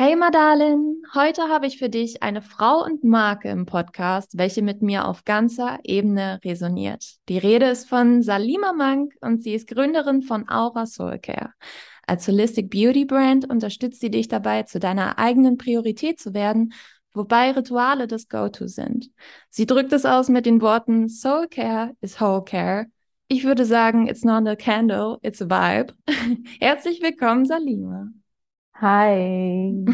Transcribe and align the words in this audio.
Hey 0.00 0.14
Madalin, 0.14 1.02
heute 1.12 1.48
habe 1.48 1.66
ich 1.66 1.76
für 1.76 1.88
dich 1.88 2.22
eine 2.22 2.40
Frau 2.40 2.84
und 2.84 3.02
Marke 3.02 3.48
im 3.48 3.66
Podcast, 3.66 4.38
welche 4.38 4.62
mit 4.62 4.80
mir 4.80 5.08
auf 5.08 5.24
ganzer 5.24 5.80
Ebene 5.82 6.38
resoniert. 6.44 7.16
Die 7.28 7.38
Rede 7.38 7.66
ist 7.66 7.88
von 7.88 8.22
Salima 8.22 8.72
Mank 8.72 9.14
und 9.22 9.42
sie 9.42 9.54
ist 9.54 9.66
Gründerin 9.66 10.22
von 10.22 10.48
Aura 10.48 10.86
Soul 10.86 11.18
Care. 11.18 11.52
Als 12.06 12.28
Holistic 12.28 12.70
Beauty 12.70 13.06
Brand 13.06 13.50
unterstützt 13.50 14.00
sie 14.00 14.12
dich 14.12 14.28
dabei, 14.28 14.62
zu 14.62 14.78
deiner 14.78 15.18
eigenen 15.18 15.58
Priorität 15.58 16.20
zu 16.20 16.32
werden, 16.32 16.74
wobei 17.12 17.50
Rituale 17.50 18.06
das 18.06 18.28
Go-To 18.28 18.68
sind. 18.68 19.10
Sie 19.50 19.66
drückt 19.66 19.92
es 19.92 20.04
aus 20.06 20.28
mit 20.28 20.46
den 20.46 20.62
Worten 20.62 21.08
Soul 21.08 21.48
Care 21.48 21.96
is 22.00 22.20
Whole 22.20 22.44
Care. 22.44 22.86
Ich 23.26 23.42
würde 23.42 23.64
sagen, 23.64 24.06
it's 24.06 24.22
not 24.22 24.46
a 24.46 24.54
candle, 24.54 25.18
it's 25.22 25.42
a 25.42 25.46
vibe. 25.46 25.92
Herzlich 26.60 27.02
willkommen, 27.02 27.46
Salima. 27.46 28.06
Hi. 28.80 29.84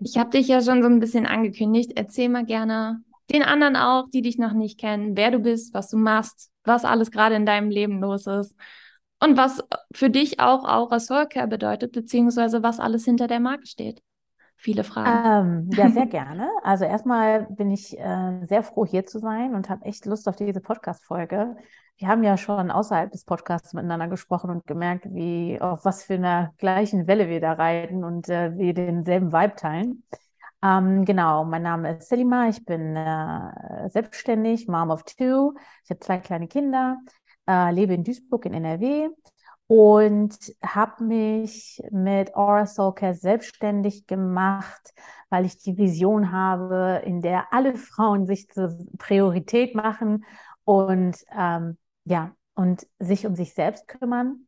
Ich 0.00 0.18
habe 0.18 0.30
dich 0.30 0.48
ja 0.48 0.62
schon 0.62 0.82
so 0.82 0.88
ein 0.88 1.00
bisschen 1.00 1.26
angekündigt. 1.26 1.92
Erzähl 1.96 2.28
mal 2.28 2.44
gerne 2.44 3.02
den 3.30 3.42
anderen 3.42 3.76
auch, 3.76 4.08
die 4.10 4.22
dich 4.22 4.38
noch 4.38 4.52
nicht 4.52 4.78
kennen, 4.78 5.16
wer 5.16 5.30
du 5.30 5.38
bist, 5.38 5.72
was 5.74 5.88
du 5.88 5.96
machst, 5.96 6.50
was 6.64 6.84
alles 6.84 7.10
gerade 7.10 7.36
in 7.36 7.46
deinem 7.46 7.70
Leben 7.70 8.00
los 8.00 8.26
ist 8.26 8.54
und 9.20 9.36
was 9.36 9.62
für 9.94 10.10
dich 10.10 10.40
auch 10.40 10.64
Aura 10.64 10.98
Soulcare 10.98 11.46
bedeutet, 11.46 11.92
beziehungsweise 11.92 12.62
was 12.62 12.80
alles 12.80 13.04
hinter 13.04 13.28
der 13.28 13.40
Marke 13.40 13.66
steht. 13.66 14.02
Viele 14.60 14.84
Fragen. 14.84 15.68
Ähm, 15.70 15.70
ja, 15.72 15.88
sehr 15.90 16.06
gerne. 16.06 16.50
Also 16.62 16.84
erstmal 16.84 17.46
bin 17.50 17.70
ich 17.70 17.98
äh, 17.98 18.46
sehr 18.46 18.62
froh, 18.62 18.84
hier 18.84 19.06
zu 19.06 19.18
sein 19.18 19.54
und 19.54 19.70
habe 19.70 19.84
echt 19.86 20.06
Lust 20.06 20.28
auf 20.28 20.36
diese 20.36 20.60
Podcast-Folge 20.60 21.56
wir 22.00 22.08
haben 22.08 22.22
ja 22.22 22.38
schon 22.38 22.70
außerhalb 22.70 23.12
des 23.12 23.26
Podcasts 23.26 23.74
miteinander 23.74 24.08
gesprochen 24.08 24.48
und 24.48 24.66
gemerkt, 24.66 25.04
wie 25.10 25.60
auf 25.60 25.84
was 25.84 26.02
für 26.02 26.14
einer 26.14 26.54
gleichen 26.56 27.06
Welle 27.06 27.28
wir 27.28 27.42
da 27.42 27.52
reiten 27.52 28.04
und 28.04 28.30
äh, 28.30 28.56
wir 28.56 28.72
denselben 28.72 29.32
Vibe 29.34 29.54
teilen. 29.54 30.04
Ähm, 30.62 31.04
genau, 31.04 31.44
mein 31.44 31.62
Name 31.62 31.98
ist 31.98 32.08
Selima, 32.08 32.48
ich 32.48 32.64
bin 32.64 32.96
äh, 32.96 33.90
selbstständig, 33.90 34.66
Mom 34.66 34.90
of 34.90 35.04
Two. 35.04 35.52
Ich 35.84 35.90
habe 35.90 36.00
zwei 36.00 36.18
kleine 36.18 36.48
Kinder, 36.48 36.96
äh, 37.46 37.70
lebe 37.70 37.92
in 37.92 38.02
Duisburg 38.02 38.46
in 38.46 38.54
NRW 38.54 39.10
und 39.70 40.36
habe 40.64 41.04
mich 41.04 41.80
mit 41.92 42.34
Aura 42.34 42.66
Soul 42.66 42.92
Care 42.92 43.14
selbstständig 43.14 44.08
gemacht, 44.08 44.92
weil 45.28 45.46
ich 45.46 45.58
die 45.58 45.78
Vision 45.78 46.32
habe, 46.32 47.02
in 47.04 47.22
der 47.22 47.52
alle 47.52 47.76
Frauen 47.76 48.26
sich 48.26 48.48
zur 48.48 48.76
Priorität 48.98 49.76
machen 49.76 50.24
und 50.64 51.16
ähm, 51.38 51.78
ja, 52.04 52.34
und 52.54 52.84
sich 52.98 53.26
um 53.28 53.36
sich 53.36 53.54
selbst 53.54 53.86
kümmern. 53.86 54.44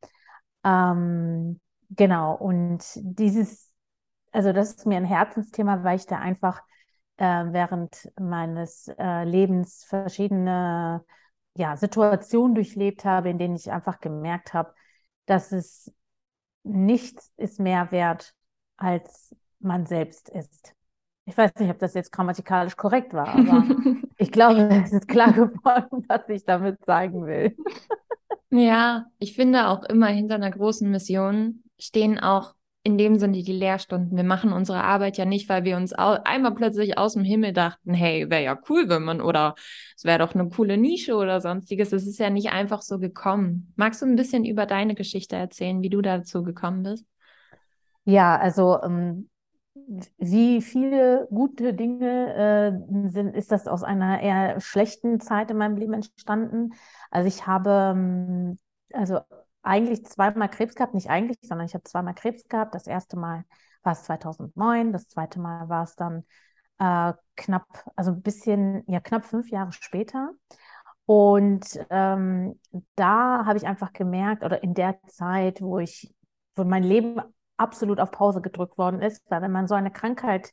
Ähm, 0.64 1.60
genau, 1.90 2.34
und 2.34 2.82
dieses, 2.96 3.70
also 4.32 4.52
das 4.52 4.74
ist 4.74 4.86
mir 4.86 4.96
ein 4.96 5.04
Herzensthema, 5.04 5.84
weil 5.84 5.98
ich 5.98 6.06
da 6.06 6.18
einfach 6.18 6.62
äh, 7.18 7.24
während 7.24 8.10
meines 8.18 8.88
äh, 8.98 9.22
Lebens 9.22 9.84
verschiedene 9.84 11.04
ja, 11.54 11.76
Situationen 11.76 12.56
durchlebt 12.56 13.04
habe, 13.04 13.30
in 13.30 13.38
denen 13.38 13.54
ich 13.54 13.70
einfach 13.70 14.00
gemerkt 14.00 14.52
habe, 14.52 14.74
dass 15.26 15.52
es 15.52 15.92
nichts 16.64 17.32
ist 17.36 17.60
mehr 17.60 17.90
wert, 17.90 18.34
als 18.76 19.34
man 19.58 19.86
selbst 19.86 20.28
ist. 20.28 20.74
Ich 21.24 21.36
weiß 21.36 21.52
nicht, 21.58 21.70
ob 21.70 21.78
das 21.78 21.94
jetzt 21.94 22.10
grammatikalisch 22.10 22.76
korrekt 22.76 23.14
war, 23.14 23.28
aber 23.28 23.64
ich 24.18 24.32
glaube, 24.32 24.68
es 24.84 24.92
ist 24.92 25.08
klar 25.08 25.32
geworden, 25.32 26.04
was 26.08 26.28
ich 26.28 26.44
damit 26.44 26.84
sagen 26.84 27.26
will. 27.26 27.56
Ja, 28.50 29.06
ich 29.18 29.34
finde 29.34 29.68
auch 29.68 29.84
immer 29.84 30.08
hinter 30.08 30.34
einer 30.34 30.50
großen 30.50 30.90
Mission 30.90 31.62
stehen 31.78 32.18
auch 32.18 32.54
in 32.84 32.98
dem 32.98 33.18
Sinne 33.18 33.42
die 33.42 33.52
Lehrstunden. 33.52 34.16
Wir 34.16 34.24
machen 34.24 34.52
unsere 34.52 34.82
Arbeit 34.82 35.16
ja 35.16 35.24
nicht, 35.24 35.48
weil 35.48 35.64
wir 35.64 35.76
uns 35.76 35.92
einmal 35.92 36.54
plötzlich 36.54 36.98
aus 36.98 37.14
dem 37.14 37.22
Himmel 37.22 37.52
dachten, 37.52 37.94
hey, 37.94 38.28
wäre 38.28 38.42
ja 38.42 38.58
cool, 38.68 38.88
wenn 38.88 39.04
man 39.04 39.20
oder 39.20 39.54
es 39.96 40.04
wäre 40.04 40.18
doch 40.18 40.34
eine 40.34 40.48
coole 40.48 40.76
Nische 40.76 41.14
oder 41.14 41.40
sonstiges. 41.40 41.92
Es 41.92 42.06
ist 42.06 42.18
ja 42.18 42.28
nicht 42.28 42.50
einfach 42.50 42.82
so 42.82 42.98
gekommen. 42.98 43.72
Magst 43.76 44.02
du 44.02 44.06
ein 44.06 44.16
bisschen 44.16 44.44
über 44.44 44.66
deine 44.66 44.94
Geschichte 44.94 45.36
erzählen, 45.36 45.80
wie 45.82 45.90
du 45.90 46.02
dazu 46.02 46.42
gekommen 46.42 46.82
bist? 46.82 47.06
Ja, 48.04 48.36
also 48.36 48.82
ähm, 48.82 49.28
wie 50.18 50.60
viele 50.60 51.28
gute 51.30 51.74
Dinge 51.74 52.34
äh, 52.34 53.10
sind, 53.10 53.36
ist 53.36 53.52
das 53.52 53.68
aus 53.68 53.84
einer 53.84 54.20
eher 54.20 54.60
schlechten 54.60 55.20
Zeit 55.20 55.52
in 55.52 55.56
meinem 55.56 55.76
Leben 55.76 55.94
entstanden. 55.94 56.74
Also 57.12 57.28
ich 57.28 57.46
habe 57.46 57.94
ähm, 57.94 58.58
also 58.92 59.20
eigentlich 59.62 60.04
zweimal 60.06 60.48
Krebs 60.48 60.74
gehabt, 60.74 60.94
nicht 60.94 61.10
eigentlich, 61.10 61.38
sondern 61.42 61.66
ich 61.66 61.74
habe 61.74 61.84
zweimal 61.84 62.14
Krebs 62.14 62.48
gehabt. 62.48 62.74
Das 62.74 62.86
erste 62.86 63.16
Mal 63.16 63.44
war 63.82 63.92
es 63.92 64.04
2009, 64.04 64.92
das 64.92 65.08
zweite 65.08 65.40
Mal 65.40 65.68
war 65.68 65.84
es 65.84 65.96
dann 65.96 66.24
äh, 66.78 67.12
knapp, 67.36 67.66
also 67.96 68.12
ein 68.12 68.22
bisschen, 68.22 68.84
ja 68.88 69.00
knapp 69.00 69.24
fünf 69.24 69.50
Jahre 69.50 69.72
später. 69.72 70.32
Und 71.04 71.78
ähm, 71.90 72.58
da 72.94 73.44
habe 73.44 73.58
ich 73.58 73.66
einfach 73.66 73.92
gemerkt, 73.92 74.44
oder 74.44 74.62
in 74.62 74.74
der 74.74 75.00
Zeit, 75.06 75.60
wo 75.60 75.78
ich, 75.78 76.14
wo 76.54 76.64
mein 76.64 76.84
Leben 76.84 77.20
absolut 77.56 78.00
auf 78.00 78.10
Pause 78.10 78.40
gedrückt 78.40 78.78
worden 78.78 79.00
ist, 79.00 79.22
weil 79.30 79.42
wenn 79.42 79.52
man 79.52 79.68
so 79.68 79.74
eine 79.74 79.90
Krankheit 79.90 80.52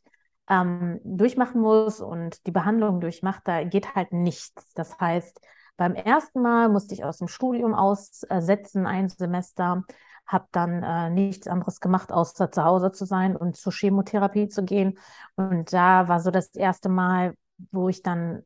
ähm, 0.50 1.00
durchmachen 1.04 1.62
muss 1.62 2.02
und 2.02 2.46
die 2.48 2.52
Behandlung 2.52 3.00
durchmacht, 3.00 3.44
da 3.46 3.64
geht 3.64 3.96
halt 3.96 4.12
nichts. 4.12 4.74
Das 4.74 5.00
heißt, 5.00 5.40
beim 5.80 5.96
ersten 5.96 6.42
Mal 6.42 6.70
musste 6.70 6.94
ich 6.94 7.04
aus 7.04 7.18
dem 7.18 7.28
Studium 7.28 7.74
aussetzen, 7.74 8.86
ein 8.86 9.10
Semester, 9.10 9.84
habe 10.28 10.48
dann 10.52 10.84
äh, 10.84 11.10
nichts 11.10 11.48
anderes 11.48 11.80
gemacht, 11.80 12.12
außer 12.12 12.52
zu 12.52 12.64
Hause 12.64 12.92
zu 12.92 13.06
sein 13.06 13.36
und 13.36 13.58
zur 13.58 13.74
Chemotherapie 13.74 14.48
zu 14.48 14.64
gehen. 14.64 15.00
Und 15.36 15.74
da 15.74 16.08
war 16.08 16.20
so 16.20 16.30
das 16.30 16.54
erste 16.54 16.90
Mal, 16.90 17.34
wo 17.72 17.90
ich 17.90 18.04
dann 18.04 18.44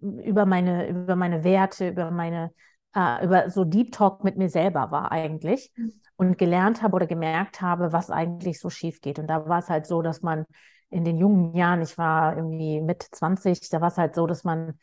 über 0.00 0.46
meine, 0.46 0.88
über 0.88 1.16
meine 1.16 1.42
Werte, 1.42 1.88
über 1.88 2.12
meine, 2.12 2.52
äh, 2.94 3.24
über 3.24 3.50
so 3.50 3.64
Deep 3.64 3.90
Talk 3.90 4.22
mit 4.22 4.36
mir 4.36 4.48
selber 4.48 4.92
war 4.92 5.10
eigentlich. 5.10 5.72
Mhm 5.76 5.92
und 6.22 6.38
gelernt 6.38 6.82
habe 6.82 6.94
oder 6.94 7.06
gemerkt 7.08 7.60
habe, 7.60 7.92
was 7.92 8.10
eigentlich 8.10 8.60
so 8.60 8.70
schief 8.70 9.00
geht. 9.00 9.18
Und 9.18 9.26
da 9.26 9.48
war 9.48 9.58
es 9.58 9.68
halt 9.68 9.86
so, 9.86 10.02
dass 10.02 10.22
man 10.22 10.44
in 10.90 11.04
den 11.04 11.18
jungen 11.18 11.56
Jahren, 11.56 11.82
ich 11.82 11.98
war 11.98 12.36
irgendwie 12.36 12.80
mit 12.80 13.02
20, 13.02 13.68
da 13.70 13.80
war 13.80 13.88
es 13.88 13.98
halt 13.98 14.14
so, 14.14 14.26
dass 14.26 14.44
man 14.44 14.78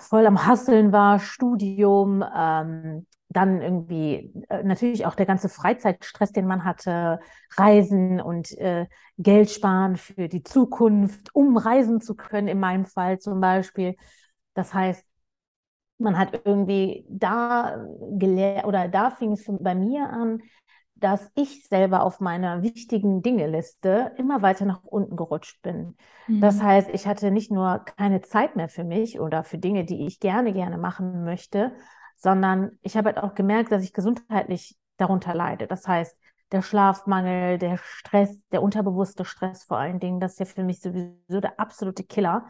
voll 0.00 0.26
am 0.26 0.46
Hasseln 0.46 0.92
war, 0.92 1.18
Studium, 1.18 2.24
ähm, 2.34 3.06
dann 3.28 3.60
irgendwie 3.60 4.32
äh, 4.48 4.62
natürlich 4.62 5.04
auch 5.06 5.14
der 5.14 5.26
ganze 5.26 5.48
Freizeitstress, 5.48 6.32
den 6.32 6.46
man 6.46 6.64
hatte, 6.64 7.20
Reisen 7.56 8.20
und 8.20 8.52
äh, 8.58 8.86
Geld 9.18 9.50
sparen 9.50 9.96
für 9.96 10.28
die 10.28 10.42
Zukunft, 10.42 11.34
um 11.34 11.56
reisen 11.56 12.00
zu 12.00 12.14
können, 12.14 12.48
in 12.48 12.60
meinem 12.60 12.86
Fall 12.86 13.18
zum 13.18 13.40
Beispiel. 13.40 13.96
Das 14.54 14.72
heißt, 14.72 15.04
man 15.98 16.18
hat 16.18 16.40
irgendwie 16.44 17.06
da 17.08 17.84
gelernt 18.18 18.66
oder 18.66 18.88
da 18.88 19.10
fing 19.10 19.32
es 19.32 19.44
bei 19.48 19.74
mir 19.74 20.08
an, 20.10 20.40
dass 20.98 21.30
ich 21.34 21.66
selber 21.66 22.02
auf 22.02 22.20
meiner 22.20 22.62
wichtigen 22.62 23.22
Dinge-Liste 23.22 24.12
immer 24.16 24.40
weiter 24.40 24.64
nach 24.64 24.82
unten 24.82 25.16
gerutscht 25.16 25.60
bin. 25.62 25.96
Mhm. 26.26 26.40
Das 26.40 26.62
heißt, 26.62 26.88
ich 26.92 27.06
hatte 27.06 27.30
nicht 27.30 27.50
nur 27.50 27.84
keine 27.96 28.22
Zeit 28.22 28.56
mehr 28.56 28.68
für 28.68 28.84
mich 28.84 29.20
oder 29.20 29.44
für 29.44 29.58
Dinge, 29.58 29.84
die 29.84 30.06
ich 30.06 30.20
gerne, 30.20 30.52
gerne 30.54 30.78
machen 30.78 31.24
möchte, 31.24 31.72
sondern 32.16 32.78
ich 32.80 32.96
habe 32.96 33.08
halt 33.08 33.18
auch 33.18 33.34
gemerkt, 33.34 33.72
dass 33.72 33.82
ich 33.82 33.92
gesundheitlich 33.92 34.76
darunter 34.96 35.34
leide. 35.34 35.66
Das 35.66 35.86
heißt, 35.86 36.16
der 36.50 36.62
Schlafmangel, 36.62 37.58
der 37.58 37.76
Stress, 37.76 38.40
der 38.50 38.62
unterbewusste 38.62 39.24
Stress 39.24 39.64
vor 39.64 39.78
allen 39.78 40.00
Dingen, 40.00 40.20
das 40.20 40.32
ist 40.32 40.38
ja 40.38 40.44
für 40.46 40.64
mich 40.64 40.80
sowieso 40.80 41.40
der 41.40 41.60
absolute 41.60 42.04
Killer. 42.04 42.46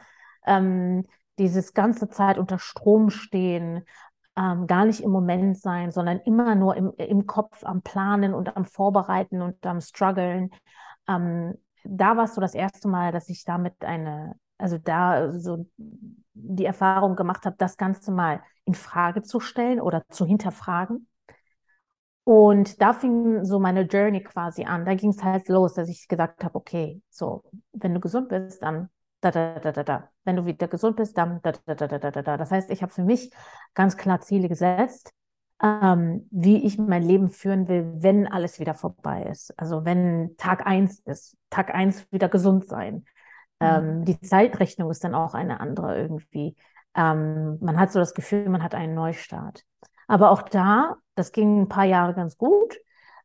Ähm, 0.46 1.06
dieses 1.38 1.74
ganze 1.74 2.08
Zeit 2.08 2.38
unter 2.38 2.58
Strom 2.58 3.10
stehen, 3.10 3.84
ähm, 4.36 4.66
gar 4.66 4.84
nicht 4.84 5.00
im 5.02 5.10
Moment 5.10 5.58
sein, 5.58 5.90
sondern 5.90 6.18
immer 6.20 6.54
nur 6.54 6.76
im, 6.76 6.92
im 6.96 7.26
Kopf 7.26 7.64
am 7.64 7.82
Planen 7.82 8.34
und 8.34 8.56
am 8.56 8.64
Vorbereiten 8.64 9.42
und 9.42 9.64
am 9.66 9.80
Struggeln. 9.80 10.50
Ähm, 11.08 11.54
da 11.84 12.16
war 12.16 12.24
es 12.24 12.34
so 12.34 12.40
das 12.40 12.54
erste 12.54 12.88
Mal, 12.88 13.12
dass 13.12 13.28
ich 13.28 13.44
damit 13.44 13.84
eine, 13.84 14.34
also 14.58 14.78
da 14.78 15.32
so 15.32 15.66
die 16.34 16.64
Erfahrung 16.64 17.16
gemacht 17.16 17.46
habe, 17.46 17.56
das 17.58 17.76
Ganze 17.76 18.12
mal 18.12 18.42
in 18.64 18.74
Frage 18.74 19.22
zu 19.22 19.40
stellen 19.40 19.80
oder 19.80 20.04
zu 20.08 20.26
hinterfragen. 20.26 21.08
Und 22.24 22.82
da 22.82 22.92
fing 22.92 23.44
so 23.44 23.60
meine 23.60 23.82
Journey 23.82 24.22
quasi 24.22 24.64
an. 24.64 24.84
Da 24.84 24.94
ging 24.94 25.10
es 25.10 25.22
halt 25.22 25.48
los, 25.48 25.74
dass 25.74 25.88
ich 25.88 26.08
gesagt 26.08 26.42
habe, 26.42 26.56
okay, 26.56 27.00
so, 27.08 27.44
wenn 27.72 27.94
du 27.94 28.00
gesund 28.00 28.28
bist, 28.28 28.62
dann 28.62 28.90
da, 29.20 29.30
da, 29.30 29.60
da, 29.60 29.72
da, 29.72 29.82
da. 29.84 30.10
Wenn 30.26 30.36
du 30.36 30.44
wieder 30.44 30.68
gesund 30.68 30.96
bist, 30.96 31.16
dann 31.16 31.40
da, 31.42 31.52
da, 31.64 31.74
da, 31.74 31.86
da, 31.86 32.10
da, 32.10 32.22
da. 32.22 32.36
Das 32.36 32.50
heißt, 32.50 32.70
ich 32.70 32.82
habe 32.82 32.92
für 32.92 33.04
mich 33.04 33.30
ganz 33.74 33.96
klar 33.96 34.20
Ziele 34.20 34.48
gesetzt, 34.48 35.12
ähm, 35.62 36.28
wie 36.30 36.64
ich 36.64 36.78
mein 36.78 37.02
Leben 37.02 37.30
führen 37.30 37.68
will, 37.68 37.90
wenn 37.96 38.26
alles 38.26 38.60
wieder 38.60 38.74
vorbei 38.74 39.22
ist. 39.24 39.58
Also 39.58 39.84
wenn 39.84 40.36
Tag 40.36 40.66
eins 40.66 41.00
ist, 41.00 41.36
Tag 41.50 41.74
eins 41.74 42.06
wieder 42.12 42.28
gesund 42.28 42.68
sein. 42.68 43.04
Ähm, 43.58 44.00
mhm. 44.00 44.04
die 44.04 44.20
Zeitrechnung 44.20 44.90
ist 44.90 45.02
dann 45.02 45.14
auch 45.14 45.32
eine 45.32 45.60
andere 45.60 45.96
irgendwie. 45.96 46.56
Ähm, 46.94 47.58
man 47.60 47.78
hat 47.78 47.90
so 47.90 47.98
das 47.98 48.12
Gefühl, 48.12 48.48
man 48.48 48.62
hat 48.62 48.74
einen 48.74 48.94
Neustart. 48.94 49.64
Aber 50.08 50.30
auch 50.30 50.42
da, 50.42 50.96
das 51.14 51.32
ging 51.32 51.62
ein 51.62 51.68
paar 51.68 51.84
Jahre 51.84 52.14
ganz 52.14 52.36
gut, 52.36 52.76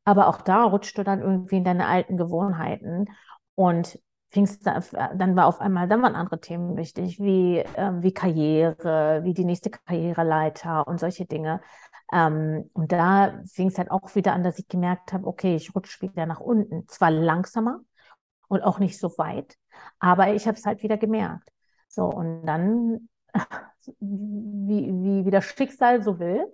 aber 0.03 0.27
auch 0.27 0.41
da 0.41 0.63
rutscht 0.63 0.97
du 0.97 1.03
dann 1.03 1.21
irgendwie 1.21 1.57
in 1.57 1.63
deine 1.63 1.87
alten 1.87 2.17
Gewohnheiten 2.17 3.05
und 3.55 3.99
fingst 4.31 4.65
da, 4.65 4.79
dann 5.13 5.35
war 5.35 5.47
auf 5.47 5.59
einmal, 5.59 5.87
dann 5.87 6.01
waren 6.01 6.15
andere 6.15 6.39
Themen 6.39 6.77
wichtig, 6.77 7.19
wie, 7.19 7.57
ähm, 7.75 8.01
wie 8.01 8.13
Karriere, 8.13 9.21
wie 9.23 9.33
die 9.33 9.43
nächste 9.43 9.69
Karriereleiter 9.69 10.87
und 10.87 10.99
solche 10.99 11.25
Dinge. 11.25 11.61
Ähm, 12.13 12.69
und 12.73 12.91
da 12.93 13.41
fing 13.45 13.67
es 13.67 13.77
halt 13.77 13.91
auch 13.91 14.15
wieder 14.15 14.33
an, 14.33 14.43
dass 14.43 14.57
ich 14.57 14.69
gemerkt 14.69 15.11
habe, 15.11 15.27
okay, 15.27 15.55
ich 15.55 15.75
rutsche 15.75 16.01
wieder 16.01 16.25
nach 16.25 16.39
unten. 16.39 16.87
Zwar 16.87 17.11
langsamer 17.11 17.81
und 18.47 18.61
auch 18.63 18.79
nicht 18.79 18.97
so 18.99 19.17
weit, 19.17 19.57
aber 19.99 20.33
ich 20.33 20.47
habe 20.47 20.57
es 20.57 20.65
halt 20.65 20.81
wieder 20.81 20.97
gemerkt. 20.97 21.49
So, 21.89 22.05
und 22.05 22.45
dann, 22.45 23.09
wie, 23.99 24.87
wie, 24.87 25.25
wie 25.25 25.31
das 25.31 25.43
Schicksal 25.43 26.03
so 26.03 26.19
will, 26.19 26.45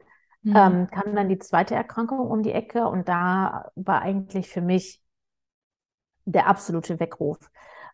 mhm. 0.42 0.56
ähm, 0.56 0.88
kam 0.88 1.16
dann 1.16 1.30
die 1.30 1.40
zweite 1.40 1.76
Erkrankung 1.76 2.20
um 2.20 2.42
die 2.42 2.54
Ecke 2.54 2.88
und 2.88 3.08
da 3.08 3.72
war 3.76 4.02
eigentlich 4.02 4.50
für 4.50 4.62
mich 4.62 5.04
der 6.28 6.48
absolute 6.48 7.00
Weckruf. 7.00 7.38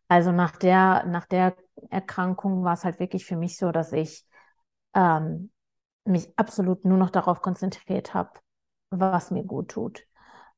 Also 0.08 0.32
nach 0.32 0.58
der, 0.58 1.06
nach 1.06 1.26
der 1.26 1.56
Erkrankung 1.90 2.64
war 2.64 2.74
es 2.74 2.84
halt 2.84 3.00
wirklich 3.00 3.26
für 3.26 3.36
mich 3.36 3.58
so, 3.58 3.72
dass 3.72 3.94
ich 3.94 4.26
ähm, 4.96 5.52
mich 6.06 6.38
absolut 6.38 6.86
nur 6.86 6.98
noch 6.98 7.10
darauf 7.10 7.42
konzentriert 7.42 8.14
habe, 8.14 8.32
was 8.90 9.32
mir 9.32 9.44
gut 9.44 9.70
tut. 9.72 10.02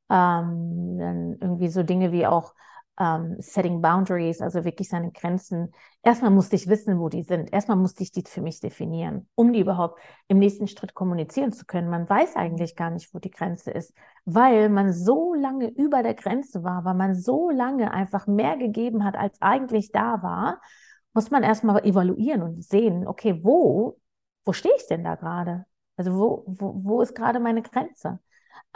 Ähm, 0.09 0.97
dann 0.99 1.37
irgendwie 1.41 1.69
so 1.69 1.83
Dinge 1.83 2.11
wie 2.11 2.27
auch 2.27 2.53
ähm, 2.99 3.35
Setting 3.39 3.81
Boundaries, 3.81 4.41
also 4.41 4.63
wirklich 4.63 4.89
seine 4.89 5.11
Grenzen. 5.11 5.71
Erstmal 6.01 6.31
musste 6.31 6.55
ich 6.55 6.67
wissen, 6.67 6.99
wo 6.99 7.09
die 7.09 7.23
sind. 7.23 7.51
Erstmal 7.51 7.77
musste 7.77 8.03
ich 8.03 8.11
die 8.11 8.23
für 8.27 8.41
mich 8.41 8.59
definieren, 8.59 9.27
um 9.35 9.51
die 9.53 9.59
überhaupt 9.59 9.99
im 10.27 10.39
nächsten 10.39 10.67
Schritt 10.67 10.93
kommunizieren 10.93 11.51
zu 11.51 11.65
können. 11.65 11.89
Man 11.89 12.09
weiß 12.09 12.35
eigentlich 12.35 12.75
gar 12.75 12.89
nicht, 12.89 13.13
wo 13.13 13.19
die 13.19 13.31
Grenze 13.31 13.71
ist, 13.71 13.93
weil 14.25 14.69
man 14.69 14.93
so 14.93 15.33
lange 15.33 15.69
über 15.69 16.03
der 16.03 16.13
Grenze 16.13 16.63
war, 16.63 16.85
weil 16.85 16.95
man 16.95 17.15
so 17.15 17.49
lange 17.49 17.91
einfach 17.91 18.27
mehr 18.27 18.57
gegeben 18.57 19.03
hat, 19.03 19.15
als 19.15 19.41
eigentlich 19.41 19.91
da 19.91 20.21
war, 20.23 20.61
muss 21.13 21.31
man 21.31 21.43
erstmal 21.43 21.83
evaluieren 21.85 22.43
und 22.43 22.63
sehen, 22.63 23.07
okay, 23.07 23.39
wo, 23.43 23.99
wo 24.43 24.53
stehe 24.53 24.75
ich 24.77 24.87
denn 24.87 25.03
da 25.03 25.15
gerade? 25.15 25.65
Also 25.97 26.13
wo, 26.17 26.43
wo, 26.47 26.73
wo 26.83 27.01
ist 27.01 27.15
gerade 27.15 27.39
meine 27.39 27.61
Grenze? 27.61 28.19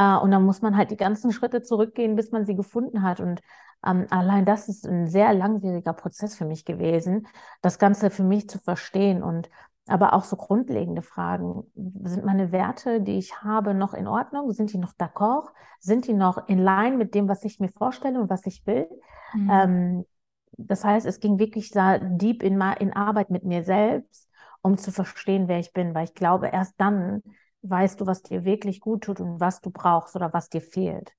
Uh, 0.02 0.18
und 0.22 0.32
dann 0.32 0.44
muss 0.44 0.62
man 0.62 0.78
halt 0.78 0.92
die 0.92 0.98
ganzen 0.98 1.34
Schritte 1.34 1.62
zurückgehen, 1.62 2.16
bis 2.16 2.32
man 2.32 2.46
sie 2.46 2.56
gefunden 2.56 3.02
hat. 3.04 3.20
Und 3.20 3.42
ähm, 3.86 4.08
allein 4.10 4.46
das 4.46 4.68
ist 4.70 4.86
ein 4.88 5.08
sehr 5.08 5.34
langwieriger 5.34 5.94
Prozess 5.94 6.36
für 6.36 6.46
mich 6.46 6.66
gewesen, 6.66 7.28
das 7.62 7.80
Ganze 7.80 8.10
für 8.10 8.24
mich 8.24 8.50
zu 8.50 8.60
verstehen 8.60 9.24
und 9.24 9.50
aber 9.88 10.14
auch 10.14 10.24
so 10.24 10.36
grundlegende 10.36 11.02
Fragen. 11.02 11.64
Sind 12.04 12.24
meine 12.24 12.52
Werte, 12.52 13.02
die 13.02 13.18
ich 13.18 13.42
habe, 13.42 13.74
noch 13.74 13.94
in 13.96 14.08
Ordnung? 14.08 14.52
Sind 14.52 14.72
die 14.72 14.78
noch 14.78 14.94
d'accord? 14.94 15.48
Sind 15.80 16.08
die 16.08 16.14
noch 16.14 16.48
in 16.48 16.60
line 16.60 16.96
mit 16.98 17.16
dem, 17.16 17.28
was 17.28 17.44
ich 17.44 17.60
mir 17.60 17.70
vorstelle 17.70 18.22
und 18.22 18.30
was 18.30 18.46
ich 18.46 18.66
will? 18.68 18.88
Mhm. 19.34 19.50
Ähm, 19.52 20.06
das 20.52 20.84
heißt, 20.84 21.06
es 21.08 21.20
ging 21.20 21.40
wirklich 21.40 21.72
da 21.72 21.98
deep 21.98 22.44
in, 22.44 22.62
in 22.80 22.94
Arbeit 22.94 23.32
mit 23.32 23.44
mir 23.44 23.64
selbst, 23.64 24.30
um 24.62 24.78
zu 24.78 24.92
verstehen, 24.92 25.48
wer 25.48 25.60
ich 25.60 25.74
bin, 25.74 25.96
weil 25.96 26.04
ich 26.04 26.14
glaube, 26.14 26.48
erst 26.48 26.76
dann 26.78 27.24
weißt 27.62 28.00
du, 28.00 28.06
was 28.06 28.22
dir 28.22 28.46
wirklich 28.46 28.80
gut 28.82 29.04
tut 29.04 29.20
und 29.20 29.40
was 29.40 29.62
du 29.62 29.72
brauchst 29.72 30.16
oder 30.16 30.34
was 30.34 30.50
dir 30.50 30.62
fehlt. 30.62 31.14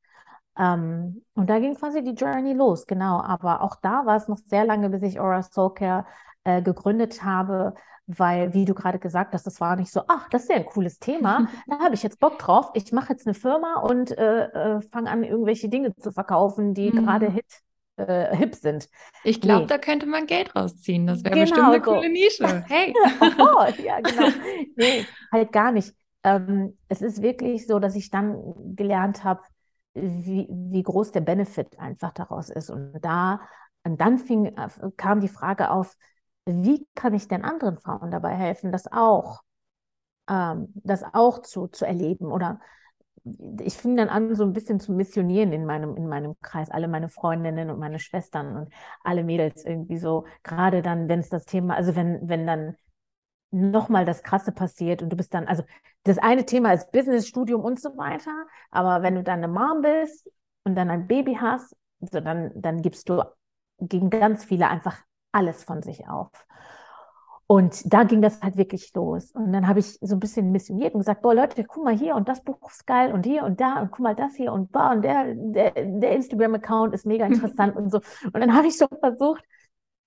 Ähm, 0.61 1.25
und 1.35 1.49
da 1.49 1.59
ging 1.59 1.75
quasi 1.75 2.05
die 2.05 2.13
Journey 2.13 2.53
los, 2.53 2.87
genau. 2.87 3.21
Aber 3.23 3.63
auch 3.63 3.77
da 3.77 4.05
war 4.05 4.17
es 4.17 4.29
noch 4.29 4.37
sehr 4.37 4.67
lange, 4.67 4.91
bis 4.91 5.03
ich 5.03 5.19
Aura 5.19 5.43
Soul 5.43 5.73
Care 5.73 6.05
äh, 6.45 6.61
gegründet 6.61 7.25
habe, 7.25 7.75
weil, 8.07 8.53
wie 8.53 8.67
du 8.67 8.75
gerade 8.75 8.99
gesagt 8.99 9.33
hast, 9.33 9.47
das 9.47 9.61
war 9.61 9.77
nicht 9.77 9.91
so, 9.91 10.03
ach, 10.07 10.29
das 10.29 10.43
ist 10.43 10.51
ja 10.51 10.57
ein 10.57 10.67
cooles 10.67 10.99
Thema, 10.99 11.49
da 11.67 11.79
habe 11.79 11.95
ich 11.95 12.03
jetzt 12.03 12.21
Bock 12.21 12.39
drauf, 12.39 12.71
ich 12.75 12.93
mache 12.93 13.13
jetzt 13.13 13.27
eine 13.27 13.35
Firma 13.35 13.81
und 13.81 14.17
äh, 14.19 14.45
äh, 14.49 14.81
fange 14.83 15.11
an, 15.11 15.25
irgendwelche 15.25 15.69
Dinge 15.69 15.95
zu 15.97 16.13
verkaufen, 16.13 16.75
die 16.75 16.91
mhm. 16.91 17.07
gerade 17.07 17.31
hit, 17.31 17.47
äh, 17.97 18.37
hip 18.37 18.55
sind. 18.55 18.89
Ich 19.25 19.41
glaube, 19.41 19.63
nee. 19.63 19.67
da 19.67 19.79
könnte 19.79 20.07
man 20.07 20.27
Geld 20.27 20.55
rausziehen, 20.55 21.07
das 21.07 21.25
wäre 21.25 21.35
genau 21.35 21.43
bestimmt 21.43 21.69
eine 21.69 21.85
so. 21.85 21.93
coole 21.93 22.11
Nische. 22.11 22.65
Hey! 22.69 22.93
oh, 23.39 23.83
ja, 23.83 24.01
genau. 24.01 24.29
Nee, 24.77 25.07
halt 25.33 25.53
gar 25.53 25.73
nicht. 25.73 25.95
Ähm, 26.23 26.77
es 26.89 27.01
ist 27.01 27.23
wirklich 27.23 27.67
so, 27.67 27.79
dass 27.79 27.97
ich 27.97 28.11
dann 28.11 28.77
gelernt 28.77 29.25
habe, 29.25 29.41
wie, 29.95 30.47
wie 30.51 30.83
groß 30.83 31.13
der 31.13 31.21
Benefit 31.21 31.79
einfach 31.79 32.13
daraus 32.13 32.51
ist. 32.51 32.71
Und 32.71 32.93
da, 33.03 33.41
und 33.85 34.01
dann 34.01 34.19
fing, 34.19 34.47
äh, 34.47 34.69
kam 34.97 35.21
die 35.21 35.29
Frage 35.29 35.71
auf, 35.71 35.97
wie 36.47 36.87
kann 36.95 37.15
ich 37.15 37.29
denn 37.29 37.45
anderen 37.45 37.79
Frauen 37.79 38.11
dabei 38.11 38.35
helfen, 38.35 38.73
das 38.73 38.91
auch, 38.91 39.43
ähm, 40.29 40.69
das 40.75 41.05
auch 41.13 41.43
zu, 41.43 41.69
zu 41.69 41.87
erleben? 41.87 42.33
Oder 42.33 42.61
ich 43.63 43.75
fing 43.77 43.97
dann 43.97 44.09
an, 44.09 44.35
so 44.35 44.45
ein 44.45 44.53
bisschen 44.53 44.81
zu 44.81 44.93
missionieren 44.93 45.53
in 45.53 45.67
meinem, 45.67 45.97
in 45.97 46.09
meinem 46.09 46.35
Kreis, 46.41 46.71
alle 46.71 46.89
meine 46.89 47.09
Freundinnen 47.11 47.71
und 47.71 47.79
meine 47.79 47.99
Schwestern 47.99 48.57
und 48.57 48.73
alle 49.05 49.25
Mädels 49.25 49.65
irgendwie 49.65 49.99
so, 49.99 50.25
gerade 50.43 50.81
dann, 50.83 51.09
wenn 51.09 51.21
es 51.21 51.29
das 51.29 51.45
Thema, 51.45 51.75
also 51.75 51.95
wenn, 51.97 52.29
wenn 52.29 52.47
dann 52.47 52.77
nochmal 53.51 54.05
das 54.05 54.23
Krasse 54.23 54.53
passiert 54.53 55.03
und 55.03 55.11
du 55.11 55.17
bist 55.17 55.35
dann, 55.35 55.47
also 55.47 55.63
das 56.05 56.19
eine 56.19 56.47
Thema 56.47 56.73
ist 56.73 56.93
Business, 56.93 57.27
Studium 57.27 57.63
und 57.63 57.81
so 57.81 57.97
weiter, 57.97 58.47
aber 58.71 59.03
wenn 59.03 59.17
du 59.17 59.23
dann 59.23 59.43
eine 59.43 59.49
Mom 59.49 59.83
bist 59.83 60.31
und 60.65 60.77
dann 60.77 60.91
ein 60.91 61.07
Baby 61.07 61.37
hast, 61.41 61.77
so 62.01 62.21
dann, 62.21 62.53
dann 62.55 62.83
gibst 62.83 63.09
du 63.09 63.23
gegen 63.81 64.11
ganz 64.11 64.45
viele 64.45 64.69
einfach 64.69 64.99
alles 65.33 65.65
von 65.65 65.83
sich 65.83 66.09
auf. 66.09 66.31
Und 67.47 67.93
da 67.93 68.05
ging 68.05 68.23
das 68.23 68.41
halt 68.43 68.57
wirklich 68.57 68.95
los. 68.95 69.33
Und 69.33 69.53
dann 69.53 69.67
habe 69.67 69.81
ich 69.81 69.99
so 70.01 70.15
ein 70.15 70.21
bisschen 70.21 70.53
missioniert 70.53 70.95
und 70.95 71.01
gesagt, 71.01 71.21
boah 71.21 71.35
Leute, 71.35 71.65
guck 71.65 71.83
mal 71.83 71.97
hier 71.99 72.15
und 72.15 72.29
das 72.29 72.45
Buch 72.45 72.59
ist 72.71 72.87
geil 72.87 73.13
und 73.13 73.27
hier 73.27 73.43
und 73.43 73.61
da 73.61 73.81
und 73.81 73.91
guck 73.91 74.05
mal 74.05 74.15
das 74.15 74.37
hier 74.37 74.53
und 74.53 74.71
boah 74.71 74.93
und 74.93 75.03
der, 75.03 75.35
der, 75.35 75.73
der 75.73 76.13
Instagram-Account 76.13 76.95
ist 76.95 77.07
mega 77.07 77.27
interessant 77.27 77.75
und 77.77 77.91
so. 77.91 77.99
Und 78.33 78.39
dann 78.39 78.55
habe 78.55 78.69
ich 78.69 78.79
so 78.79 78.87
versucht, 78.87 79.43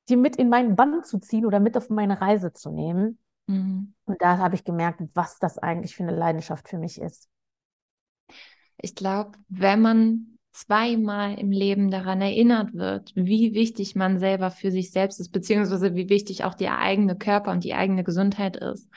die 0.07 0.15
mit 0.15 0.37
in 0.37 0.47
meinen 0.47 0.77
Bann 0.77 1.03
zu 1.03 1.19
ziehen 1.19 1.45
oder 1.45 1.59
mit 1.59 1.75
auf 1.75 1.89
meine 1.89 2.21
Reise 2.21 2.53
zu 2.53 2.71
nehmen. 2.71 3.19
Mhm. 3.47 3.93
Und 4.05 4.21
da 4.21 4.37
habe 4.37 4.55
ich 4.55 4.63
gemerkt, 4.63 5.01
was 5.13 5.39
das 5.39 5.57
eigentlich 5.57 5.95
für 5.95 6.03
eine 6.03 6.15
Leidenschaft 6.15 6.69
für 6.69 6.77
mich 6.77 6.99
ist. 6.99 7.29
Ich 8.77 8.95
glaube, 8.95 9.37
wenn 9.49 9.81
man 9.81 10.37
zweimal 10.51 11.39
im 11.39 11.51
Leben 11.51 11.89
daran 11.89 12.21
erinnert 12.21 12.73
wird, 12.73 13.11
wie 13.15 13.53
wichtig 13.53 13.95
man 13.95 14.19
selber 14.19 14.51
für 14.51 14.71
sich 14.71 14.91
selbst 14.91 15.19
ist, 15.19 15.31
beziehungsweise 15.31 15.95
wie 15.95 16.09
wichtig 16.09 16.43
auch 16.43 16.53
der 16.53 16.77
eigene 16.77 17.17
Körper 17.17 17.51
und 17.51 17.63
die 17.63 17.73
eigene 17.73 18.03
Gesundheit 18.03 18.55
ist. 18.57 18.87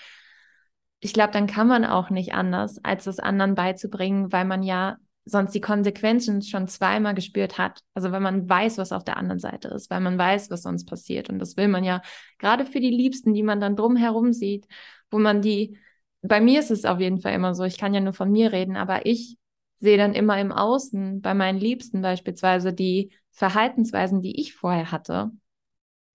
Ich 1.00 1.12
glaube, 1.12 1.32
dann 1.32 1.46
kann 1.46 1.66
man 1.66 1.84
auch 1.84 2.10
nicht 2.10 2.34
anders, 2.34 2.82
als 2.84 3.04
das 3.04 3.18
anderen 3.18 3.54
beizubringen, 3.54 4.32
weil 4.32 4.44
man 4.44 4.62
ja 4.62 4.98
sonst 5.28 5.52
die 5.52 5.60
Konsequenzen 5.60 6.40
schon 6.40 6.68
zweimal 6.68 7.12
gespürt 7.12 7.58
hat. 7.58 7.80
Also 7.94 8.12
wenn 8.12 8.22
man 8.22 8.48
weiß, 8.48 8.78
was 8.78 8.92
auf 8.92 9.04
der 9.04 9.16
anderen 9.16 9.40
Seite 9.40 9.68
ist, 9.68 9.90
weil 9.90 10.00
man 10.00 10.16
weiß, 10.16 10.50
was 10.50 10.62
sonst 10.62 10.86
passiert. 10.86 11.28
Und 11.28 11.40
das 11.40 11.56
will 11.56 11.66
man 11.66 11.82
ja 11.82 12.00
gerade 12.38 12.64
für 12.64 12.78
die 12.80 12.90
Liebsten, 12.90 13.34
die 13.34 13.42
man 13.42 13.60
dann 13.60 13.74
drumherum 13.74 14.32
sieht, 14.32 14.66
wo 15.10 15.18
man 15.18 15.42
die, 15.42 15.78
bei 16.22 16.40
mir 16.40 16.60
ist 16.60 16.70
es 16.70 16.84
auf 16.84 17.00
jeden 17.00 17.20
Fall 17.20 17.34
immer 17.34 17.54
so, 17.56 17.64
ich 17.64 17.76
kann 17.76 17.92
ja 17.92 18.00
nur 18.00 18.12
von 18.12 18.30
mir 18.30 18.52
reden, 18.52 18.76
aber 18.76 19.04
ich 19.04 19.36
sehe 19.78 19.98
dann 19.98 20.14
immer 20.14 20.40
im 20.40 20.52
Außen, 20.52 21.20
bei 21.20 21.34
meinen 21.34 21.58
Liebsten 21.58 22.02
beispielsweise, 22.02 22.72
die 22.72 23.10
Verhaltensweisen, 23.32 24.22
die 24.22 24.40
ich 24.40 24.54
vorher 24.54 24.92
hatte. 24.92 25.32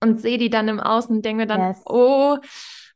Und 0.03 0.19
sehe 0.19 0.37
die 0.39 0.49
dann 0.49 0.67
im 0.67 0.79
Außen 0.79 1.17
und 1.17 1.25
denke 1.25 1.43
mir 1.43 1.47
dann, 1.47 1.61
yes. 1.61 1.81
oh, 1.85 2.37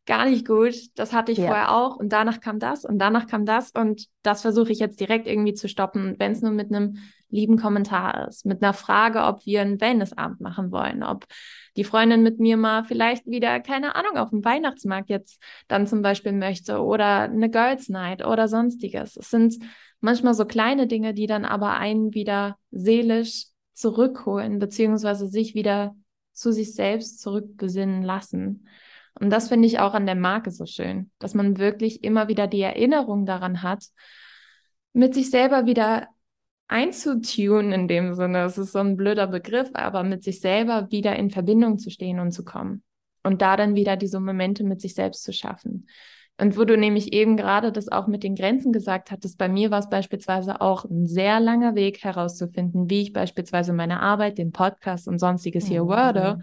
gar 0.05 0.25
nicht 0.25 0.47
gut. 0.47 0.75
Das 0.95 1.13
hatte 1.13 1.31
ich 1.31 1.39
ja. 1.39 1.47
vorher 1.47 1.75
auch 1.75 1.97
und 1.97 2.09
danach 2.09 2.39
kam 2.39 2.59
das 2.59 2.85
und 2.85 2.99
danach 2.99 3.27
kam 3.27 3.45
das 3.45 3.71
und 3.71 4.07
das 4.21 4.41
versuche 4.41 4.71
ich 4.71 4.79
jetzt 4.79 4.99
direkt 4.99 5.27
irgendwie 5.27 5.53
zu 5.53 5.67
stoppen, 5.67 6.15
wenn 6.19 6.31
es 6.31 6.41
nur 6.41 6.51
mit 6.51 6.73
einem 6.73 6.97
lieben 7.29 7.57
Kommentar 7.57 8.27
ist, 8.27 8.45
mit 8.45 8.63
einer 8.63 8.73
Frage, 8.73 9.23
ob 9.23 9.45
wir 9.45 9.61
einen 9.61 9.81
Wellnessabend 9.81 10.41
machen 10.41 10.71
wollen, 10.71 11.03
ob 11.03 11.25
die 11.75 11.83
Freundin 11.83 12.23
mit 12.23 12.39
mir 12.39 12.55
mal 12.55 12.83
vielleicht 12.83 13.25
wieder, 13.25 13.59
keine 13.59 13.95
Ahnung, 13.95 14.17
auf 14.17 14.29
dem 14.29 14.45
Weihnachtsmarkt 14.45 15.09
jetzt 15.09 15.41
dann 15.67 15.87
zum 15.87 16.01
Beispiel 16.01 16.31
möchte 16.31 16.81
oder 16.81 17.21
eine 17.21 17.49
Girls 17.49 17.89
Night 17.89 18.25
oder 18.25 18.47
sonstiges. 18.47 19.17
Es 19.17 19.29
sind 19.29 19.55
manchmal 19.99 20.33
so 20.33 20.45
kleine 20.45 20.87
Dinge, 20.87 21.13
die 21.13 21.27
dann 21.27 21.45
aber 21.45 21.73
einen 21.73 22.13
wieder 22.13 22.57
seelisch 22.71 23.47
zurückholen, 23.73 24.59
beziehungsweise 24.59 25.27
sich 25.27 25.55
wieder 25.55 25.95
zu 26.31 26.51
sich 26.51 26.73
selbst 26.73 27.21
zurückbesinnen 27.21 28.03
lassen. 28.03 28.67
Und 29.19 29.29
das 29.29 29.47
finde 29.47 29.67
ich 29.67 29.79
auch 29.79 29.93
an 29.93 30.05
der 30.05 30.15
Marke 30.15 30.51
so 30.51 30.65
schön, 30.65 31.09
dass 31.19 31.33
man 31.33 31.57
wirklich 31.57 32.03
immer 32.03 32.27
wieder 32.27 32.47
die 32.47 32.61
Erinnerung 32.61 33.25
daran 33.25 33.63
hat, 33.63 33.85
mit 34.93 35.13
sich 35.13 35.29
selber 35.29 35.65
wieder 35.65 36.07
einzutunen 36.67 37.71
in 37.71 37.87
dem 37.87 38.13
Sinne. 38.13 38.43
Es 38.43 38.57
ist 38.57 38.71
so 38.71 38.79
ein 38.79 38.97
blöder 38.97 39.27
Begriff, 39.27 39.69
aber 39.73 40.03
mit 40.03 40.23
sich 40.23 40.41
selber 40.41 40.91
wieder 40.91 41.15
in 41.15 41.29
Verbindung 41.29 41.77
zu 41.77 41.89
stehen 41.89 42.19
und 42.19 42.31
zu 42.31 42.43
kommen. 42.43 42.83
Und 43.23 43.41
da 43.41 43.55
dann 43.57 43.75
wieder 43.75 43.97
diese 43.97 44.19
Momente 44.19 44.63
mit 44.63 44.81
sich 44.81 44.93
selbst 44.93 45.23
zu 45.23 45.33
schaffen. 45.33 45.87
Und 46.37 46.57
wo 46.57 46.65
du 46.65 46.77
nämlich 46.77 47.13
eben 47.13 47.37
gerade 47.37 47.71
das 47.71 47.89
auch 47.89 48.07
mit 48.07 48.23
den 48.23 48.35
Grenzen 48.35 48.73
gesagt 48.73 49.09
hattest, 49.09 49.37
bei 49.37 49.47
mir 49.47 49.71
war 49.71 49.79
es 49.79 49.89
beispielsweise 49.89 50.59
auch 50.59 50.83
ein 50.83 51.07
sehr 51.07 51.39
langer 51.39 51.75
Weg 51.75 52.03
herauszufinden, 52.03 52.89
wie 52.89 53.03
ich 53.03 53.13
beispielsweise 53.13 53.71
meine 53.71 54.01
Arbeit, 54.01 54.37
den 54.37 54.51
Podcast 54.51 55.07
und 55.07 55.17
sonstiges 55.17 55.65
hier 55.65 55.85
mhm. 55.85 55.87
worde, 55.87 56.39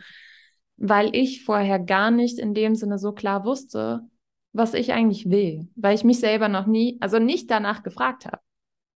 weil 0.84 1.14
ich 1.14 1.44
vorher 1.44 1.78
gar 1.78 2.10
nicht 2.10 2.40
in 2.40 2.54
dem 2.54 2.74
Sinne 2.74 2.98
so 2.98 3.12
klar 3.12 3.44
wusste, 3.44 4.00
was 4.52 4.74
ich 4.74 4.92
eigentlich 4.92 5.30
will, 5.30 5.68
weil 5.76 5.94
ich 5.94 6.02
mich 6.02 6.18
selber 6.18 6.48
noch 6.48 6.66
nie, 6.66 6.98
also 7.00 7.20
nicht 7.20 7.48
danach 7.52 7.84
gefragt 7.84 8.26
habe. 8.26 8.38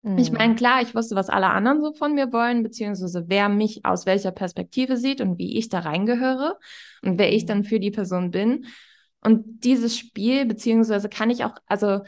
Mhm. 0.03 0.19
Ich 0.19 0.33
meine, 0.33 0.57
klar, 0.57 0.83
ich 0.83 0.97
wusste, 0.97 1.15
was 1.15 1.29
alle 1.29 1.47
anderen 1.47 1.81
so 1.81 1.93
von 1.93 2.13
mir 2.13 2.33
wollen, 2.33 2.65
beziehungsweise 2.65 3.27
wer 3.29 3.49
mich 3.49 3.85
aus 3.85 4.05
welcher 4.05 4.33
Perspektive 4.33 4.97
sieht 4.97 5.21
und 5.21 5.39
wie 5.39 5.57
ich 5.59 5.69
da 5.69 5.79
reingehöre 5.79 6.59
und 7.03 7.21
wer 7.21 7.33
ich 7.33 7.45
mhm. 7.45 7.47
dann 7.47 7.65
für 7.65 7.79
die 7.79 7.93
Person 7.93 8.33
bin. 8.33 8.67
Und 9.23 9.65
dieses 9.65 9.97
Spiel, 9.97 10.45
beziehungsweise 10.45 11.09
kann 11.09 11.31
ich 11.31 11.45
auch, 11.45 11.55
also 11.67 12.01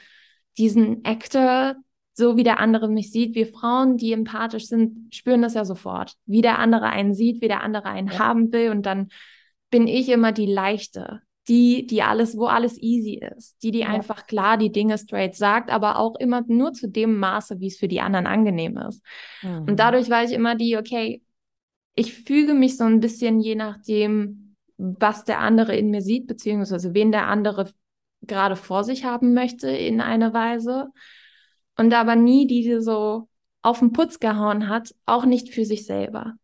diesen 0.58 1.04
Actor, 1.04 1.76
so 2.14 2.36
wie 2.36 2.42
der 2.42 2.58
andere 2.58 2.88
mich 2.88 3.12
sieht, 3.12 3.36
wir 3.36 3.46
Frauen, 3.46 3.96
die 3.96 4.12
empathisch 4.12 4.66
sind, 4.66 5.14
spüren 5.14 5.40
das 5.40 5.54
ja 5.54 5.64
sofort. 5.64 6.14
Wie 6.26 6.42
der 6.42 6.58
andere 6.58 6.86
einen 6.86 7.14
sieht, 7.14 7.40
wie 7.42 7.48
der 7.48 7.62
andere 7.62 7.84
einen 7.84 8.08
ja. 8.08 8.18
haben 8.18 8.52
will. 8.52 8.70
Und 8.70 8.84
dann 8.84 9.08
bin 9.70 9.86
ich 9.86 10.08
immer 10.08 10.32
die 10.32 10.46
Leichte, 10.46 11.22
die, 11.48 11.86
die 11.86 12.02
alles, 12.02 12.36
wo 12.36 12.46
alles 12.46 12.80
easy 12.80 13.20
ist, 13.36 13.62
die, 13.62 13.70
die 13.70 13.80
ja. 13.80 13.88
einfach 13.88 14.26
klar 14.26 14.58
die 14.58 14.70
Dinge 14.70 14.98
straight 14.98 15.34
sagt, 15.34 15.70
aber 15.70 15.98
auch 15.98 16.16
immer 16.16 16.42
nur 16.46 16.74
zu 16.74 16.88
dem 16.88 17.18
Maße, 17.18 17.58
wie 17.60 17.68
es 17.68 17.78
für 17.78 17.88
die 17.88 18.00
anderen 18.00 18.26
angenehm 18.26 18.76
ist. 18.76 19.02
Mhm. 19.42 19.64
Und 19.68 19.80
dadurch 19.80 20.10
war 20.10 20.22
ich 20.24 20.32
immer 20.32 20.54
die, 20.54 20.76
okay, 20.76 21.22
ich 21.94 22.14
füge 22.14 22.54
mich 22.54 22.76
so 22.76 22.84
ein 22.84 23.00
bisschen 23.00 23.40
je 23.40 23.54
nachdem, 23.54 24.56
was 24.76 25.24
der 25.24 25.40
andere 25.40 25.74
in 25.74 25.90
mir 25.90 26.02
sieht, 26.02 26.26
beziehungsweise 26.26 26.94
wen 26.94 27.10
der 27.10 27.26
andere 27.26 27.70
gerade 28.22 28.56
vor 28.56 28.84
sich 28.84 29.04
haben 29.04 29.34
möchte 29.34 29.68
in 29.68 30.00
einer 30.00 30.32
Weise. 30.32 30.88
Und 31.76 31.94
aber 31.94 32.14
nie 32.14 32.46
die 32.46 32.80
so 32.80 33.28
auf 33.62 33.80
den 33.80 33.92
Putz 33.92 34.20
gehauen 34.20 34.68
hat, 34.68 34.94
auch 35.06 35.24
nicht 35.24 35.52
für 35.52 35.64
sich 35.64 35.86
selber. 35.86 36.34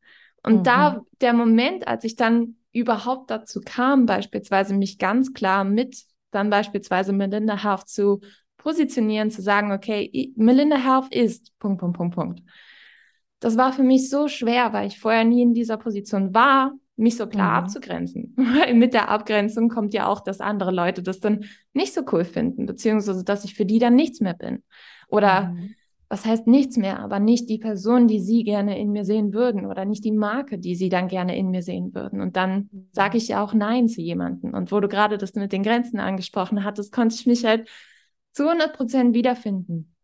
Und 0.43 0.59
mhm. 0.59 0.62
da 0.64 1.00
der 1.21 1.33
Moment, 1.33 1.87
als 1.87 2.04
ich 2.04 2.16
dann 2.16 2.57
überhaupt 2.75 3.31
dazu 3.31 3.61
kam, 3.64 4.04
beispielsweise 4.04 4.75
mich 4.75 4.99
ganz 4.99 5.33
klar 5.33 5.64
mit 5.64 6.04
dann 6.31 6.50
beispielsweise 6.50 7.12
Melinda 7.12 7.62
Health 7.62 7.88
zu 7.88 8.21
positionieren, 8.59 9.31
zu 9.31 9.40
sagen, 9.40 9.73
okay, 9.73 10.33
Melinda 10.37 10.76
Health 10.76 11.14
ist 11.14 11.57
Punkt, 11.59 11.81
Punkt, 11.81 11.97
Punkt, 11.97 12.14
Punkt. 12.14 12.43
Das 13.38 13.57
war 13.57 13.73
für 13.73 13.83
mich 13.83 14.11
so 14.11 14.26
schwer, 14.26 14.73
weil 14.73 14.88
ich 14.88 14.99
vorher 14.99 15.25
nie 15.25 15.43
in 15.43 15.54
dieser 15.54 15.76
Position 15.76 16.35
war 16.35 16.73
mich 16.97 17.16
so 17.16 17.26
klar 17.26 17.50
mhm. 17.50 17.64
abzugrenzen. 17.64 18.35
Weil 18.37 18.75
mit 18.75 18.95
der 18.95 19.09
Abgrenzung 19.09 19.69
kommt 19.69 19.95
ja 19.95 20.07
auch, 20.07 20.21
dass 20.21 20.40
andere 20.40 20.71
Leute 20.71 21.02
das 21.02 21.19
dann 21.19 21.45
nicht 21.73 21.93
so 21.93 22.02
cool 22.12 22.25
finden, 22.25 22.66
beziehungsweise 22.66 23.25
dass 23.25 23.45
ich 23.45 23.54
für 23.54 23.66
die 23.66 23.81
dann 23.81 23.97
nichts 23.97 24.21
mehr 24.21 24.35
bin. 24.35 24.62
Oder 25.09 25.49
mhm. 25.49 25.75
Was 26.14 26.25
heißt 26.25 26.47
nichts 26.47 26.76
mehr, 26.76 27.00
aber 27.00 27.18
nicht 27.18 27.49
die 27.49 27.59
Person, 27.59 28.06
die 28.06 28.21
sie 28.21 28.44
gerne 28.44 28.78
in 28.78 28.92
mir 28.92 29.04
sehen 29.04 29.33
würden 29.33 29.66
oder 29.66 29.85
nicht 29.85 30.04
die 30.04 30.12
Marke, 30.12 30.59
die 30.59 30.76
sie 30.76 30.88
dann 30.88 31.09
gerne 31.09 31.37
in 31.37 31.50
mir 31.50 31.62
sehen 31.62 31.94
würden. 31.94 32.21
Und 32.21 32.37
dann 32.37 32.71
sage 32.90 33.18
ich 33.18 33.28
ja 33.28 33.42
auch 33.42 33.52
Nein 33.52 33.88
zu 33.88 34.00
jemandem. 34.00 34.54
Und 34.54 34.71
wo 34.71 34.80
du 34.80 34.88
gerade 34.88 35.18
das 35.18 35.35
mit 35.35 35.52
den 35.52 35.62
Grenzen 35.62 35.99
angesprochen 35.99 36.64
hattest, 36.64 36.92
konnte 36.92 37.16
ich 37.16 37.26
mich 37.26 37.44
halt 37.44 37.68
zu 38.33 38.44
100 38.49 38.76
Prozent 38.76 39.14
wiederfinden. 39.14 39.94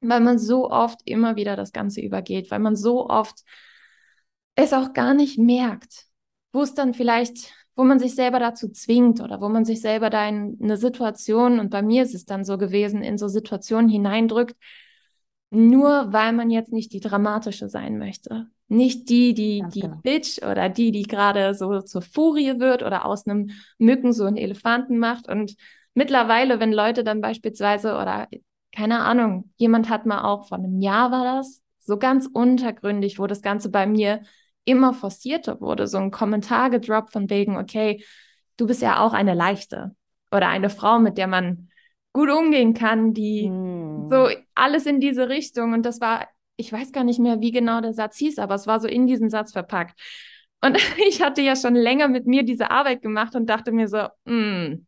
Weil 0.00 0.20
man 0.20 0.38
so 0.38 0.70
oft 0.70 1.00
immer 1.04 1.36
wieder 1.36 1.56
das 1.56 1.72
Ganze 1.72 2.00
übergeht, 2.00 2.50
weil 2.50 2.58
man 2.58 2.74
so 2.74 3.08
oft 3.08 3.44
es 4.56 4.72
auch 4.72 4.92
gar 4.92 5.14
nicht 5.14 5.38
merkt 5.38 6.10
wo 6.52 6.62
es 6.62 6.74
dann 6.74 6.94
vielleicht, 6.94 7.52
wo 7.76 7.84
man 7.84 7.98
sich 7.98 8.14
selber 8.14 8.38
dazu 8.38 8.68
zwingt 8.70 9.20
oder 9.20 9.40
wo 9.40 9.48
man 9.48 9.64
sich 9.64 9.80
selber 9.80 10.10
da 10.10 10.28
in 10.28 10.58
eine 10.60 10.76
Situation, 10.76 11.60
und 11.60 11.70
bei 11.70 11.82
mir 11.82 12.02
ist 12.02 12.14
es 12.14 12.24
dann 12.24 12.44
so 12.44 12.58
gewesen, 12.58 13.02
in 13.02 13.18
so 13.18 13.28
Situationen 13.28 13.88
hineindrückt, 13.88 14.56
nur 15.50 16.12
weil 16.12 16.32
man 16.32 16.50
jetzt 16.50 16.72
nicht 16.72 16.92
die 16.92 17.00
dramatische 17.00 17.68
sein 17.68 17.98
möchte. 17.98 18.46
Nicht 18.68 19.08
die, 19.08 19.34
die, 19.34 19.64
die 19.74 19.80
genau. 19.80 19.96
Bitch 20.02 20.40
oder 20.42 20.68
die, 20.68 20.92
die 20.92 21.02
gerade 21.02 21.54
so 21.54 21.80
zur 21.80 22.02
Furie 22.02 22.60
wird 22.60 22.84
oder 22.84 23.04
aus 23.04 23.26
einem 23.26 23.50
Mücken 23.78 24.12
so 24.12 24.24
einen 24.24 24.36
Elefanten 24.36 24.98
macht. 24.98 25.28
Und 25.28 25.56
mittlerweile, 25.94 26.60
wenn 26.60 26.72
Leute 26.72 27.02
dann 27.02 27.20
beispielsweise 27.20 27.94
oder 27.94 28.28
keine 28.72 29.00
Ahnung, 29.00 29.50
jemand 29.56 29.88
hat 29.88 30.06
mal 30.06 30.22
auch 30.22 30.46
vor 30.46 30.58
einem 30.58 30.80
Jahr 30.80 31.10
war 31.10 31.24
das, 31.24 31.60
so 31.80 31.98
ganz 31.98 32.28
untergründig, 32.32 33.18
wo 33.18 33.26
das 33.26 33.42
Ganze 33.42 33.70
bei 33.70 33.86
mir 33.86 34.22
immer 34.64 34.94
forcierter 34.94 35.60
wurde. 35.60 35.88
So 35.88 35.98
ein 35.98 36.12
Kommentar 36.12 36.70
gedroppt 36.70 37.10
von 37.10 37.28
wegen, 37.28 37.56
okay, 37.56 38.04
du 38.56 38.68
bist 38.68 38.82
ja 38.82 39.04
auch 39.04 39.12
eine 39.12 39.34
Leichte 39.34 39.96
oder 40.30 40.48
eine 40.48 40.70
Frau, 40.70 41.00
mit 41.00 41.18
der 41.18 41.26
man 41.26 41.69
gut 42.12 42.30
umgehen 42.30 42.74
kann, 42.74 43.14
die 43.14 43.46
hm. 43.46 44.06
so 44.08 44.28
alles 44.54 44.86
in 44.86 45.00
diese 45.00 45.28
Richtung. 45.28 45.72
Und 45.72 45.84
das 45.84 46.00
war, 46.00 46.28
ich 46.56 46.72
weiß 46.72 46.92
gar 46.92 47.04
nicht 47.04 47.20
mehr, 47.20 47.40
wie 47.40 47.52
genau 47.52 47.80
der 47.80 47.94
Satz 47.94 48.16
hieß, 48.18 48.38
aber 48.38 48.54
es 48.54 48.66
war 48.66 48.80
so 48.80 48.88
in 48.88 49.06
diesen 49.06 49.30
Satz 49.30 49.52
verpackt. 49.52 49.98
Und 50.62 50.76
ich 51.08 51.22
hatte 51.22 51.42
ja 51.42 51.56
schon 51.56 51.74
länger 51.74 52.08
mit 52.08 52.26
mir 52.26 52.42
diese 52.42 52.70
Arbeit 52.70 53.02
gemacht 53.02 53.34
und 53.34 53.46
dachte 53.46 53.72
mir 53.72 53.88
so, 53.88 53.98
mh, 53.98 54.06
hm, 54.26 54.86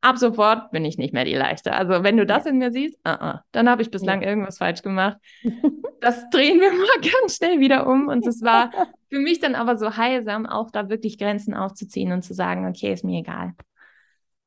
ab 0.00 0.16
sofort 0.16 0.70
bin 0.70 0.84
ich 0.84 0.98
nicht 0.98 1.12
mehr 1.12 1.24
die 1.24 1.34
Leichte. 1.34 1.72
Also 1.72 2.02
wenn 2.02 2.16
du 2.16 2.24
das 2.24 2.44
ja. 2.44 2.50
in 2.50 2.58
mir 2.58 2.72
siehst, 2.72 2.98
uh 3.06 3.10
-uh, 3.10 3.40
dann 3.52 3.68
habe 3.68 3.82
ich 3.82 3.90
bislang 3.90 4.22
ja. 4.22 4.28
irgendwas 4.28 4.58
falsch 4.58 4.82
gemacht. 4.82 5.18
das 6.00 6.28
drehen 6.30 6.60
wir 6.60 6.72
mal 6.72 6.86
ganz 7.22 7.36
schnell 7.36 7.60
wieder 7.60 7.86
um. 7.86 8.08
Und 8.08 8.26
es 8.26 8.42
war 8.42 8.70
für 9.08 9.18
mich 9.18 9.40
dann 9.40 9.54
aber 9.54 9.76
so 9.76 9.96
heilsam, 9.96 10.46
auch 10.46 10.70
da 10.70 10.88
wirklich 10.88 11.18
Grenzen 11.18 11.54
aufzuziehen 11.54 12.12
und 12.12 12.22
zu 12.22 12.34
sagen, 12.34 12.66
okay, 12.66 12.92
ist 12.92 13.04
mir 13.04 13.20
egal. 13.20 13.54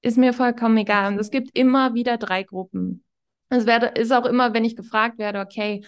Ist 0.03 0.17
mir 0.17 0.33
vollkommen 0.33 0.77
egal. 0.77 1.13
Und 1.13 1.19
es 1.19 1.31
gibt 1.31 1.57
immer 1.57 1.93
wieder 1.93 2.17
drei 2.17 2.43
Gruppen. 2.43 3.03
Es 3.49 3.65
werde, 3.65 3.87
ist 3.87 4.11
auch 4.11 4.25
immer, 4.25 4.53
wenn 4.53 4.65
ich 4.65 4.75
gefragt 4.75 5.17
werde, 5.17 5.39
okay, 5.39 5.83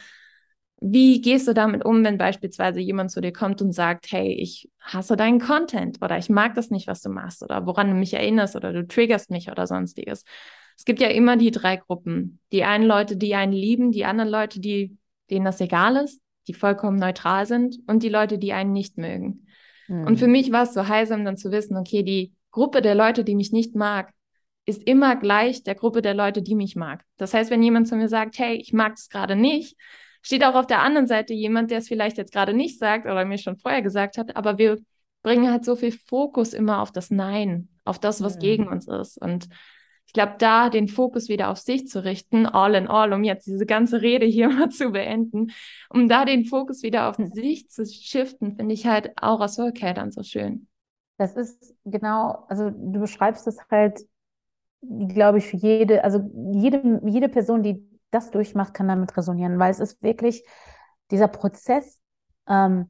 wie 0.79 1.19
gehst 1.19 1.47
du 1.47 1.53
damit 1.53 1.83
um, 1.83 2.03
wenn 2.03 2.17
beispielsweise 2.17 2.79
jemand 2.79 3.11
zu 3.11 3.19
dir 3.19 3.33
kommt 3.33 3.61
und 3.61 3.73
sagt, 3.73 4.11
hey, 4.11 4.31
ich 4.33 4.69
hasse 4.79 5.17
deinen 5.17 5.39
Content 5.39 6.01
oder 6.01 6.17
ich 6.17 6.29
mag 6.29 6.53
das 6.55 6.69
nicht, 6.69 6.87
was 6.87 7.01
du 7.01 7.09
machst 7.09 7.43
oder 7.43 7.65
woran 7.65 7.89
du 7.89 7.93
mich 7.95 8.13
erinnerst 8.13 8.55
oder 8.55 8.71
du 8.71 8.87
triggerst 8.87 9.31
mich 9.31 9.51
oder 9.51 9.67
sonstiges. 9.67 10.23
Es 10.77 10.85
gibt 10.85 11.01
ja 11.01 11.07
immer 11.09 11.35
die 11.35 11.51
drei 11.51 11.75
Gruppen. 11.75 12.39
Die 12.53 12.63
einen 12.63 12.85
Leute, 12.85 13.17
die 13.17 13.35
einen 13.35 13.53
lieben, 13.53 13.91
die 13.91 14.05
anderen 14.05 14.29
Leute, 14.29 14.61
die, 14.61 14.97
denen 15.29 15.45
das 15.45 15.59
egal 15.59 15.97
ist, 15.97 16.21
die 16.47 16.53
vollkommen 16.53 16.99
neutral 16.99 17.45
sind 17.45 17.79
und 17.87 18.01
die 18.01 18.09
Leute, 18.09 18.37
die 18.37 18.53
einen 18.53 18.71
nicht 18.71 18.97
mögen. 18.97 19.47
Mhm. 19.89 20.05
Und 20.05 20.19
für 20.19 20.27
mich 20.27 20.53
war 20.53 20.63
es 20.63 20.73
so 20.73 20.87
heilsam 20.87 21.25
dann 21.25 21.35
zu 21.35 21.51
wissen, 21.51 21.75
okay, 21.75 22.03
die 22.03 22.33
Gruppe 22.55 22.81
der 22.81 22.95
Leute, 22.95 23.25
die 23.25 23.35
mich 23.35 23.51
nicht 23.51 23.75
mag, 23.75 24.13
ist 24.65 24.81
immer 24.87 25.17
gleich 25.17 25.63
der 25.63 25.75
Gruppe 25.75 26.01
der 26.01 26.13
Leute, 26.13 26.41
die 26.41 26.55
mich 26.55 26.77
mag. 26.77 27.03
Das 27.17 27.33
heißt, 27.33 27.51
wenn 27.51 27.61
jemand 27.61 27.89
zu 27.89 27.97
mir 27.97 28.07
sagt, 28.07 28.39
hey, 28.39 28.55
ich 28.55 28.71
mag 28.71 28.93
es 28.93 29.09
gerade 29.09 29.35
nicht, 29.35 29.75
steht 30.21 30.41
auch 30.45 30.55
auf 30.55 30.65
der 30.65 30.81
anderen 30.81 31.05
Seite 31.05 31.33
jemand, 31.33 31.69
der 31.69 31.79
es 31.79 31.89
vielleicht 31.89 32.17
jetzt 32.17 32.31
gerade 32.31 32.53
nicht 32.53 32.79
sagt 32.79 33.07
oder 33.07 33.25
mir 33.25 33.37
schon 33.39 33.57
vorher 33.57 33.81
gesagt 33.81 34.17
hat, 34.17 34.37
aber 34.37 34.57
wir 34.57 34.77
bringen 35.21 35.51
halt 35.51 35.65
so 35.65 35.75
viel 35.75 35.91
Fokus 35.91 36.53
immer 36.53 36.81
auf 36.81 36.93
das 36.93 37.11
Nein, 37.11 37.67
auf 37.83 37.99
das, 37.99 38.23
was 38.23 38.35
mhm. 38.35 38.39
gegen 38.39 38.67
uns 38.69 38.87
ist. 38.87 39.21
Und 39.21 39.49
ich 40.07 40.13
glaube, 40.13 40.35
da 40.39 40.69
den 40.69 40.87
Fokus 40.87 41.27
wieder 41.27 41.49
auf 41.49 41.57
sich 41.57 41.87
zu 41.87 42.05
richten, 42.05 42.45
all 42.45 42.75
in 42.75 42.87
all, 42.87 43.11
um 43.11 43.25
jetzt 43.25 43.47
diese 43.47 43.65
ganze 43.65 44.01
Rede 44.01 44.25
hier 44.25 44.47
mal 44.57 44.69
zu 44.69 44.91
beenden, 44.91 45.51
um 45.89 46.07
da 46.07 46.23
den 46.23 46.45
Fokus 46.45 46.83
wieder 46.83 47.09
auf 47.09 47.19
mhm. 47.19 47.27
sich 47.33 47.69
zu 47.69 47.85
shiften, 47.85 48.55
finde 48.55 48.73
ich 48.73 48.87
halt 48.87 49.11
auch 49.17 49.41
aus 49.41 49.55
Soulcare 49.55 49.93
dann 49.93 50.11
so 50.11 50.23
schön. 50.23 50.69
Das 51.17 51.35
ist 51.35 51.73
genau, 51.85 52.45
also 52.49 52.69
du 52.69 52.99
beschreibst 52.99 53.47
es 53.47 53.57
halt, 53.71 54.01
glaube 54.81 55.39
ich, 55.39 55.47
für 55.47 55.57
jede, 55.57 56.03
also 56.03 56.19
jede, 56.53 57.01
jede 57.05 57.29
Person, 57.29 57.63
die 57.63 57.83
das 58.11 58.31
durchmacht, 58.31 58.73
kann 58.73 58.87
damit 58.87 59.15
resonieren, 59.17 59.59
weil 59.59 59.71
es 59.71 59.79
ist 59.79 60.01
wirklich 60.03 60.45
dieser 61.11 61.27
Prozess, 61.27 61.99
ähm, 62.47 62.89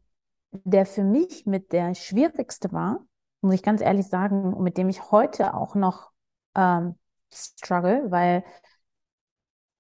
der 0.52 0.86
für 0.86 1.04
mich 1.04 1.46
mit 1.46 1.72
der 1.72 1.96
schwierigste 1.96 2.72
war, 2.72 3.06
muss 3.42 3.56
ich 3.56 3.64
ganz 3.64 3.82
ehrlich 3.82 4.08
sagen, 4.08 4.62
mit 4.64 4.78
dem 4.78 4.90
ich 4.90 5.12
heute 5.12 5.54
auch 5.54 5.76
noch 5.76 6.12
ähm, 6.56 6.96
struggle, 7.34 8.10
weil 8.10 8.44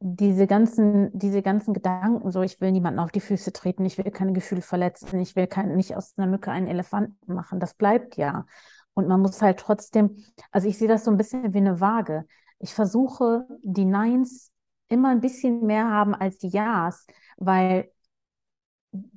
diese 0.08 0.46
ganzen, 0.46 1.10
diese 1.18 1.42
ganzen 1.42 1.74
Gedanken, 1.74 2.32
so 2.32 2.44
ich 2.44 2.62
will 2.62 2.72
niemanden 2.72 3.00
auf 3.00 3.12
die 3.12 3.20
Füße 3.20 3.52
treten, 3.54 3.86
ich 3.86 3.98
will 3.98 4.12
keine 4.12 4.34
Gefühle 4.34 4.62
verletzen, 4.62 5.20
ich 5.20 5.36
will 5.36 5.48
kein, 5.48 5.76
nicht 5.76 5.96
aus 5.96 6.14
einer 6.16 6.28
Mücke 6.28 6.52
einen 6.52 6.68
Elefanten 6.68 7.34
machen, 7.34 7.60
das 7.60 7.74
bleibt 7.74 8.16
ja. 8.16 8.46
Und 8.94 9.08
man 9.08 9.20
muss 9.20 9.42
halt 9.42 9.58
trotzdem, 9.60 10.24
also 10.52 10.68
ich 10.68 10.78
sehe 10.78 10.88
das 10.88 11.06
so 11.06 11.12
ein 11.12 11.18
bisschen 11.18 11.56
wie 11.56 11.58
eine 11.58 11.82
Waage. 11.82 12.26
Ich 12.60 12.76
versuche, 12.76 13.48
die 13.64 13.86
Neins 13.86 14.52
immer 14.90 15.10
ein 15.10 15.22
bisschen 15.22 15.66
mehr 15.66 15.90
haben 15.90 16.14
als 16.14 16.38
die 16.38 16.50
Ja's, 16.50 17.08
weil 17.38 17.90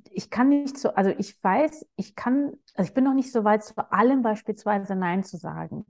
ich 0.09 0.31
kann 0.31 0.49
nicht 0.49 0.75
so, 0.79 0.89
also 0.95 1.11
ich 1.19 1.41
weiß, 1.43 1.85
ich 1.97 2.15
kann, 2.15 2.53
also 2.73 2.89
ich 2.89 2.95
bin 2.95 3.03
noch 3.03 3.13
nicht 3.13 3.31
so 3.31 3.43
weit, 3.43 3.63
zu 3.63 3.75
allem 3.91 4.23
beispielsweise 4.23 4.95
Nein 4.95 5.23
zu 5.23 5.37
sagen. 5.37 5.85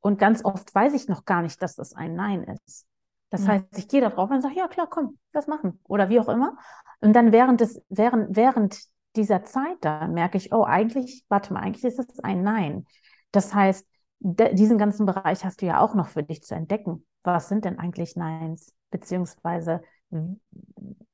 Und 0.00 0.18
ganz 0.18 0.44
oft 0.44 0.74
weiß 0.74 0.92
ich 0.92 1.08
noch 1.08 1.24
gar 1.24 1.40
nicht, 1.40 1.62
dass 1.62 1.74
das 1.74 1.94
ein 1.94 2.14
Nein 2.14 2.44
ist. 2.66 2.86
Das 3.32 3.40
mhm. 3.42 3.48
heißt, 3.48 3.78
ich 3.78 3.88
gehe 3.88 4.02
da 4.02 4.10
drauf 4.10 4.30
und 4.30 4.42
sage, 4.42 4.56
ja 4.56 4.68
klar, 4.68 4.86
komm, 4.88 5.18
lass 5.32 5.48
machen. 5.48 5.80
Oder 5.88 6.10
wie 6.10 6.20
auch 6.20 6.28
immer. 6.28 6.56
Und 7.00 7.14
dann 7.14 7.32
während 7.32 7.60
des, 7.60 7.82
während, 7.88 8.36
während 8.36 8.78
dieser 9.16 9.42
Zeit 9.42 9.78
da 9.80 10.06
merke 10.06 10.36
ich, 10.36 10.52
oh, 10.52 10.64
eigentlich, 10.64 11.24
warte 11.28 11.52
mal, 11.52 11.60
eigentlich 11.60 11.84
ist 11.84 11.98
das 11.98 12.20
ein 12.20 12.42
Nein. 12.42 12.86
Das 13.32 13.54
heißt, 13.54 13.86
diesen 14.20 14.78
ganzen 14.78 15.06
Bereich 15.06 15.44
hast 15.44 15.62
du 15.62 15.66
ja 15.66 15.80
auch 15.80 15.94
noch 15.94 16.08
für 16.08 16.22
dich 16.22 16.42
zu 16.42 16.54
entdecken. 16.54 17.04
Was 17.24 17.48
sind 17.48 17.64
denn 17.64 17.78
eigentlich 17.78 18.16
Neins? 18.16 18.74
Beziehungsweise 18.90 19.82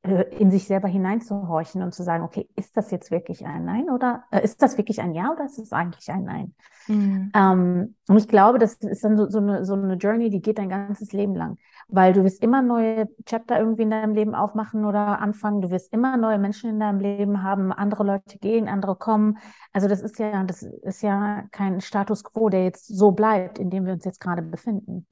in 0.02 0.50
sich 0.50 0.66
selber 0.66 0.88
hineinzuhorchen 0.88 1.82
und 1.82 1.92
zu 1.92 2.02
sagen, 2.02 2.24
okay, 2.24 2.48
ist 2.56 2.76
das 2.76 2.90
jetzt 2.90 3.10
wirklich 3.10 3.44
ein 3.44 3.64
Nein 3.64 3.90
oder 3.90 4.24
äh, 4.30 4.42
ist 4.42 4.62
das 4.62 4.78
wirklich 4.78 5.00
ein 5.00 5.12
Ja 5.12 5.32
oder 5.32 5.44
ist 5.44 5.58
es 5.58 5.72
eigentlich 5.72 6.10
ein 6.10 6.24
Nein? 6.24 6.54
Mhm. 6.86 7.32
Ähm, 7.34 7.94
und 8.08 8.16
ich 8.16 8.28
glaube, 8.28 8.58
das 8.58 8.74
ist 8.74 9.04
dann 9.04 9.16
so, 9.16 9.28
so, 9.28 9.38
eine, 9.38 9.64
so 9.64 9.74
eine 9.74 9.94
Journey, 9.94 10.30
die 10.30 10.40
geht 10.40 10.58
dein 10.58 10.68
ganzes 10.68 11.12
Leben 11.12 11.34
lang, 11.34 11.58
weil 11.88 12.12
du 12.12 12.24
wirst 12.24 12.42
immer 12.42 12.62
neue 12.62 13.08
Chapter 13.24 13.58
irgendwie 13.58 13.82
in 13.82 13.90
deinem 13.90 14.14
Leben 14.14 14.34
aufmachen 14.34 14.84
oder 14.84 15.20
anfangen, 15.20 15.60
du 15.60 15.70
wirst 15.70 15.92
immer 15.92 16.16
neue 16.16 16.38
Menschen 16.38 16.70
in 16.70 16.80
deinem 16.80 17.00
Leben 17.00 17.42
haben, 17.42 17.72
andere 17.72 18.04
Leute 18.04 18.38
gehen, 18.38 18.68
andere 18.68 18.96
kommen. 18.96 19.38
Also 19.72 19.88
das 19.88 20.00
ist 20.00 20.18
ja, 20.18 20.42
das 20.44 20.62
ist 20.62 21.02
ja 21.02 21.44
kein 21.50 21.80
Status 21.80 22.24
quo, 22.24 22.48
der 22.48 22.64
jetzt 22.64 22.86
so 22.86 23.12
bleibt, 23.12 23.58
in 23.58 23.68
dem 23.70 23.84
wir 23.84 23.92
uns 23.92 24.04
jetzt 24.04 24.20
gerade 24.20 24.42
befinden. 24.42 25.06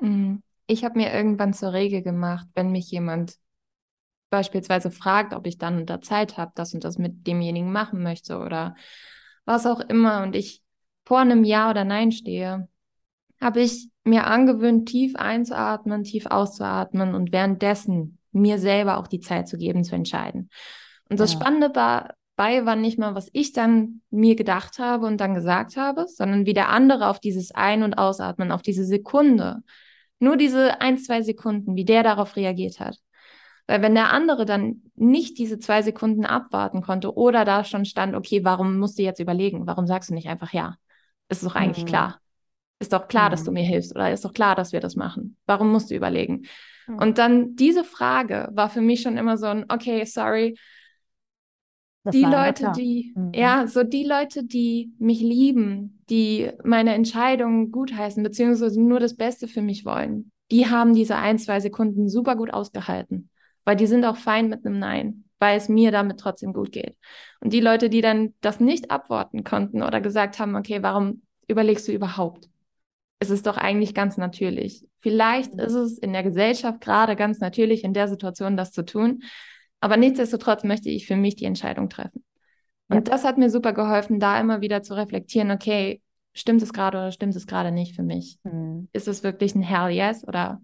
Mhm 0.00 0.42
ich 0.66 0.84
habe 0.84 0.98
mir 0.98 1.12
irgendwann 1.12 1.52
zur 1.52 1.72
Regel 1.72 2.02
gemacht, 2.02 2.46
wenn 2.54 2.72
mich 2.72 2.90
jemand 2.90 3.36
beispielsweise 4.30 4.90
fragt, 4.90 5.32
ob 5.32 5.46
ich 5.46 5.58
dann 5.58 5.78
unter 5.78 6.00
Zeit 6.00 6.36
habe, 6.36 6.52
das 6.54 6.74
und 6.74 6.84
das 6.84 6.98
mit 6.98 7.26
demjenigen 7.26 7.70
machen 7.70 8.02
möchte 8.02 8.38
oder 8.38 8.74
was 9.44 9.66
auch 9.66 9.80
immer 9.80 10.22
und 10.22 10.34
ich 10.34 10.62
vor 11.04 11.18
einem 11.18 11.44
Ja 11.44 11.70
oder 11.70 11.84
Nein 11.84 12.12
stehe, 12.12 12.68
habe 13.40 13.60
ich 13.60 13.90
mir 14.04 14.26
angewöhnt, 14.26 14.88
tief 14.88 15.16
einzuatmen, 15.16 16.02
tief 16.02 16.26
auszuatmen 16.26 17.14
und 17.14 17.32
währenddessen 17.32 18.18
mir 18.32 18.58
selber 18.58 18.98
auch 18.98 19.06
die 19.06 19.20
Zeit 19.20 19.48
zu 19.48 19.56
geben, 19.56 19.84
zu 19.84 19.94
entscheiden. 19.94 20.50
Und 21.08 21.20
das 21.20 21.34
ja. 21.34 21.40
Spannende 21.40 21.70
dabei 21.70 22.66
war 22.66 22.74
nicht 22.74 22.98
mal, 22.98 23.14
was 23.14 23.28
ich 23.32 23.52
dann 23.52 24.00
mir 24.10 24.34
gedacht 24.34 24.78
habe 24.78 25.06
und 25.06 25.18
dann 25.18 25.34
gesagt 25.34 25.76
habe, 25.76 26.06
sondern 26.08 26.46
wie 26.46 26.54
der 26.54 26.70
andere 26.70 27.08
auf 27.08 27.20
dieses 27.20 27.52
Ein- 27.52 27.82
und 27.82 27.94
Ausatmen, 27.94 28.50
auf 28.50 28.62
diese 28.62 28.84
Sekunde 28.84 29.62
nur 30.24 30.36
diese 30.36 30.80
ein, 30.80 30.98
zwei 30.98 31.22
Sekunden, 31.22 31.76
wie 31.76 31.84
der 31.84 32.02
darauf 32.02 32.36
reagiert 32.36 32.80
hat. 32.80 32.98
Weil 33.66 33.80
wenn 33.80 33.94
der 33.94 34.12
andere 34.12 34.44
dann 34.44 34.82
nicht 34.94 35.38
diese 35.38 35.58
zwei 35.58 35.82
Sekunden 35.82 36.26
abwarten 36.26 36.82
konnte 36.82 37.14
oder 37.14 37.44
da 37.44 37.64
schon 37.64 37.84
stand, 37.84 38.14
okay, 38.14 38.44
warum 38.44 38.78
musst 38.78 38.98
du 38.98 39.02
jetzt 39.02 39.20
überlegen? 39.20 39.66
Warum 39.66 39.86
sagst 39.86 40.10
du 40.10 40.14
nicht 40.14 40.28
einfach 40.28 40.52
ja? 40.52 40.76
Ist 41.28 41.44
doch 41.44 41.54
eigentlich 41.54 41.84
mhm. 41.84 41.88
klar. 41.88 42.20
Ist 42.78 42.92
doch 42.92 43.08
klar, 43.08 43.28
mhm. 43.28 43.30
dass 43.30 43.44
du 43.44 43.50
mhm. 43.50 43.54
mir 43.54 43.64
hilfst 43.64 43.94
oder 43.94 44.12
ist 44.12 44.24
doch 44.24 44.34
klar, 44.34 44.54
dass 44.54 44.72
wir 44.72 44.80
das 44.80 44.96
machen. 44.96 45.36
Warum 45.46 45.70
musst 45.70 45.90
du 45.90 45.94
überlegen? 45.94 46.42
Mhm. 46.86 46.98
Und 46.98 47.18
dann 47.18 47.56
diese 47.56 47.84
Frage 47.84 48.50
war 48.52 48.68
für 48.68 48.82
mich 48.82 49.00
schon 49.00 49.16
immer 49.16 49.38
so 49.38 49.46
ein, 49.46 49.64
okay, 49.68 50.04
sorry, 50.04 50.58
das 52.04 52.14
die 52.14 52.22
Leute, 52.22 52.72
die, 52.76 53.12
mhm. 53.16 53.32
ja, 53.34 53.66
so 53.66 53.82
die 53.82 54.04
Leute, 54.04 54.44
die 54.44 54.92
mich 54.98 55.20
lieben, 55.20 56.02
die 56.10 56.50
meine 56.62 56.94
Entscheidungen 56.94 57.72
gutheißen, 57.72 58.22
beziehungsweise 58.22 58.80
nur 58.80 59.00
das 59.00 59.16
Beste 59.16 59.48
für 59.48 59.62
mich 59.62 59.86
wollen, 59.86 60.30
die 60.50 60.68
haben 60.68 60.94
diese 60.94 61.16
ein, 61.16 61.38
zwei 61.38 61.60
Sekunden 61.60 62.08
super 62.08 62.36
gut 62.36 62.52
ausgehalten. 62.52 63.30
Weil 63.64 63.76
die 63.76 63.86
sind 63.86 64.04
auch 64.04 64.16
fein 64.16 64.50
mit 64.50 64.66
einem 64.66 64.78
Nein, 64.78 65.24
weil 65.38 65.56
es 65.56 65.70
mir 65.70 65.90
damit 65.90 66.20
trotzdem 66.20 66.52
gut 66.52 66.72
geht. 66.72 66.96
Und 67.40 67.54
die 67.54 67.60
Leute, 67.60 67.88
die 67.88 68.02
dann 68.02 68.34
das 68.42 68.60
nicht 68.60 68.90
abwarten 68.90 69.42
konnten 69.42 69.82
oder 69.82 70.02
gesagt 70.02 70.38
haben, 70.38 70.54
okay, 70.54 70.82
warum 70.82 71.22
überlegst 71.48 71.88
du 71.88 71.92
überhaupt? 71.92 72.50
Es 73.20 73.30
ist 73.30 73.46
doch 73.46 73.56
eigentlich 73.56 73.94
ganz 73.94 74.18
natürlich. 74.18 74.86
Vielleicht 75.00 75.54
mhm. 75.54 75.60
ist 75.60 75.72
es 75.72 75.98
in 75.98 76.12
der 76.12 76.22
Gesellschaft 76.22 76.82
gerade 76.82 77.16
ganz 77.16 77.40
natürlich, 77.40 77.82
in 77.82 77.94
der 77.94 78.08
Situation 78.08 78.58
das 78.58 78.72
zu 78.72 78.84
tun. 78.84 79.22
Aber 79.84 79.98
nichtsdestotrotz 79.98 80.64
möchte 80.64 80.88
ich 80.88 81.06
für 81.06 81.14
mich 81.14 81.36
die 81.36 81.44
Entscheidung 81.44 81.90
treffen. 81.90 82.24
Und 82.88 83.06
ja. 83.06 83.12
das 83.12 83.22
hat 83.22 83.36
mir 83.36 83.50
super 83.50 83.74
geholfen, 83.74 84.18
da 84.18 84.40
immer 84.40 84.62
wieder 84.62 84.80
zu 84.80 84.94
reflektieren, 84.94 85.50
okay, 85.50 86.00
stimmt 86.32 86.62
es 86.62 86.72
gerade 86.72 86.96
oder 86.96 87.12
stimmt 87.12 87.36
es 87.36 87.46
gerade 87.46 87.70
nicht 87.70 87.94
für 87.94 88.02
mich? 88.02 88.38
Mhm. 88.44 88.88
Ist 88.94 89.08
es 89.08 89.22
wirklich 89.22 89.54
ein 89.54 89.60
Hell 89.60 89.90
yes 89.90 90.26
oder 90.26 90.62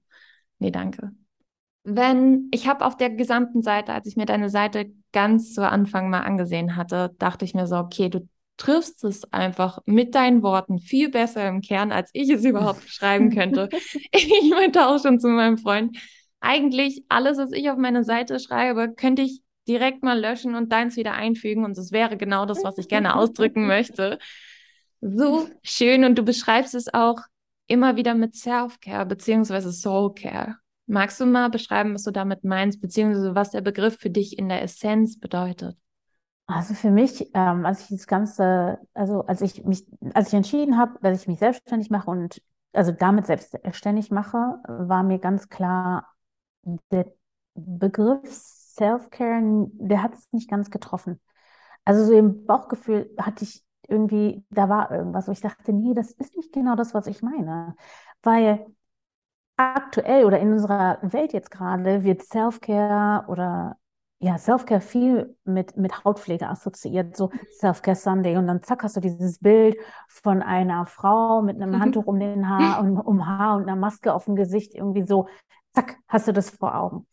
nee, 0.59 0.71
danke. 0.71 1.11
Wenn 1.85 2.49
ich 2.51 2.67
habe 2.67 2.83
auf 2.87 2.97
der 2.97 3.11
gesamten 3.11 3.61
Seite, 3.61 3.93
als 3.93 4.07
ich 4.07 4.17
mir 4.17 4.25
deine 4.25 4.49
Seite 4.49 4.91
ganz 5.13 5.53
zu 5.53 5.69
Anfang 5.69 6.09
mal 6.09 6.21
angesehen 6.21 6.77
hatte, 6.77 7.15
dachte 7.19 7.45
ich 7.45 7.53
mir 7.53 7.67
so, 7.67 7.77
okay, 7.77 8.09
du 8.09 8.27
triffst 8.57 9.05
es 9.05 9.31
einfach 9.35 9.81
mit 9.85 10.15
deinen 10.15 10.43
Worten 10.43 10.79
viel 10.79 11.11
besser 11.11 11.47
im 11.47 11.61
Kern, 11.61 11.93
als 11.93 12.09
ich 12.15 12.31
es 12.31 12.43
überhaupt 12.43 12.81
beschreiben 12.85 13.29
könnte. 13.29 13.69
ich 14.13 14.51
meinte 14.51 14.87
auch 14.87 14.99
schon 14.99 15.21
zu 15.21 15.29
meinem 15.29 15.59
Freund, 15.59 15.99
eigentlich 16.41 17.05
alles, 17.09 17.39
was 17.39 17.53
ich 17.53 17.71
auf 17.71 17.77
meine 17.77 18.05
Seite 18.05 18.39
schreibe, 18.41 18.95
könnte 18.95 19.23
ich 19.23 19.43
direkt 19.69 20.03
mal 20.03 20.19
löschen 20.19 20.55
und 20.55 20.73
deins 20.73 20.97
wieder 20.97 21.13
einfügen 21.13 21.65
und 21.65 21.77
es 21.79 21.93
wäre 21.93 22.17
genau 22.17 22.47
das, 22.47 22.65
was 22.65 22.79
ich 22.79 22.89
gerne 22.89 23.15
ausdrücken 23.17 23.67
möchte. 23.67 24.19
So 25.01 25.49
schön 25.63 26.05
und 26.05 26.19
du 26.19 26.23
beschreibst 26.23 26.75
es 26.75 26.93
auch 26.93 27.21
immer 27.67 27.97
wieder 27.97 28.15
mit 28.15 28.35
Self-Care 28.35 29.07
beziehungsweise 29.07 29.73
Soul-Care. 29.73 30.57
Magst 30.87 31.21
du 31.21 31.27
mal 31.27 31.51
beschreiben, 31.51 31.95
was 31.95 32.03
du 32.03 32.11
damit 32.11 32.43
meinst, 32.43 32.81
beziehungsweise 32.81 33.35
was 33.35 33.51
der 33.51 33.61
Begriff 33.61 33.97
für 33.99 34.11
dich 34.11 34.37
in 34.37 34.49
der 34.49 34.63
Essenz 34.63 35.21
bedeutet? 35.21 35.77
Also 36.47 36.75
für 36.75 36.91
mich, 36.91 37.31
ähm, 37.33 37.65
als 37.65 37.83
ich 37.83 37.97
das 37.97 38.09
Ganze, 38.09 38.79
also 38.93 39.21
als 39.23 39.41
ich 39.41 39.65
mich, 39.65 39.87
als 40.15 40.29
ich 40.29 40.35
entschieden 40.35 40.77
habe, 40.77 40.99
dass 41.01 41.23
ich 41.23 41.29
mich 41.29 41.39
selbstständig 41.39 41.91
mache 41.91 42.11
und 42.11 42.43
also 42.73 42.91
damit 42.91 43.27
selbstständig 43.27 44.11
mache, 44.11 44.57
war 44.67 45.05
mir 45.05 45.19
ganz 45.21 45.49
klar, 45.49 46.10
der 46.91 47.07
Begriff 47.55 48.33
Self-Care, 48.33 49.69
der 49.73 50.03
hat 50.03 50.15
es 50.15 50.29
nicht 50.33 50.49
ganz 50.51 50.71
getroffen. 50.71 51.21
Also 51.85 52.05
so 52.05 52.13
im 52.13 52.47
Bauchgefühl 52.47 53.11
hatte 53.19 53.45
ich 53.45 53.65
irgendwie, 53.89 54.45
da 54.51 54.69
war 54.69 54.91
irgendwas, 54.91 55.27
wo 55.27 55.33
ich 55.33 55.41
dachte, 55.41 55.73
nee, 55.73 55.95
das 55.95 56.13
ist 56.13 56.37
nicht 56.37 56.53
genau 56.53 56.77
das, 56.77 56.95
was 56.95 57.07
ich 57.07 57.23
meine. 57.23 57.75
Weil 58.23 58.67
aktuell 59.57 60.25
oder 60.25 60.39
in 60.39 60.53
unserer 60.53 60.99
Welt 61.03 61.33
jetzt 61.33 61.51
gerade 61.51 62.05
wird 62.05 62.23
Self-Care 62.23 63.27
oder 63.29 63.77
ja, 64.23 64.37
Self-Care 64.37 64.83
viel 64.83 65.37
mit, 65.45 65.77
mit 65.79 66.05
Hautpflege 66.05 66.47
assoziiert, 66.47 67.17
so 67.17 67.31
Self-Care 67.59 67.97
Sunday. 67.97 68.37
Und 68.37 68.47
dann 68.47 68.63
zack, 68.63 68.83
hast 68.83 68.97
du 68.97 69.01
dieses 69.01 69.39
Bild 69.39 69.77
von 70.09 70.43
einer 70.43 70.85
Frau 70.87 71.41
mit 71.43 71.57
einem 71.57 71.81
Handtuch 71.81 72.07
um 72.07 72.21
den 72.21 72.49
Haar 72.49 72.81
und 72.83 72.99
um 72.99 73.27
Haar 73.27 73.57
und 73.57 73.63
einer 73.63 73.77
Maske 73.77 74.13
auf 74.13 74.27
dem 74.27 74.37
Gesicht, 74.37 74.75
irgendwie 74.75 75.07
so 75.07 75.27
zack, 75.73 75.99
hast 76.09 76.29
du 76.29 76.33
das 76.33 76.51
vor 76.51 76.75
Augen. 76.75 77.07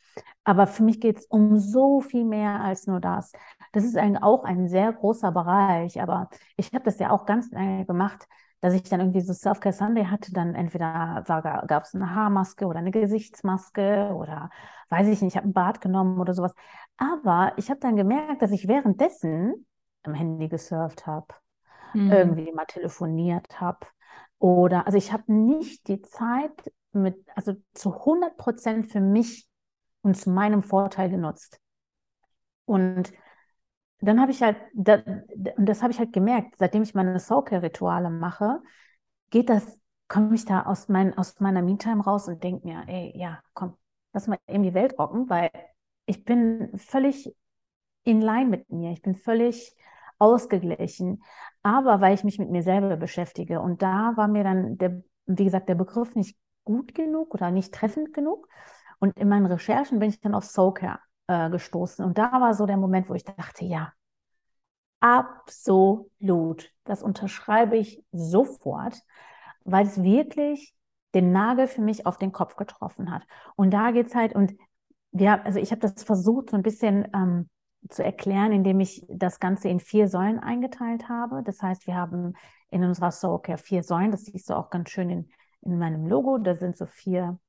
Aber 0.43 0.65
für 0.67 0.83
mich 0.83 0.99
geht 1.01 1.17
es 1.17 1.25
um 1.25 1.57
so 1.57 2.01
viel 2.01 2.25
mehr 2.25 2.61
als 2.61 2.87
nur 2.87 2.99
das. 2.99 3.31
Das 3.73 3.83
ist 3.83 3.97
ein, 3.97 4.17
auch 4.17 4.43
ein 4.43 4.67
sehr 4.67 4.91
großer 4.93 5.31
Bereich, 5.31 6.01
aber 6.01 6.29
ich 6.55 6.73
habe 6.73 6.85
das 6.85 6.99
ja 6.99 7.11
auch 7.11 7.25
ganz 7.25 7.51
lange 7.51 7.85
gemacht, 7.85 8.27
dass 8.61 8.73
ich 8.73 8.83
dann 8.83 8.99
irgendwie 8.99 9.21
so 9.21 9.33
Self-Care 9.33 9.73
Sunday 9.73 10.05
hatte, 10.05 10.33
dann 10.33 10.55
entweder 10.55 11.23
gab 11.67 11.83
es 11.83 11.93
eine 11.93 12.15
Haarmaske 12.15 12.65
oder 12.65 12.79
eine 12.79 12.91
Gesichtsmaske 12.91 14.11
oder 14.15 14.49
weiß 14.89 15.07
ich 15.07 15.21
nicht, 15.21 15.33
ich 15.33 15.37
habe 15.37 15.47
ein 15.47 15.53
Bad 15.53 15.79
genommen 15.81 16.19
oder 16.19 16.33
sowas. 16.33 16.55
Aber 16.97 17.53
ich 17.57 17.69
habe 17.69 17.79
dann 17.79 17.95
gemerkt, 17.95 18.41
dass 18.41 18.51
ich 18.51 18.67
währenddessen 18.67 19.67
am 20.03 20.15
Handy 20.15 20.47
gesurft 20.47 21.05
habe, 21.05 21.27
mhm. 21.93 22.11
irgendwie 22.11 22.51
mal 22.51 22.65
telefoniert 22.65 23.61
habe 23.61 23.85
oder 24.39 24.85
also 24.85 24.97
ich 24.97 25.11
habe 25.11 25.31
nicht 25.31 25.87
die 25.87 26.01
Zeit 26.01 26.71
mit, 26.93 27.17
also 27.35 27.55
zu 27.73 27.93
100 28.05 28.37
Prozent 28.37 28.91
für 28.91 29.01
mich 29.01 29.47
und 30.01 30.15
zu 30.15 30.29
meinem 30.29 30.63
Vorteil 30.63 31.09
genutzt. 31.09 31.59
Und 32.65 33.11
dann 33.99 34.21
habe 34.21 34.31
ich 34.31 34.41
halt, 34.43 34.57
da, 34.73 35.01
und 35.57 35.65
das 35.67 35.81
habe 35.81 35.91
ich 35.91 35.99
halt 35.99 36.13
gemerkt, 36.13 36.55
seitdem 36.57 36.83
ich 36.83 36.93
meine 36.93 37.19
Soulcare-Rituale 37.19 38.09
mache, 38.09 38.61
geht 39.31 39.49
das, 39.49 39.79
komme 40.07 40.35
ich 40.35 40.45
da 40.45 40.63
aus, 40.63 40.87
mein, 40.89 41.17
aus 41.17 41.39
meiner 41.39 41.61
Me-Time 41.61 42.03
raus 42.03 42.27
und 42.27 42.43
denke 42.43 42.67
mir, 42.67 42.83
ey, 42.87 43.13
ja, 43.15 43.41
komm, 43.53 43.77
lass 44.13 44.27
mal 44.27 44.37
eben 44.47 44.63
die 44.63 44.73
Welt 44.73 44.97
rocken, 44.99 45.29
weil 45.29 45.49
ich 46.05 46.23
bin 46.25 46.71
völlig 46.77 47.35
in 48.03 48.21
line 48.21 48.49
mit 48.49 48.69
mir, 48.69 48.91
ich 48.91 49.01
bin 49.01 49.15
völlig 49.15 49.75
ausgeglichen, 50.19 51.23
aber 51.63 52.01
weil 52.01 52.15
ich 52.15 52.23
mich 52.23 52.39
mit 52.39 52.49
mir 52.49 52.63
selber 52.63 52.97
beschäftige. 52.97 53.61
Und 53.61 53.81
da 53.81 54.13
war 54.15 54.27
mir 54.27 54.43
dann, 54.43 54.77
der, 54.77 55.03
wie 55.25 55.43
gesagt, 55.45 55.69
der 55.69 55.75
Begriff 55.75 56.15
nicht 56.15 56.37
gut 56.67 56.93
genug 56.93 57.33
oder 57.33 57.49
nicht 57.49 57.73
treffend 57.73 58.13
genug. 58.13 58.49
Und 58.99 59.17
in 59.17 59.29
meinen 59.29 59.45
Recherchen 59.45 59.99
bin 59.99 60.09
ich 60.09 60.19
dann 60.19 60.35
auf 60.35 60.43
Soulcare 60.43 60.99
äh, 61.27 61.49
gestoßen. 61.49 62.03
Und 62.03 62.17
da 62.17 62.31
war 62.33 62.53
so 62.53 62.65
der 62.65 62.77
Moment, 62.77 63.09
wo 63.09 63.13
ich 63.13 63.23
dachte, 63.23 63.63
ja, 63.63 63.93
absolut. 64.99 66.69
Das 66.83 67.01
unterschreibe 67.03 67.77
ich 67.77 68.03
sofort, 68.11 69.01
weil 69.63 69.85
es 69.85 70.03
wirklich 70.03 70.75
den 71.13 71.31
Nagel 71.31 71.67
für 71.67 71.81
mich 71.81 72.05
auf 72.05 72.17
den 72.17 72.33
Kopf 72.33 72.57
getroffen 72.57 73.11
hat. 73.11 73.23
Und 73.55 73.71
da 73.71 73.91
geht 73.91 74.07
es 74.07 74.15
halt, 74.15 74.35
und 74.35 74.53
ja, 75.11 75.41
also 75.43 75.59
ich 75.59 75.71
habe 75.71 75.81
das 75.81 76.03
versucht, 76.03 76.49
so 76.49 76.57
ein 76.57 76.63
bisschen 76.63 77.07
ähm, 77.13 77.49
zu 77.89 78.03
erklären, 78.03 78.51
indem 78.51 78.81
ich 78.81 79.05
das 79.07 79.39
Ganze 79.39 79.69
in 79.69 79.79
vier 79.79 80.09
Säulen 80.09 80.39
eingeteilt 80.39 81.07
habe. 81.07 81.43
Das 81.43 81.61
heißt, 81.61 81.87
wir 81.87 81.95
haben 81.95 82.33
in 82.69 82.83
unserer 82.83 83.11
Soulcare 83.11 83.57
vier 83.57 83.83
Säulen, 83.83 84.11
das 84.11 84.25
siehst 84.25 84.49
du 84.49 84.55
auch 84.55 84.69
ganz 84.69 84.89
schön 84.89 85.09
in 85.09 85.29
in 85.67 85.77
meinem 85.77 86.07
Logo. 86.07 86.37
Da 86.37 86.55
sind 86.55 86.77
so 86.77 86.85
vier 86.85 87.39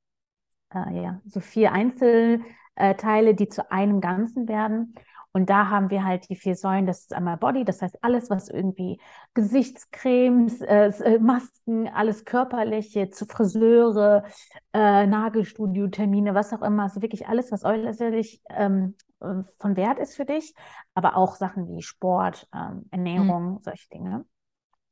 äh, 0.75 1.03
ja, 1.03 1.21
so 1.27 1.41
vier 1.41 1.73
Einzelteile, 1.73 3.35
die 3.35 3.49
zu 3.49 3.71
einem 3.71 4.01
Ganzen 4.01 4.49
werden. 4.49 4.95
Und 5.33 5.51
da 5.51 5.69
haben 5.69 5.91
wir 5.91 6.05
halt 6.05 6.29
die 6.31 6.37
vier 6.37 6.57
Säulen, 6.57 6.87
das 6.87 7.01
ist 7.01 7.13
einmal 7.13 7.37
Body, 7.37 7.65
das 7.65 7.83
heißt 7.83 8.03
alles, 8.03 8.31
was 8.31 8.49
irgendwie 8.49 8.99
Gesichtscremes, 9.35 10.63
äh, 10.63 10.89
äh 11.05 11.19
Masken, 11.19 11.87
alles 11.89 12.25
Körperliche, 12.25 13.11
zu 13.11 13.27
Friseure, 13.27 14.25
äh, 14.73 15.07
Nagelstudio-Termine, 15.07 16.35
was 16.35 16.53
auch 16.53 16.63
immer, 16.63 16.85
also 16.85 17.03
wirklich 17.03 17.29
alles, 17.29 17.53
was 17.53 17.65
äußerlich 17.65 18.43
ähm, 18.51 18.97
äh, 19.21 19.43
von 19.59 19.77
Wert 19.77 19.99
ist 19.99 20.17
für 20.17 20.25
dich, 20.25 20.55
aber 20.95 21.17
auch 21.17 21.37
Sachen 21.37 21.69
wie 21.69 21.83
Sport, 21.83 22.49
ähm, 22.55 22.87
Ernährung, 22.91 23.53
mhm. 23.53 23.59
solche 23.63 23.89
Dinge. 23.91 24.25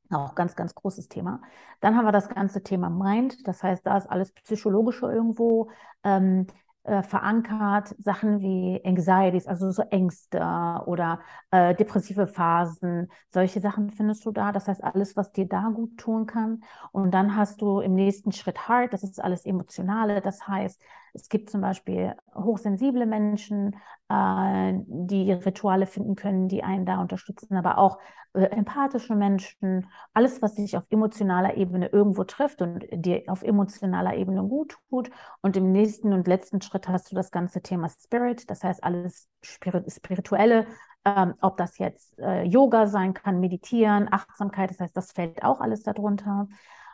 Auch 0.09 0.35
ganz, 0.35 0.55
ganz 0.55 0.73
großes 0.73 1.09
Thema. 1.09 1.41
Dann 1.81 1.95
haben 1.97 2.05
wir 2.05 2.11
das 2.11 2.29
ganze 2.29 2.63
Thema 2.63 2.89
Mind. 2.89 3.45
Das 3.47 3.63
heißt, 3.63 3.85
da 3.85 3.97
ist 3.97 4.09
alles 4.09 4.31
Psychologische 4.31 5.07
irgendwo. 5.07 5.69
Ähm, 6.03 6.47
äh, 6.87 7.03
verankert, 7.03 7.93
Sachen 7.99 8.39
wie 8.39 8.81
Anxieties, 8.85 9.45
also 9.45 9.71
so 9.71 9.83
Ängste 9.83 10.39
oder 10.85 11.19
äh, 11.51 11.75
depressive 11.75 12.27
Phasen, 12.27 13.11
solche 13.29 13.59
Sachen 13.59 13.91
findest 13.91 14.25
du 14.25 14.31
da. 14.31 14.53
Das 14.53 14.67
heißt, 14.69 14.81
alles, 14.83 15.17
was 15.17 15.33
dir 15.33 15.47
da 15.47 15.69
gut 15.75 15.97
tun 15.97 16.25
kann. 16.25 16.61
Und 16.93 17.11
dann 17.11 17.35
hast 17.35 17.61
du 17.61 17.81
im 17.81 17.93
nächsten 17.93 18.31
Schritt 18.31 18.69
Heart, 18.69 18.93
das 18.93 19.03
ist 19.03 19.21
alles 19.21 19.45
Emotionale. 19.45 20.21
Das 20.21 20.47
heißt, 20.47 20.81
es 21.17 21.29
gibt 21.29 21.49
zum 21.49 21.61
Beispiel 21.61 22.15
hochsensible 22.35 23.05
Menschen, 23.05 23.75
äh, 24.09 24.73
die 24.85 25.31
Rituale 25.31 25.87
finden 25.87 26.15
können, 26.15 26.47
die 26.47 26.63
einen 26.63 26.85
da 26.85 27.01
unterstützen, 27.01 27.55
aber 27.55 27.77
auch 27.79 27.97
äh, 28.33 28.43
empathische 28.43 29.15
Menschen, 29.15 29.89
alles, 30.13 30.41
was 30.41 30.55
sich 30.55 30.77
auf 30.77 30.83
emotionaler 30.89 31.57
Ebene 31.57 31.87
irgendwo 31.87 32.23
trifft 32.23 32.61
und 32.61 32.85
dir 32.91 33.23
auf 33.27 33.41
emotionaler 33.41 34.15
Ebene 34.15 34.43
gut 34.43 34.77
tut. 34.89 35.09
Und 35.41 35.57
im 35.57 35.71
nächsten 35.71 36.13
und 36.13 36.27
letzten 36.27 36.61
Schritt 36.61 36.87
hast 36.87 37.11
du 37.11 37.15
das 37.15 37.31
ganze 37.31 37.61
Thema 37.61 37.89
Spirit, 37.89 38.49
das 38.49 38.63
heißt 38.63 38.83
alles 38.83 39.27
Spirituelle, 39.41 40.67
ähm, 41.03 41.33
ob 41.41 41.57
das 41.57 41.79
jetzt 41.79 42.17
äh, 42.19 42.43
Yoga 42.43 42.87
sein 42.87 43.13
kann, 43.13 43.39
Meditieren, 43.39 44.07
Achtsamkeit, 44.11 44.69
das 44.69 44.79
heißt, 44.79 44.95
das 44.95 45.11
fällt 45.13 45.43
auch 45.43 45.61
alles 45.61 45.81
darunter. 45.81 46.47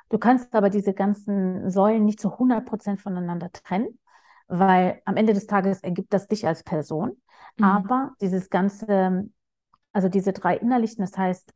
Du 0.09 0.17
kannst 0.17 0.53
aber 0.55 0.69
diese 0.69 0.93
ganzen 0.93 1.69
Säulen 1.69 2.05
nicht 2.05 2.19
zu 2.19 2.31
100 2.31 2.65
Prozent 2.65 3.01
voneinander 3.01 3.51
trennen 3.51 3.99
weil 4.47 5.01
am 5.05 5.17
Ende 5.17 5.33
des 5.33 5.47
Tages 5.47 5.81
ergibt 5.81 6.13
das 6.13 6.27
dich 6.27 6.45
als 6.45 6.63
Person. 6.63 7.17
Mhm. 7.57 7.63
Aber 7.63 8.11
dieses 8.21 8.49
ganze, 8.49 9.29
also 9.91 10.09
diese 10.09 10.33
drei 10.33 10.57
innerlichen, 10.57 11.03
das 11.03 11.17
heißt 11.17 11.53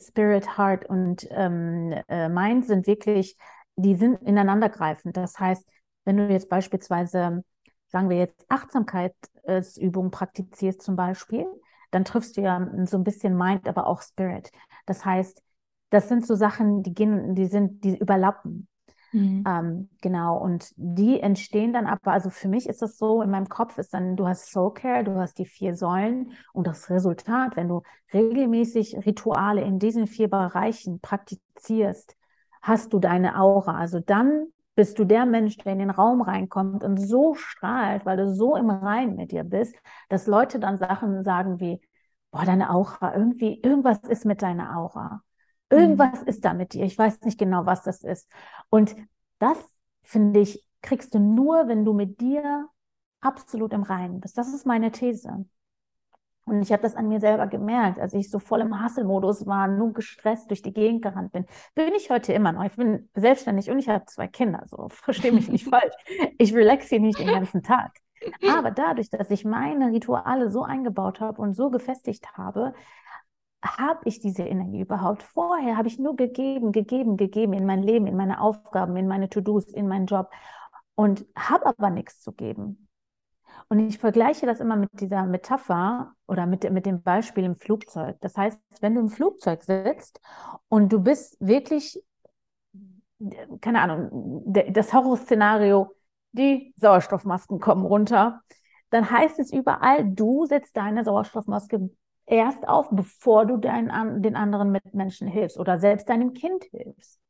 Spirit, 0.00 0.58
Heart 0.58 0.86
und 0.86 1.26
ähm, 1.30 1.94
äh, 2.08 2.28
Mind 2.28 2.66
sind 2.66 2.86
wirklich, 2.86 3.36
die 3.76 3.96
sind 3.96 4.22
ineinandergreifend. 4.22 5.16
Das 5.16 5.38
heißt, 5.38 5.66
wenn 6.04 6.16
du 6.16 6.28
jetzt 6.28 6.48
beispielsweise, 6.48 7.44
sagen 7.88 8.08
wir 8.08 8.16
jetzt 8.16 8.44
Achtsamkeitsübungen 8.48 10.10
praktizierst 10.10 10.82
zum 10.82 10.96
Beispiel, 10.96 11.46
dann 11.90 12.04
triffst 12.04 12.36
du 12.36 12.42
ja 12.42 12.68
so 12.84 12.96
ein 12.96 13.04
bisschen 13.04 13.36
Mind, 13.36 13.68
aber 13.68 13.86
auch 13.86 14.02
Spirit. 14.02 14.50
Das 14.86 15.04
heißt, 15.04 15.42
das 15.90 16.08
sind 16.08 16.26
so 16.26 16.36
Sachen, 16.36 16.82
die 16.82 16.94
gehen, 16.94 17.34
die 17.34 17.46
sind, 17.46 17.84
die 17.84 17.98
überlappen. 17.98 18.68
Mhm. 19.12 19.44
Ähm, 19.46 19.88
genau, 20.02 20.36
und 20.38 20.70
die 20.76 21.20
entstehen 21.20 21.72
dann 21.72 21.86
aber, 21.86 22.12
also 22.12 22.28
für 22.30 22.48
mich 22.48 22.68
ist 22.68 22.82
das 22.82 22.98
so, 22.98 23.22
in 23.22 23.30
meinem 23.30 23.48
Kopf 23.48 23.78
ist 23.78 23.94
dann, 23.94 24.16
du 24.16 24.28
hast 24.28 24.50
Soul 24.52 24.74
Care, 24.74 25.02
du 25.04 25.14
hast 25.16 25.38
die 25.38 25.46
vier 25.46 25.74
Säulen 25.74 26.32
und 26.52 26.66
das 26.66 26.90
Resultat, 26.90 27.56
wenn 27.56 27.68
du 27.68 27.82
regelmäßig 28.12 28.96
Rituale 29.06 29.62
in 29.62 29.78
diesen 29.78 30.06
vier 30.06 30.28
Bereichen 30.28 31.00
praktizierst, 31.00 32.16
hast 32.62 32.92
du 32.92 32.98
deine 32.98 33.38
Aura. 33.40 33.76
Also 33.78 34.00
dann 34.00 34.46
bist 34.74 34.98
du 34.98 35.04
der 35.04 35.26
Mensch, 35.26 35.56
der 35.58 35.72
in 35.72 35.78
den 35.78 35.90
Raum 35.90 36.20
reinkommt 36.22 36.84
und 36.84 36.98
so 36.98 37.34
strahlt, 37.34 38.04
weil 38.06 38.16
du 38.18 38.28
so 38.32 38.56
im 38.56 38.70
Rein 38.70 39.16
mit 39.16 39.32
dir 39.32 39.44
bist, 39.44 39.74
dass 40.08 40.26
Leute 40.26 40.58
dann 40.60 40.76
Sachen 40.78 41.24
sagen 41.24 41.60
wie, 41.60 41.80
boah, 42.30 42.44
deine 42.44 42.70
Aura, 42.70 43.14
irgendwie, 43.14 43.60
irgendwas 43.62 43.98
ist 44.08 44.24
mit 44.24 44.42
deiner 44.42 44.76
Aura. 44.76 45.22
Irgendwas 45.70 46.22
mhm. 46.22 46.26
ist 46.26 46.44
da 46.44 46.52
mit 46.52 46.74
dir. 46.74 46.84
Ich 46.84 46.98
weiß 46.98 47.20
nicht 47.22 47.38
genau, 47.38 47.66
was 47.66 47.82
das 47.82 48.02
ist. 48.02 48.28
Und 48.68 48.96
das, 49.38 49.58
finde 50.02 50.40
ich, 50.40 50.64
kriegst 50.82 51.14
du 51.14 51.18
nur, 51.18 51.68
wenn 51.68 51.84
du 51.84 51.92
mit 51.92 52.20
dir 52.20 52.68
absolut 53.20 53.72
im 53.72 53.82
Reinen 53.82 54.20
bist. 54.20 54.36
Das 54.36 54.52
ist 54.52 54.66
meine 54.66 54.90
These. 54.90 55.44
Und 56.46 56.62
ich 56.62 56.72
habe 56.72 56.82
das 56.82 56.96
an 56.96 57.08
mir 57.08 57.20
selber 57.20 57.46
gemerkt, 57.46 58.00
als 58.00 58.12
ich 58.14 58.30
so 58.30 58.38
voll 58.38 58.60
im 58.60 58.80
Hasselmodus 58.80 59.46
war, 59.46 59.68
nur 59.68 59.92
gestresst 59.92 60.50
durch 60.50 60.62
die 60.62 60.72
Gegend 60.72 61.02
gerannt 61.02 61.32
bin. 61.32 61.46
Bin 61.74 61.94
ich 61.94 62.10
heute 62.10 62.32
immer 62.32 62.50
noch. 62.50 62.64
Ich 62.64 62.74
bin 62.74 63.08
selbstständig 63.14 63.70
und 63.70 63.78
ich 63.78 63.88
habe 63.88 64.04
zwei 64.06 64.26
Kinder. 64.26 64.64
So, 64.66 64.88
verstehe 64.90 65.32
mich 65.32 65.48
nicht 65.48 65.68
falsch. 65.68 65.94
Ich 66.38 66.54
relax 66.54 66.88
hier 66.88 67.00
nicht 67.00 67.20
den 67.20 67.28
ganzen 67.28 67.62
Tag. 67.62 67.92
Aber 68.50 68.70
dadurch, 68.70 69.10
dass 69.10 69.30
ich 69.30 69.44
meine 69.44 69.92
Rituale 69.92 70.50
so 70.50 70.62
eingebaut 70.62 71.20
habe 71.20 71.40
und 71.40 71.54
so 71.54 71.70
gefestigt 71.70 72.36
habe, 72.36 72.74
habe 73.62 74.00
ich 74.04 74.20
diese 74.20 74.42
Energie 74.44 74.80
überhaupt? 74.80 75.22
Vorher 75.22 75.76
habe 75.76 75.88
ich 75.88 75.98
nur 75.98 76.16
gegeben, 76.16 76.72
gegeben, 76.72 77.16
gegeben 77.16 77.52
in 77.52 77.66
mein 77.66 77.82
Leben, 77.82 78.06
in 78.06 78.16
meine 78.16 78.40
Aufgaben, 78.40 78.96
in 78.96 79.06
meine 79.06 79.28
To-Dos, 79.28 79.66
in 79.66 79.88
meinen 79.88 80.06
Job 80.06 80.30
und 80.94 81.26
habe 81.36 81.66
aber 81.66 81.90
nichts 81.90 82.20
zu 82.20 82.32
geben. 82.32 82.88
Und 83.68 83.78
ich 83.78 83.98
vergleiche 83.98 84.46
das 84.46 84.60
immer 84.60 84.76
mit 84.76 84.90
dieser 85.00 85.24
Metapher 85.26 86.14
oder 86.26 86.46
mit, 86.46 86.68
mit 86.70 86.86
dem 86.86 87.02
Beispiel 87.02 87.44
im 87.44 87.56
Flugzeug. 87.56 88.16
Das 88.20 88.36
heißt, 88.36 88.60
wenn 88.80 88.94
du 88.94 89.00
im 89.00 89.08
Flugzeug 89.08 89.62
sitzt 89.62 90.20
und 90.68 90.92
du 90.92 91.00
bist 91.00 91.36
wirklich, 91.40 92.02
keine 93.60 93.80
Ahnung, 93.80 94.42
das 94.46 94.92
Horrorszenario, 94.92 95.94
die 96.32 96.74
Sauerstoffmasken 96.76 97.60
kommen 97.60 97.84
runter, 97.84 98.42
dann 98.90 99.08
heißt 99.08 99.38
es 99.38 99.52
überall, 99.52 100.04
du 100.04 100.46
setzt 100.46 100.76
deine 100.76 101.04
Sauerstoffmaske 101.04 101.90
erst 102.30 102.66
auf, 102.68 102.88
bevor 102.90 103.44
du 103.44 103.56
deinen, 103.56 104.22
den 104.22 104.36
anderen 104.36 104.70
Mitmenschen 104.70 105.28
hilfst 105.28 105.58
oder 105.58 105.78
selbst 105.78 106.08
deinem 106.08 106.32
Kind 106.32 106.64
hilfst. 106.64 107.20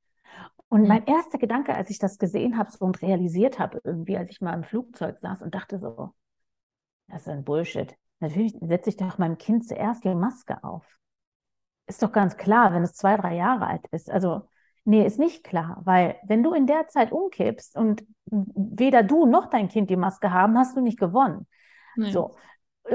Und 0.69 0.87
mein 0.87 1.05
erster 1.07 1.39
Gedanke, 1.39 1.75
als 1.75 1.91
ich 1.91 1.99
das 1.99 2.19
gesehen 2.19 2.57
habe 2.57 2.71
so 2.71 2.85
und 2.85 3.03
realisiert 3.03 3.59
habe, 3.59 3.81
irgendwie, 3.83 4.17
als 4.17 4.31
ich 4.31 4.41
mal 4.41 4.55
im 4.55 4.63
Flugzeug 4.63 5.19
saß 5.19 5.43
und 5.43 5.55
dachte 5.55 5.81
so, 5.81 6.11
das 7.09 7.23
ist 7.23 7.29
ein 7.29 7.43
Bullshit. 7.43 7.97
Natürlich 8.21 8.55
setze 8.61 8.91
ich 8.91 8.97
doch 8.97 9.19
meinem 9.19 9.37
Kind 9.37 9.67
zuerst 9.67 10.05
die 10.05 10.15
Maske 10.15 10.63
auf. 10.63 10.87
Ist 11.89 12.05
doch 12.05 12.13
ganz 12.13 12.37
klar, 12.37 12.73
wenn 12.73 12.85
es 12.85 12.93
zwei, 12.93 13.17
drei 13.17 13.35
Jahre 13.35 13.67
alt 13.67 13.85
ist. 13.91 14.09
Also, 14.09 14.43
nee, 14.85 15.05
ist 15.05 15.19
nicht 15.19 15.43
klar, 15.43 15.81
weil 15.85 16.17
wenn 16.23 16.45
du 16.45 16.53
in 16.53 16.69
der 16.69 16.87
Zeit 16.87 17.11
umkippst 17.11 17.77
und 17.77 18.05
weder 18.27 19.03
du 19.03 19.27
noch 19.27 19.51
dein 19.51 19.69
Kind 19.69 19.91
die 19.91 19.97
Maske 19.97 20.33
haben, 20.33 20.57
hast 20.57 20.77
du 20.77 20.83
nicht 20.83 21.01
gewonnen. 21.01 21.49
Nee. 21.97 22.13
So 22.13 22.37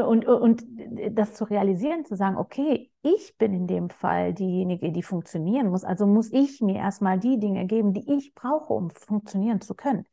und, 0.01 0.25
und 0.25 0.63
das 1.11 1.33
zu 1.33 1.45
realisieren, 1.45 2.05
zu 2.05 2.15
sagen, 2.15 2.37
okay, 2.37 2.91
ich 3.01 3.37
bin 3.37 3.53
in 3.53 3.67
dem 3.67 3.89
Fall 3.89 4.33
diejenige, 4.33 4.91
die 4.91 5.03
funktionieren 5.03 5.69
muss. 5.69 5.83
Also 5.83 6.05
muss 6.05 6.31
ich 6.31 6.61
mir 6.61 6.77
erstmal 6.77 7.19
die 7.19 7.39
Dinge 7.39 7.65
geben, 7.65 7.93
die 7.93 8.11
ich 8.11 8.33
brauche, 8.33 8.73
um 8.73 8.89
funktionieren 8.89 9.61
zu 9.61 9.75
können. 9.75 10.05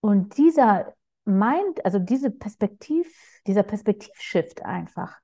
Und 0.00 0.36
dieser 0.36 0.94
Mind, 1.24 1.84
also 1.84 1.98
diese 1.98 2.30
Perspektiv, 2.30 3.08
dieser 3.46 3.62
Perspektivshift 3.62 4.64
einfach, 4.64 5.18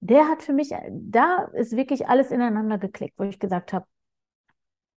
der 0.00 0.28
hat 0.28 0.42
für 0.42 0.52
mich, 0.52 0.70
da 0.90 1.44
ist 1.52 1.76
wirklich 1.76 2.08
alles 2.08 2.30
ineinander 2.30 2.78
geklickt, 2.78 3.18
wo 3.18 3.24
ich 3.24 3.38
gesagt 3.38 3.72
habe, 3.72 3.86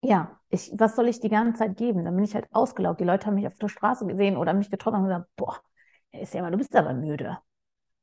ja, 0.03 0.39
ich, 0.49 0.71
was 0.75 0.95
soll 0.95 1.07
ich 1.07 1.19
die 1.19 1.29
ganze 1.29 1.59
Zeit 1.59 1.77
geben? 1.77 2.05
Dann 2.05 2.15
bin 2.15 2.25
ich 2.25 2.33
halt 2.35 2.47
ausgelaugt. 2.51 2.99
Die 2.99 3.05
Leute 3.05 3.27
haben 3.27 3.35
mich 3.35 3.47
auf 3.47 3.57
der 3.57 3.67
Straße 3.67 4.05
gesehen 4.07 4.37
oder 4.37 4.53
mich 4.53 4.69
getroffen 4.71 4.97
und 4.97 5.03
gesagt, 5.05 5.29
boah, 5.35 5.61
ist 6.11 6.33
ja 6.33 6.39
immer, 6.39 6.51
du 6.51 6.57
bist 6.57 6.75
aber 6.75 6.93
müde. 6.93 7.37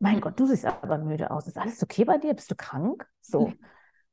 Mein 0.01 0.21
Gott, 0.21 0.39
du 0.39 0.47
siehst 0.47 0.65
aber 0.65 0.99
müde 0.99 1.31
aus. 1.31 1.49
Ist 1.49 1.59
alles 1.59 1.83
okay 1.83 2.05
bei 2.05 2.19
dir? 2.19 2.35
Bist 2.35 2.51
du 2.51 2.55
krank? 2.55 3.09
So. 3.21 3.53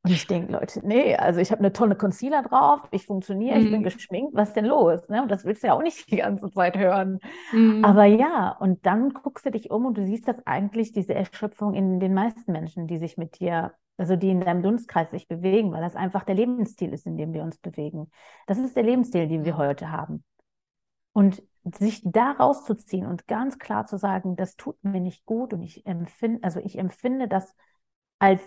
Und 0.05 0.12
ich 0.12 0.27
denke, 0.27 0.51
Leute, 0.51 0.81
nee, 0.86 1.15
also 1.15 1.39
ich 1.39 1.51
habe 1.51 1.60
eine 1.60 1.73
Tonne 1.73 1.95
Concealer 1.95 2.43
drauf, 2.43 2.81
ich 2.91 3.08
funktioniere, 3.08 3.58
mhm. 3.58 3.65
ich 3.65 3.71
bin 3.71 3.79
mhm. 3.79 3.86
geschminkt, 3.86 4.36
was 4.36 4.49
ist 4.49 4.55
denn 4.55 4.65
los? 4.65 5.10
Ne? 5.10 5.23
Und 5.23 5.31
das 5.31 5.45
willst 5.45 5.63
du 5.63 5.67
ja 5.67 5.73
auch 5.73 5.81
nicht 5.81 6.12
die 6.12 6.17
ganze 6.17 6.51
Zeit 6.51 6.77
hören. 6.77 7.19
Mhm. 7.51 7.84
Aber 7.84 8.05
ja, 8.05 8.51
und 8.60 8.86
dann 8.86 9.13
guckst 9.13 9.47
du 9.47 9.49
dich 9.49 9.71
um 9.71 9.88
und 9.88 9.97
du 9.97 10.05
siehst 10.05 10.27
das 10.27 10.36
eigentlich, 10.45 10.91
diese 10.91 11.15
Erschöpfung 11.15 11.73
in 11.73 11.99
den 11.99 12.13
meisten 12.13 12.51
Menschen, 12.51 12.86
die 12.86 12.99
sich 12.99 13.17
mit 13.17 13.39
dir, 13.39 13.73
also 13.97 14.15
die 14.15 14.29
in 14.29 14.41
deinem 14.41 14.62
Dunstkreis 14.62 15.10
sich 15.10 15.27
bewegen, 15.27 15.71
weil 15.71 15.81
das 15.81 15.95
einfach 15.95 16.23
der 16.23 16.36
Lebensstil 16.36 16.93
ist, 16.93 17.08
in 17.08 17.17
dem 17.17 17.34
wir 17.34 17.41
uns 17.41 17.58
bewegen. 17.58 18.12
Das 18.45 18.60
ist 18.60 18.75
der 18.75 18.84
Lebensstil, 18.84 19.27
den 19.27 19.43
wir 19.43 19.58
heute 19.58 19.91
haben. 19.91 20.23
Und 21.13 21.41
sich 21.73 22.01
da 22.04 22.32
rauszuziehen 22.32 23.08
und 23.08 23.28
ganz 23.28 23.58
klar 23.58 23.88
zu 23.88 23.97
sagen, 23.97 24.36
das 24.36 24.56
tut 24.56 24.84
mir 24.84 25.01
nicht 25.01 25.25
gut 25.25 25.54
und 25.54 25.63
ich 25.63 25.86
empfinde, 25.86 26.43
also 26.43 26.60
ich 26.60 26.78
empfinde 26.78 27.28
das 27.28 27.56
als 28.19 28.41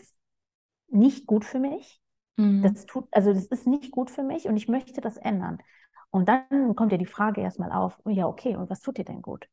nicht 0.88 1.26
gut 1.26 1.44
für 1.44 1.58
mich. 1.58 2.00
Mhm. 2.36 2.62
Das 2.62 2.86
tut, 2.86 3.08
also 3.10 3.32
das 3.32 3.46
ist 3.46 3.66
nicht 3.66 3.90
gut 3.90 4.10
für 4.10 4.22
mich 4.22 4.46
und 4.46 4.56
ich 4.56 4.68
möchte 4.68 5.00
das 5.00 5.16
ändern. 5.16 5.58
Und 6.10 6.28
dann 6.28 6.74
kommt 6.76 6.92
ja 6.92 6.98
die 6.98 7.06
Frage 7.06 7.40
erstmal 7.40 7.72
auf, 7.72 8.00
ja, 8.06 8.26
okay, 8.26 8.56
und 8.56 8.70
was 8.70 8.80
tut 8.80 8.98
dir 8.98 9.04
denn 9.04 9.20
gut? 9.20 9.48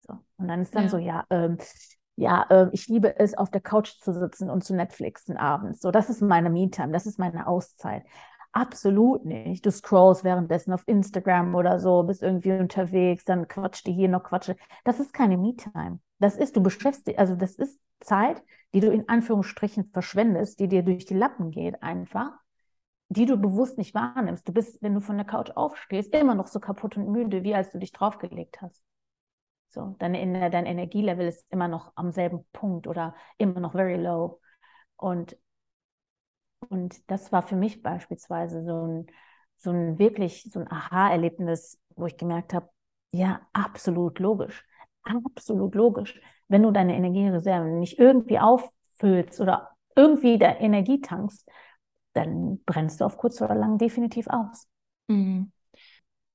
So. 0.00 0.18
Und 0.36 0.48
dann 0.48 0.60
ist 0.60 0.74
dann 0.74 0.84
ja. 0.84 0.88
so, 0.88 0.98
ja, 0.98 1.24
ähm, 1.30 1.58
ja, 2.16 2.46
äh, 2.50 2.68
ich 2.72 2.88
liebe 2.88 3.18
es, 3.18 3.36
auf 3.36 3.50
der 3.50 3.60
Couch 3.60 3.98
zu 4.00 4.12
sitzen 4.12 4.50
und 4.50 4.64
zu 4.64 4.74
Netflixen 4.74 5.36
abends. 5.36 5.80
So, 5.80 5.90
das 5.90 6.10
ist 6.10 6.20
meine 6.20 6.50
Me-Time, 6.50 6.92
das 6.92 7.06
ist 7.06 7.18
meine 7.18 7.46
Auszeit. 7.46 8.04
Absolut 8.58 9.24
nicht. 9.24 9.64
Du 9.64 9.70
scrollst 9.70 10.24
währenddessen 10.24 10.72
auf 10.72 10.82
Instagram 10.86 11.54
oder 11.54 11.78
so, 11.78 12.02
bist 12.02 12.22
irgendwie 12.22 12.52
unterwegs, 12.52 13.24
dann 13.24 13.46
quatscht 13.46 13.86
die 13.86 13.92
hier 13.92 14.08
noch 14.08 14.24
Quatsche. 14.24 14.56
Das 14.84 14.98
ist 14.98 15.12
keine 15.12 15.36
Me-Time. 15.38 16.00
Das 16.18 16.36
ist, 16.36 16.56
du 16.56 16.62
beschäftigst, 16.62 17.18
also 17.18 17.36
das 17.36 17.54
ist 17.54 17.78
Zeit, 18.00 18.42
die 18.74 18.80
du 18.80 18.90
in 18.90 19.08
Anführungsstrichen 19.08 19.90
verschwendest, 19.92 20.58
die 20.58 20.68
dir 20.68 20.82
durch 20.82 21.06
die 21.06 21.14
Lappen 21.14 21.52
geht 21.52 21.82
einfach, 21.82 22.32
die 23.08 23.26
du 23.26 23.36
bewusst 23.36 23.78
nicht 23.78 23.94
wahrnimmst. 23.94 24.46
Du 24.48 24.52
bist, 24.52 24.82
wenn 24.82 24.94
du 24.94 25.00
von 25.00 25.16
der 25.16 25.26
Couch 25.26 25.50
aufstehst, 25.54 26.12
immer 26.14 26.34
noch 26.34 26.48
so 26.48 26.58
kaputt 26.58 26.96
und 26.96 27.08
müde, 27.08 27.44
wie 27.44 27.54
als 27.54 27.70
du 27.70 27.78
dich 27.78 27.92
draufgelegt 27.92 28.60
hast. 28.60 28.82
So, 29.68 29.94
deine, 29.98 30.50
dein 30.50 30.66
Energielevel 30.66 31.28
ist 31.28 31.46
immer 31.50 31.68
noch 31.68 31.92
am 31.94 32.10
selben 32.10 32.44
Punkt 32.52 32.86
oder 32.86 33.14
immer 33.36 33.60
noch 33.60 33.72
very 33.72 33.96
low. 33.96 34.40
Und, 34.96 35.36
und 36.68 37.10
das 37.10 37.32
war 37.32 37.42
für 37.42 37.56
mich 37.56 37.82
beispielsweise 37.82 38.64
so 38.64 38.86
ein, 38.86 39.06
so 39.56 39.70
ein 39.70 39.98
wirklich, 39.98 40.48
so 40.50 40.60
ein 40.60 40.70
Aha-Erlebnis, 40.70 41.80
wo 41.96 42.06
ich 42.06 42.16
gemerkt 42.16 42.54
habe, 42.54 42.68
ja, 43.10 43.40
absolut 43.52 44.18
logisch. 44.18 44.64
Absolut 45.02 45.74
logisch. 45.74 46.20
Wenn 46.48 46.62
du 46.62 46.70
deine 46.70 46.96
Energiereserven 46.96 47.78
nicht 47.78 47.98
irgendwie 47.98 48.38
auffüllst 48.38 49.40
oder 49.40 49.70
irgendwie 49.96 50.38
der 50.38 50.60
Energie 50.60 51.00
tankst, 51.00 51.48
dann 52.12 52.60
brennst 52.64 53.00
du 53.00 53.04
auf 53.04 53.16
kurz 53.16 53.40
oder 53.40 53.54
lang 53.54 53.78
definitiv 53.78 54.26
aus. 54.28 54.66
Mhm. 55.08 55.52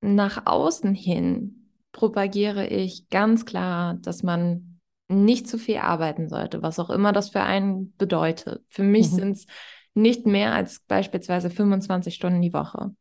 Nach 0.02 0.46
außen 0.46 0.94
hin 0.94 1.70
propagiere 1.92 2.68
ich 2.68 3.10
ganz 3.10 3.46
klar, 3.46 3.96
dass 3.96 4.24
man 4.24 4.80
nicht 5.08 5.48
zu 5.48 5.58
viel 5.58 5.78
arbeiten 5.78 6.28
sollte, 6.28 6.62
was 6.62 6.80
auch 6.80 6.90
immer 6.90 7.14
das 7.14 7.30
für 7.30 7.42
einen 7.42 7.96
bedeutet. 7.98 8.66
Für 8.70 8.84
mich 8.84 9.12
mhm. 9.12 9.16
sind 9.16 9.32
es 9.32 9.46
nicht 9.94 10.26
mehr 10.26 10.54
als 10.54 10.80
beispielsweise 10.88 11.50
25 11.50 12.16
Stunden 12.16 12.42
die 12.42 12.54
Woche. 12.54 12.96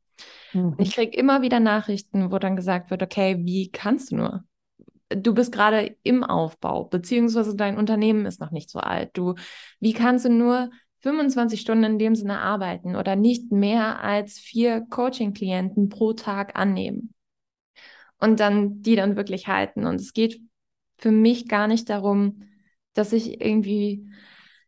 Mhm. 0.52 0.76
Ich 0.78 0.94
kriege 0.94 1.16
immer 1.16 1.42
wieder 1.42 1.60
Nachrichten, 1.60 2.30
wo 2.30 2.38
dann 2.38 2.56
gesagt 2.56 2.90
wird, 2.90 3.02
okay, 3.02 3.36
wie 3.40 3.70
kannst 3.70 4.12
du 4.12 4.16
nur? 4.16 4.44
Du 5.08 5.34
bist 5.34 5.52
gerade 5.52 5.96
im 6.02 6.24
Aufbau, 6.24 6.84
beziehungsweise 6.84 7.54
dein 7.54 7.76
Unternehmen 7.76 8.24
ist 8.24 8.40
noch 8.40 8.50
nicht 8.50 8.70
so 8.70 8.78
alt. 8.78 9.10
Du, 9.12 9.34
wie 9.78 9.92
kannst 9.92 10.24
du 10.24 10.30
nur 10.30 10.70
25 11.00 11.60
Stunden 11.60 11.84
in 11.84 11.98
dem 11.98 12.14
Sinne 12.14 12.38
arbeiten 12.38 12.96
oder 12.96 13.16
nicht 13.16 13.50
mehr 13.50 14.02
als 14.02 14.38
vier 14.38 14.86
Coaching-Klienten 14.88 15.88
pro 15.88 16.12
Tag 16.12 16.56
annehmen 16.56 17.12
und 18.18 18.38
dann 18.38 18.82
die 18.82 18.94
dann 18.94 19.16
wirklich 19.16 19.48
halten. 19.48 19.84
Und 19.84 19.96
es 19.96 20.12
geht 20.12 20.40
für 20.96 21.10
mich 21.10 21.48
gar 21.48 21.66
nicht 21.66 21.90
darum, 21.90 22.40
dass 22.94 23.12
ich 23.12 23.40
irgendwie 23.40 24.08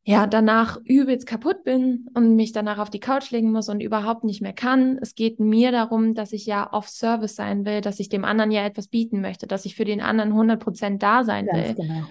ja 0.07 0.27
danach 0.27 0.79
übelst 0.85 1.27
kaputt 1.27 1.65
bin 1.65 2.09
und 2.15 2.37
mich 2.37 2.53
danach 2.53 2.79
auf 2.79 2.91
die 2.91 3.01
Couch 3.01 3.31
legen 3.31 3.53
muss 3.53 3.69
und 3.71 3.81
überhaupt 3.81 4.23
nicht 4.25 4.43
mehr 4.43 4.53
kann. 4.53 4.99
Es 5.01 5.15
geht 5.15 5.41
mir 5.41 5.73
darum, 5.73 6.15
dass 6.15 6.33
ich 6.33 6.45
ja 6.45 6.71
auf 6.71 6.89
Service 6.89 7.37
sein 7.37 7.65
will, 7.65 7.81
dass 7.81 8.01
ich 8.01 8.11
dem 8.11 8.25
anderen 8.25 8.51
ja 8.51 8.65
etwas 8.67 8.89
bieten 8.89 9.23
möchte, 9.23 9.47
dass 9.47 9.65
ich 9.65 9.75
für 9.75 9.87
den 9.87 10.03
anderen 10.03 10.31
100 10.31 10.61
Prozent 10.61 11.03
da 11.03 11.25
sein 11.25 11.47
Ganz 11.47 11.59
will. 11.59 11.75
Genau. 11.75 12.07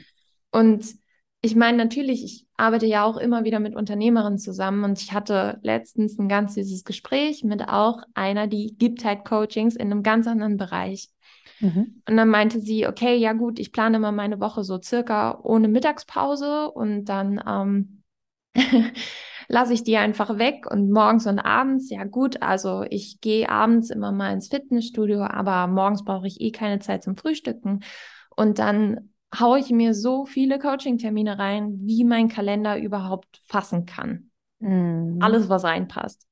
Und 0.52 1.03
ich 1.46 1.58
meine, 1.58 1.78
natürlich, 1.78 2.24
ich 2.24 2.46
arbeite 2.56 2.86
ja 2.86 3.04
auch 3.04 3.18
immer 3.18 3.44
wieder 3.44 3.60
mit 3.60 3.76
Unternehmerinnen 3.76 4.40
zusammen 4.40 4.86
und 4.86 5.02
ich 5.02 5.12
hatte 5.12 5.60
letztens 5.62 6.18
ein 6.18 6.30
ganz 6.30 6.54
süßes 6.54 6.86
Gespräch 6.86 7.44
mit 7.44 7.68
auch 7.68 8.02
einer, 8.14 8.48
die 8.48 8.78
gibt 8.78 9.04
halt 9.04 9.26
Coachings 9.26 9.76
in 9.76 9.92
einem 9.92 10.04
ganz 10.04 10.26
anderen 10.26 10.56
Bereich. 10.56 11.10
Mhm. 11.60 12.02
Und 12.08 12.16
dann 12.16 12.30
meinte 12.30 12.62
sie, 12.62 12.88
okay, 12.88 13.18
ja 13.18 13.34
gut, 13.34 13.60
ich 13.60 13.74
plane 13.74 14.00
mal 14.00 14.14
meine 14.14 14.40
Woche 14.40 14.64
so 14.64 14.82
circa 14.82 15.38
ohne 15.44 15.68
Mittagspause 15.68 16.72
und 16.72 17.06
dann 17.06 17.44
ähm, 17.46 18.04
lasse 19.50 19.74
ich 19.74 19.84
die 19.84 19.98
einfach 19.98 20.38
weg 20.38 20.66
und 20.72 20.92
morgens 20.92 21.28
und 21.28 21.40
abends, 21.40 21.90
ja 21.90 22.06
gut, 22.06 22.42
also 22.42 22.86
ich 22.90 23.20
gehe 23.20 23.50
abends 23.50 23.90
immer 23.90 24.14
mal 24.14 24.32
ins 24.32 24.48
Fitnessstudio, 24.48 25.24
aber 25.24 25.68
morgens 25.68 26.06
brauche 26.06 26.26
ich 26.26 26.40
eh 26.40 26.52
keine 26.52 26.80
Zeit 26.80 27.04
zum 27.04 27.18
Frühstücken. 27.18 27.82
Und 28.36 28.60
dann 28.60 29.13
haue 29.40 29.60
ich 29.60 29.70
mir 29.70 29.94
so 29.94 30.26
viele 30.26 30.60
Coaching-Termine 30.60 31.40
rein, 31.40 31.80
wie 31.80 32.04
mein 32.04 32.28
Kalender 32.28 32.78
überhaupt 32.78 33.42
fassen 33.46 33.86
kann. 33.86 34.30
Mhm. 34.60 35.22
Alles, 35.22 35.50
was 35.50 35.64
reinpasst. 35.64 36.28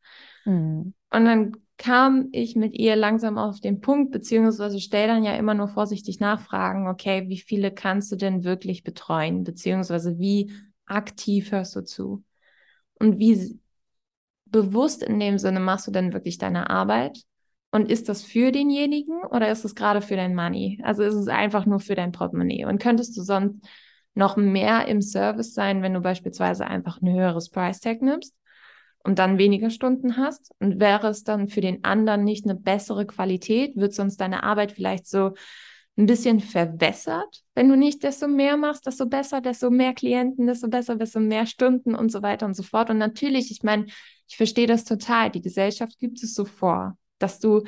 Mhm. 0.45 0.93
Und 1.09 1.25
dann 1.25 1.57
kam 1.77 2.29
ich 2.31 2.55
mit 2.55 2.75
ihr 2.75 2.95
langsam 2.95 3.37
auf 3.37 3.59
den 3.59 3.81
Punkt, 3.81 4.11
beziehungsweise 4.11 4.79
stell 4.79 5.07
dann 5.07 5.23
ja 5.23 5.33
immer 5.33 5.55
nur 5.55 5.67
vorsichtig 5.67 6.19
nachfragen, 6.19 6.87
okay, 6.87 7.27
wie 7.27 7.39
viele 7.39 7.71
kannst 7.71 8.11
du 8.11 8.15
denn 8.15 8.43
wirklich 8.43 8.83
betreuen, 8.83 9.43
beziehungsweise 9.43 10.19
wie 10.19 10.51
aktiv 10.85 11.51
hörst 11.51 11.75
du 11.75 11.81
zu? 11.81 12.23
Und 12.99 13.17
wie 13.17 13.59
bewusst 14.45 15.01
in 15.01 15.19
dem 15.19 15.39
Sinne 15.39 15.59
machst 15.59 15.87
du 15.87 15.91
denn 15.91 16.13
wirklich 16.13 16.37
deine 16.37 16.69
Arbeit? 16.69 17.23
Und 17.71 17.89
ist 17.89 18.09
das 18.09 18.21
für 18.21 18.51
denjenigen 18.51 19.23
oder 19.23 19.49
ist 19.49 19.63
es 19.63 19.75
gerade 19.75 20.01
für 20.01 20.17
dein 20.17 20.35
Money? 20.35 20.79
Also 20.83 21.03
ist 21.03 21.15
es 21.15 21.27
einfach 21.29 21.65
nur 21.65 21.79
für 21.79 21.95
dein 21.95 22.11
Portemonnaie? 22.11 22.65
Und 22.65 22.81
könntest 22.81 23.17
du 23.17 23.21
sonst 23.21 23.65
noch 24.13 24.35
mehr 24.35 24.87
im 24.87 25.01
Service 25.01 25.53
sein, 25.53 25.81
wenn 25.81 25.93
du 25.93 26.01
beispielsweise 26.01 26.67
einfach 26.67 27.01
ein 27.01 27.13
höheres 27.13 27.49
Price 27.49 27.79
Tag 27.79 28.01
nimmst 28.01 28.35
und 29.03 29.19
dann 29.19 29.37
weniger 29.37 29.69
Stunden 29.69 30.17
hast? 30.17 30.51
Und 30.59 30.81
wäre 30.81 31.07
es 31.07 31.23
dann 31.23 31.47
für 31.47 31.61
den 31.61 31.85
anderen 31.85 32.25
nicht 32.25 32.43
eine 32.43 32.55
bessere 32.55 33.05
Qualität? 33.05 33.77
Wird 33.77 33.93
sonst 33.93 34.17
deine 34.17 34.43
Arbeit 34.43 34.73
vielleicht 34.73 35.07
so 35.07 35.31
ein 35.97 36.07
bisschen 36.07 36.41
verwässert, 36.41 37.41
wenn 37.55 37.69
du 37.69 37.77
nicht 37.77 38.03
desto 38.03 38.27
mehr 38.27 38.57
machst, 38.57 38.85
desto 38.85 39.05
besser, 39.05 39.39
desto 39.39 39.69
mehr 39.69 39.93
Klienten, 39.93 40.47
desto 40.47 40.67
besser, 40.67 40.95
desto 40.97 41.19
mehr 41.19 41.45
Stunden 41.45 41.95
und 41.95 42.11
so 42.11 42.21
weiter 42.21 42.45
und 42.45 42.55
so 42.55 42.63
fort. 42.63 42.89
Und 42.89 42.97
natürlich, 42.97 43.51
ich 43.51 43.63
meine, 43.63 43.85
ich 44.27 44.35
verstehe 44.35 44.67
das 44.67 44.83
total. 44.83 45.29
Die 45.29 45.41
Gesellschaft 45.41 45.99
gibt 45.99 46.21
es 46.23 46.33
so 46.33 46.45
vor 46.45 46.97
dass 47.21 47.39
du 47.39 47.63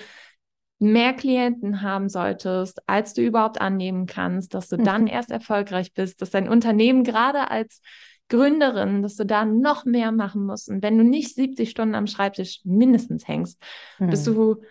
mehr 0.80 1.14
Klienten 1.14 1.82
haben 1.82 2.10
solltest, 2.10 2.82
als 2.88 3.14
du 3.14 3.22
überhaupt 3.22 3.62
annehmen 3.62 4.06
kannst, 4.06 4.54
dass 4.54 4.68
du 4.68 4.78
mhm. 4.78 4.84
dann 4.84 5.08
erst 5.08 5.32
erfolgreich 5.32 5.94
bist, 5.94 6.22
dass 6.22 6.32
dein 6.32 6.50
Unternehmen 6.50 7.04
gerade 7.04 7.50
als 7.50 7.82
Gründerin, 8.30 9.02
dass 9.02 9.16
du 9.16 9.26
da 9.26 9.46
noch 9.46 9.86
mehr 9.86 10.12
machen 10.12 10.46
musst. 10.46 10.70
Und 10.70 10.82
wenn 10.82 10.98
du 10.98 11.04
nicht 11.04 11.36
70 11.36 11.70
Stunden 11.70 11.96
am 11.96 12.08
Schreibtisch 12.08 12.62
mindestens 12.64 13.28
hängst, 13.28 13.62
mhm. 14.00 14.10
bist 14.10 14.28
du, 14.28 14.62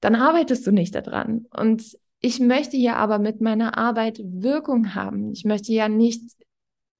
dann 0.00 0.14
arbeitest 0.14 0.66
du 0.66 0.72
nicht 0.72 0.94
daran. 0.94 1.46
Und 1.56 1.96
ich 2.20 2.40
möchte 2.40 2.76
ja 2.76 2.96
aber 2.96 3.18
mit 3.18 3.40
meiner 3.40 3.78
Arbeit 3.78 4.20
Wirkung 4.22 4.94
haben. 4.94 5.32
Ich 5.32 5.44
möchte 5.44 5.72
ja 5.72 5.88
nicht 5.88 6.22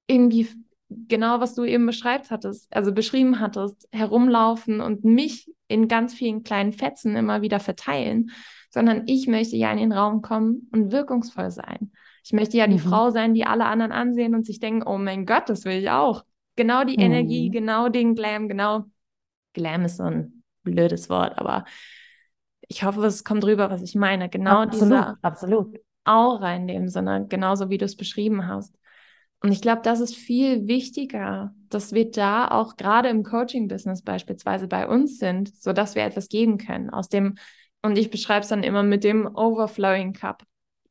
irgendwie 0.07 0.47
genau, 0.89 1.41
was 1.41 1.53
du 1.55 1.63
eben 1.63 1.85
beschreibt 1.85 2.31
hattest, 2.31 2.73
also 2.73 2.93
beschrieben 2.93 3.39
hattest, 3.39 3.87
herumlaufen 3.91 4.79
und 4.79 5.03
mich 5.03 5.51
in 5.67 5.87
ganz 5.87 6.13
vielen 6.13 6.43
kleinen 6.43 6.73
Fetzen 6.73 7.15
immer 7.15 7.41
wieder 7.41 7.59
verteilen, 7.59 8.31
sondern 8.69 9.03
ich 9.07 9.27
möchte 9.27 9.55
ja 9.55 9.71
in 9.71 9.77
den 9.77 9.91
Raum 9.91 10.21
kommen 10.21 10.69
und 10.71 10.91
wirkungsvoll 10.91 11.51
sein. 11.51 11.91
Ich 12.23 12.33
möchte 12.33 12.57
ja 12.57 12.67
die 12.67 12.75
mhm. 12.75 12.89
Frau 12.89 13.09
sein, 13.09 13.33
die 13.33 13.45
alle 13.45 13.65
anderen 13.65 13.91
ansehen 13.91 14.35
und 14.35 14.45
sich 14.45 14.59
denken, 14.59 14.87
oh 14.87 14.97
mein 14.97 15.25
Gott, 15.25 15.49
das 15.49 15.65
will 15.65 15.77
ich 15.77 15.89
auch. 15.89 16.23
Genau 16.55 16.83
die 16.83 16.97
mhm. 16.97 17.03
Energie, 17.03 17.49
genau 17.49 17.89
den 17.89 18.15
Glam, 18.15 18.49
genau. 18.49 18.85
Glam 19.53 19.85
ist 19.85 19.97
so 19.97 20.03
ein 20.03 20.43
blödes 20.63 21.09
Wort, 21.09 21.37
aber 21.37 21.65
ich 22.67 22.83
hoffe, 22.83 23.05
es 23.05 23.23
kommt 23.23 23.45
rüber, 23.45 23.69
was 23.69 23.81
ich 23.81 23.95
meine. 23.95 24.29
Genau 24.29 24.61
absolut, 24.61 24.83
dieser 24.83 25.17
absolut. 25.21 25.77
Aura 26.03 26.55
in 26.55 26.67
dem 26.67 26.89
Sinne, 26.89 27.25
genauso 27.27 27.69
wie 27.69 27.77
du 27.77 27.85
es 27.85 27.95
beschrieben 27.95 28.47
hast. 28.47 28.77
Und 29.41 29.51
ich 29.51 29.61
glaube, 29.61 29.81
das 29.83 29.99
ist 29.99 30.15
viel 30.15 30.67
wichtiger, 30.67 31.53
dass 31.69 31.93
wir 31.93 32.09
da 32.09 32.47
auch 32.47 32.75
gerade 32.75 33.09
im 33.09 33.23
Coaching-Business 33.23 34.01
beispielsweise 34.01 34.67
bei 34.67 34.87
uns 34.87 35.19
sind, 35.19 35.55
sodass 35.55 35.95
wir 35.95 36.03
etwas 36.03 36.29
geben 36.29 36.57
können 36.57 36.89
aus 36.89 37.07
dem, 37.09 37.35
und 37.83 37.97
ich 37.97 38.09
beschreibe 38.09 38.41
es 38.41 38.47
dann 38.47 38.63
immer 38.63 38.83
mit 38.83 39.03
dem 39.03 39.27
Overflowing 39.27 40.13
Cup. 40.13 40.43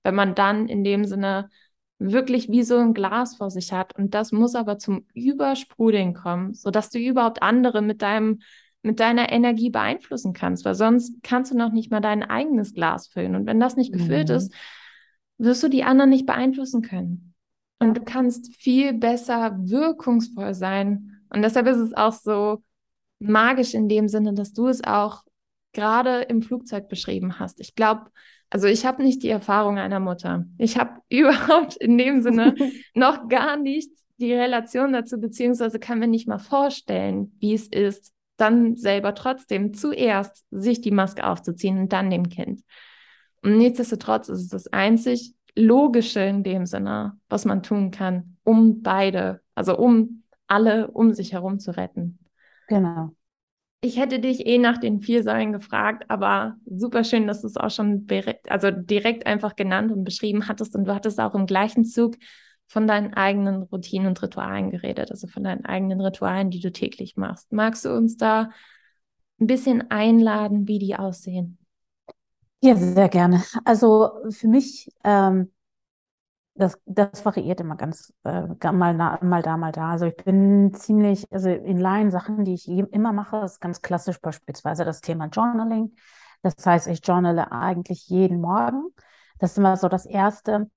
Wenn 0.05 0.15
man 0.15 0.35
dann 0.35 0.69
in 0.69 0.85
dem 0.85 1.05
Sinne 1.05 1.51
wirklich 1.99 2.49
wie 2.49 2.63
so 2.63 2.77
ein 2.77 2.95
Glas 2.95 3.37
vor 3.37 3.51
sich 3.51 3.73
hat 3.73 3.97
und 3.97 4.15
das 4.15 4.31
muss 4.31 4.55
aber 4.55 4.79
zum 4.79 5.07
Übersprudeln 5.15 6.15
kommen, 6.15 6.55
sodass 6.55 6.91
du 6.91 6.99
überhaupt 6.99 7.43
andere 7.43 7.83
mit 7.83 8.03
deinem 8.03 8.41
mit 8.83 9.01
deiner 9.01 9.33
Energie 9.33 9.71
beeinflussen 9.71 10.33
kannst, 10.33 10.65
weil 10.65 10.77
sonst 10.77 11.21
kannst 11.25 11.51
du 11.51 11.57
noch 11.57 11.73
nicht 11.73 11.91
mal 11.91 12.01
dein 12.01 12.23
eigenes 12.23 12.73
Glas 12.73 13.09
füllen 13.09 13.35
und 13.35 13.47
wenn 13.47 13.59
das 13.59 13.77
nicht 13.77 13.93
gefüllt 13.93 14.29
mhm. 14.29 14.37
ist, 14.37 14.53
wirst 15.39 15.63
du 15.65 15.69
die 15.69 15.83
anderen 15.83 16.11
nicht 16.11 16.25
beeinflussen 16.25 16.83
können. 16.83 17.35
Und 17.79 17.97
du 17.97 18.03
kannst 18.03 18.55
viel 18.57 18.95
besser 18.95 19.57
wirkungsvoll 19.59 20.55
sein. 20.55 21.21
Und 21.31 21.43
deshalb 21.43 21.67
ist 21.67 21.79
es 21.79 21.93
auch 21.93 22.13
so 22.13 22.63
magisch 23.19 23.75
in 23.75 23.89
dem 23.89 24.09
Sinne, 24.09 24.35
dass 24.35 24.53
du 24.53 24.69
es 24.69 24.83
auch 24.85 25.23
gerade 25.73 26.23
im 26.23 26.43
Flugzeug 26.43 26.89
beschrieben 26.89 27.39
hast. 27.39 27.61
Ich 27.61 27.75
glaube, 27.75 28.11
also 28.49 28.67
ich 28.67 28.87
habe 28.87 29.03
nicht 29.03 29.23
die 29.23 29.29
Erfahrung 29.29 29.79
einer 29.79 30.01
Mutter. 30.01 30.47
Ich 30.59 30.79
habe 30.79 31.01
überhaupt 31.09 31.77
in 31.77 31.99
dem 31.99 32.23
Sinne 32.23 32.55
noch 32.95 33.29
gar 33.29 33.57
nicht 33.57 33.91
die 34.19 34.33
Relation 34.33 34.93
dazu, 34.93 35.21
beziehungsweise 35.21 35.79
kann 35.79 35.99
mir 35.99 36.09
nicht 36.09 36.27
mal 36.27 36.39
vorstellen, 36.39 37.37
wie 37.39 37.53
es 37.53 37.67
ist, 37.67 38.13
dann 38.39 38.77
selber 38.77 39.15
trotzdem 39.15 39.75
zuerst 39.75 40.45
sich 40.51 40.81
die 40.81 40.91
Maske 40.91 41.27
aufzuziehen 41.27 41.79
und 41.79 41.93
dann 41.93 42.11
dem 42.11 42.29
Kind. 42.29 42.63
Und 43.43 43.59
nichtsdestotrotz 43.59 44.29
ist 44.29 44.41
es 44.41 44.49
das 44.49 44.67
einzig 44.69 45.35
Logische 45.57 46.21
in 46.21 46.43
dem 46.43 46.67
Sinne, 46.67 47.19
was 47.29 47.45
man 47.45 47.63
tun 47.63 47.91
kann, 47.91 48.37
um 48.45 48.83
beide, 48.83 49.41
also 49.55 49.77
um 49.77 50.23
alle 50.47 50.89
um 50.89 51.13
sich 51.13 51.33
herum 51.33 51.59
zu 51.59 51.77
retten. 51.77 52.19
Genau. 52.69 53.11
Ich 53.81 53.99
hätte 53.99 54.19
dich 54.19 54.47
eh 54.47 54.59
nach 54.59 54.79
den 54.79 55.01
vier 55.01 55.23
Säulen 55.23 55.53
gefragt, 55.53 56.05
aber 56.09 56.57
super 56.67 57.05
schön, 57.05 57.27
dass 57.27 57.43
du 57.43 57.47
es 57.47 57.57
auch 57.57 57.71
schon 57.71 58.07
direkt, 58.07 58.51
also 58.51 58.71
direkt 58.71 59.27
einfach 59.27 59.55
genannt 59.55 59.93
und 59.93 60.05
beschrieben 60.05 60.49
hattest. 60.49 60.75
Und 60.75 60.87
du 60.87 60.95
hattest 60.95 61.21
auch 61.21 61.35
im 61.35 61.47
gleichen 61.47 61.85
Zug 61.85 62.17
von 62.69 62.87
deinen 62.87 63.15
eigenen 63.15 63.63
Routinen 63.63 64.09
und 64.09 64.23
Ritualen 64.23 64.71
geredet, 64.71 65.11
also 65.11 65.27
von 65.27 65.45
deinen 65.45 65.65
eigenen 65.65 66.01
Ritualen, 66.01 66.51
die 66.51 66.61
du 66.61 66.73
täglich 66.73 67.17
machst. 67.17 67.53
Magst 67.53 67.85
du 67.85 67.95
uns 67.95 68.17
da 68.17 68.51
ein 69.41 69.47
bisschen 69.47 69.91
einladen, 69.91 70.67
wie 70.67 70.79
die 70.79 70.97
aussehen? 70.97 71.59
Ja, 72.63 72.75
sehr 72.77 73.09
gerne. 73.09 73.43
Also 73.65 74.11
für 74.31 74.49
mich 74.49 74.91
ähm, 75.05 75.53
das, 76.55 76.79
das 76.87 77.25
variiert 77.25 77.61
immer 77.61 77.77
ganz 77.77 78.13
äh, 78.25 78.43
mal, 78.73 78.95
na, 78.95 79.19
mal 79.23 79.43
da, 79.43 79.57
mal 79.57 79.73
da. 79.73 79.91
Also 79.93 80.07
ich 80.07 80.17
bin 80.17 80.73
ziemlich, 80.75 81.31
also 81.31 81.51
in 81.51 81.79
Laien 81.79 82.11
Sachen, 82.11 82.45
die 82.45 82.55
ich 82.55 82.67
immer 82.69 83.13
mache, 83.13 83.39
ist 83.39 83.61
ganz 83.61 83.83
klassisch 83.83 84.21
beispielsweise 84.21 84.85
das 84.85 85.01
Thema 85.03 85.27
Journaling. 85.27 85.95
Das 86.43 86.55
heißt, 86.65 86.87
ich 86.89 87.07
journale 87.07 87.53
eigentlich 87.53 88.09
jeden 88.09 88.41
Morgen. 88.41 88.89
Das 89.39 89.53
ist 89.53 89.59
immer 89.59 89.77
so 89.77 89.89
das 89.89 90.07
Erste. 90.07 90.71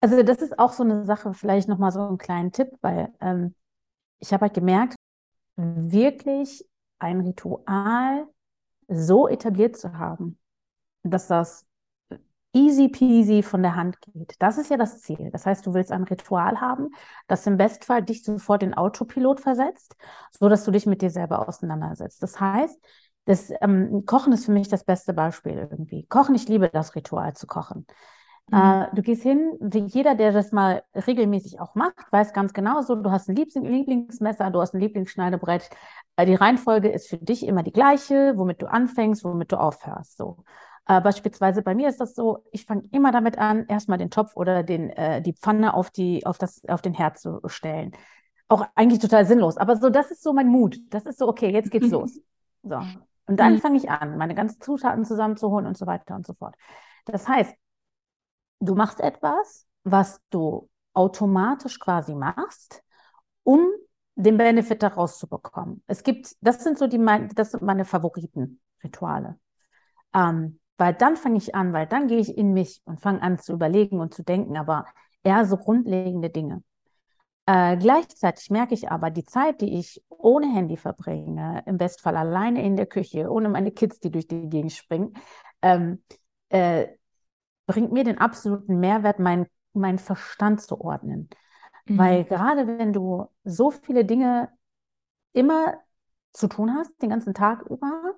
Also 0.00 0.22
das 0.22 0.38
ist 0.42 0.58
auch 0.58 0.72
so 0.72 0.82
eine 0.82 1.04
Sache, 1.04 1.32
vielleicht 1.34 1.68
nochmal 1.68 1.90
so 1.92 2.00
einen 2.00 2.18
kleinen 2.18 2.52
Tipp, 2.52 2.68
weil 2.82 3.12
ähm, 3.20 3.54
ich 4.20 4.32
habe 4.32 4.42
halt 4.44 4.54
gemerkt, 4.54 4.96
wirklich 5.56 6.66
ein 6.98 7.20
Ritual 7.22 8.26
so 8.88 9.28
etabliert 9.28 9.76
zu 9.78 9.98
haben, 9.98 10.38
dass 11.04 11.28
das 11.28 11.66
easy 12.52 12.88
peasy 12.88 13.42
von 13.42 13.62
der 13.62 13.74
Hand 13.74 14.00
geht. 14.00 14.36
Das 14.38 14.58
ist 14.58 14.70
ja 14.70 14.76
das 14.76 15.00
Ziel. 15.00 15.30
Das 15.32 15.44
heißt, 15.44 15.66
du 15.66 15.74
willst 15.74 15.90
ein 15.90 16.04
Ritual 16.04 16.60
haben, 16.60 16.90
das 17.26 17.46
im 17.46 17.56
Bestfall 17.56 18.02
dich 18.02 18.22
sofort 18.22 18.62
in 18.62 18.74
Autopilot 18.74 19.40
versetzt, 19.40 19.96
so 20.30 20.48
dass 20.48 20.64
du 20.64 20.70
dich 20.70 20.86
mit 20.86 21.02
dir 21.02 21.10
selber 21.10 21.48
auseinandersetzt. 21.48 22.22
Das 22.22 22.40
heißt, 22.40 22.80
das 23.24 23.52
ähm, 23.60 24.04
Kochen 24.06 24.32
ist 24.32 24.44
für 24.44 24.52
mich 24.52 24.68
das 24.68 24.84
beste 24.84 25.12
Beispiel 25.12 25.68
irgendwie. 25.70 26.06
Kochen, 26.06 26.34
ich 26.34 26.46
liebe 26.48 26.68
das 26.68 26.94
Ritual 26.94 27.34
zu 27.34 27.46
kochen. 27.46 27.86
Mhm. 28.50 28.58
Äh, 28.58 28.86
du 28.94 29.02
gehst 29.02 29.22
hin, 29.22 29.56
wie 29.60 29.86
jeder, 29.86 30.14
der 30.14 30.32
das 30.32 30.52
mal 30.52 30.82
regelmäßig 30.94 31.60
auch 31.60 31.74
macht, 31.74 32.12
weiß 32.12 32.32
ganz 32.32 32.52
genau 32.52 32.82
so, 32.82 32.94
du 32.94 33.10
hast 33.10 33.28
ein 33.28 33.36
Lieblingsmesser, 33.36 34.50
du 34.50 34.60
hast 34.60 34.74
ein 34.74 34.80
Lieblingsschneidebrett. 34.80 35.70
Äh, 36.16 36.26
die 36.26 36.34
Reihenfolge 36.34 36.90
ist 36.90 37.08
für 37.08 37.18
dich 37.18 37.46
immer 37.46 37.62
die 37.62 37.72
gleiche, 37.72 38.34
womit 38.36 38.62
du 38.62 38.66
anfängst, 38.70 39.24
womit 39.24 39.52
du 39.52 39.56
aufhörst. 39.58 40.18
So. 40.18 40.44
Äh, 40.86 41.00
beispielsweise 41.00 41.62
bei 41.62 41.74
mir 41.74 41.88
ist 41.88 42.00
das 42.00 42.14
so, 42.14 42.44
ich 42.52 42.66
fange 42.66 42.82
immer 42.92 43.10
damit 43.10 43.38
an, 43.38 43.66
erstmal 43.66 43.98
den 43.98 44.10
Topf 44.10 44.36
oder 44.36 44.62
den, 44.62 44.90
äh, 44.90 45.22
die 45.22 45.32
Pfanne 45.32 45.74
auf, 45.74 45.90
die, 45.90 46.26
auf, 46.26 46.36
das, 46.36 46.62
auf 46.68 46.82
den 46.82 46.92
Herd 46.92 47.18
zu 47.18 47.40
stellen. 47.46 47.92
Auch 48.48 48.66
eigentlich 48.74 49.00
total 49.00 49.24
sinnlos. 49.24 49.56
Aber 49.56 49.76
so, 49.76 49.88
das 49.88 50.10
ist 50.10 50.22
so 50.22 50.32
mein 50.34 50.48
Mut. 50.48 50.78
Das 50.90 51.06
ist 51.06 51.18
so, 51.18 51.28
okay, 51.28 51.50
jetzt 51.50 51.70
geht's 51.70 51.90
los. 51.90 52.18
So. 52.66 52.80
Und 53.26 53.40
dann 53.40 53.56
mhm. 53.56 53.58
fange 53.58 53.76
ich 53.76 53.90
an, 53.90 54.16
meine 54.16 54.34
ganzen 54.34 54.58
Zutaten 54.58 55.04
zusammenzuholen 55.04 55.66
und 55.66 55.76
so 55.76 55.86
weiter 55.86 56.14
und 56.14 56.26
so 56.26 56.32
fort. 56.32 56.56
Das 57.04 57.28
heißt, 57.28 57.54
du 58.60 58.74
machst 58.74 59.00
etwas, 59.00 59.66
was 59.82 60.22
du 60.30 60.70
automatisch 60.94 61.78
quasi 61.78 62.14
machst, 62.14 62.82
um 63.42 63.66
den 64.14 64.38
Benefit 64.38 64.82
daraus 64.82 65.18
zu 65.18 65.28
bekommen. 65.28 65.82
Es 65.86 66.02
gibt, 66.02 66.36
das 66.40 66.64
sind 66.64 66.78
so 66.78 66.86
die, 66.86 66.98
das 67.34 67.50
sind 67.50 67.62
meine 67.62 67.84
Favoriten-Rituale. 67.84 69.38
Ähm, 70.14 70.58
weil 70.76 70.94
dann 70.94 71.16
fange 71.16 71.38
ich 71.38 71.54
an, 71.54 71.72
weil 71.72 71.86
dann 71.86 72.08
gehe 72.08 72.18
ich 72.18 72.36
in 72.36 72.52
mich 72.52 72.82
und 72.84 73.00
fange 73.00 73.22
an 73.22 73.38
zu 73.38 73.52
überlegen 73.52 74.00
und 74.00 74.14
zu 74.14 74.22
denken, 74.22 74.56
aber 74.56 74.86
eher 75.22 75.44
so 75.44 75.56
grundlegende 75.56 76.30
Dinge. 76.30 76.62
Äh, 77.46 77.76
gleichzeitig 77.76 78.50
merke 78.50 78.74
ich 78.74 78.90
aber, 78.90 79.10
die 79.10 79.24
Zeit, 79.24 79.60
die 79.60 79.78
ich 79.78 80.02
ohne 80.08 80.52
Handy 80.52 80.76
verbringe, 80.76 81.62
im 81.66 81.76
Bestfall 81.76 82.16
alleine 82.16 82.64
in 82.64 82.76
der 82.76 82.86
Küche, 82.86 83.30
ohne 83.30 83.48
meine 83.50 83.70
Kids, 83.70 84.00
die 84.00 84.10
durch 84.10 84.26
die 84.26 84.48
Gegend 84.48 84.72
springen, 84.72 85.14
ähm, 85.60 86.02
äh, 86.48 86.88
bringt 87.66 87.92
mir 87.92 88.04
den 88.04 88.18
absoluten 88.18 88.80
Mehrwert, 88.80 89.18
meinen 89.18 89.46
mein 89.74 89.98
Verstand 89.98 90.62
zu 90.62 90.80
ordnen. 90.80 91.28
Mhm. 91.86 91.98
Weil 91.98 92.24
gerade 92.24 92.66
wenn 92.66 92.92
du 92.92 93.26
so 93.44 93.70
viele 93.70 94.04
Dinge 94.04 94.50
immer 95.32 95.74
zu 96.32 96.48
tun 96.48 96.74
hast, 96.74 96.90
den 97.02 97.10
ganzen 97.10 97.34
Tag 97.34 97.62
über, 97.68 98.14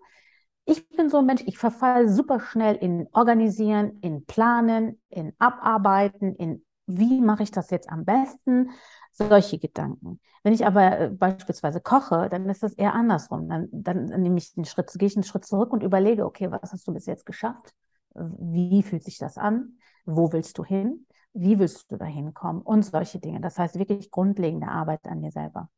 ich 0.67 0.89
bin 0.89 1.09
so 1.09 1.19
ein 1.19 1.27
Mensch, 1.27 1.43
ich 1.47 1.59
verfalle 1.59 2.09
super 2.09 2.41
schnell 2.41 2.77
in 2.77 3.09
Organisieren, 3.13 3.99
in 4.03 4.27
Planen, 4.27 5.01
in 5.09 5.33
Abarbeiten, 5.39 6.35
in 6.37 6.65
wie 6.87 7.21
mache 7.21 7.43
ich 7.43 7.51
das 7.51 7.71
jetzt 7.71 7.91
am 7.91 8.05
besten, 8.05 8.71
solche 9.13 9.59
Gedanken. 9.59 10.21
Wenn 10.45 10.53
ich 10.53 10.65
aber 10.67 10.99
äh, 11.01 11.11
beispielsweise 11.11 11.81
koche, 11.81 12.29
dann 12.29 12.49
ist 12.49 12.63
das 12.63 12.75
eher 12.75 12.95
andersrum. 12.95 13.49
Dann, 13.49 13.69
dann 13.73 14.07
nehme 14.23 14.39
ich 14.39 14.53
einen 14.57 14.65
Schritt, 14.65 14.93
gehe 14.95 15.09
ich 15.09 15.17
einen 15.17 15.25
Schritt 15.25 15.45
zurück 15.45 15.73
und 15.73 15.83
überlege, 15.83 16.25
okay, 16.25 16.51
was 16.51 16.73
hast 16.73 16.87
du 16.87 16.93
bis 16.93 17.07
jetzt 17.07 17.27
geschafft? 17.27 17.73
Wie 18.15 18.83
fühlt 18.83 19.05
sich 19.05 19.19
das 19.19 19.37
an? 19.37 19.79
Wo 20.05 20.33
willst 20.33 20.59
du 20.59 20.65
hin? 20.65 21.07
Wie 21.33 21.59
willst 21.59 21.91
du 21.91 21.97
da 21.97 22.05
hinkommen? 22.05 22.63
Und 22.63 22.85
solche 22.85 23.19
Dinge. 23.19 23.41
Das 23.41 23.59
heißt 23.59 23.79
wirklich 23.79 24.11
grundlegende 24.11 24.69
Arbeit 24.69 25.07
an 25.07 25.23
dir 25.23 25.31
selber. 25.33 25.69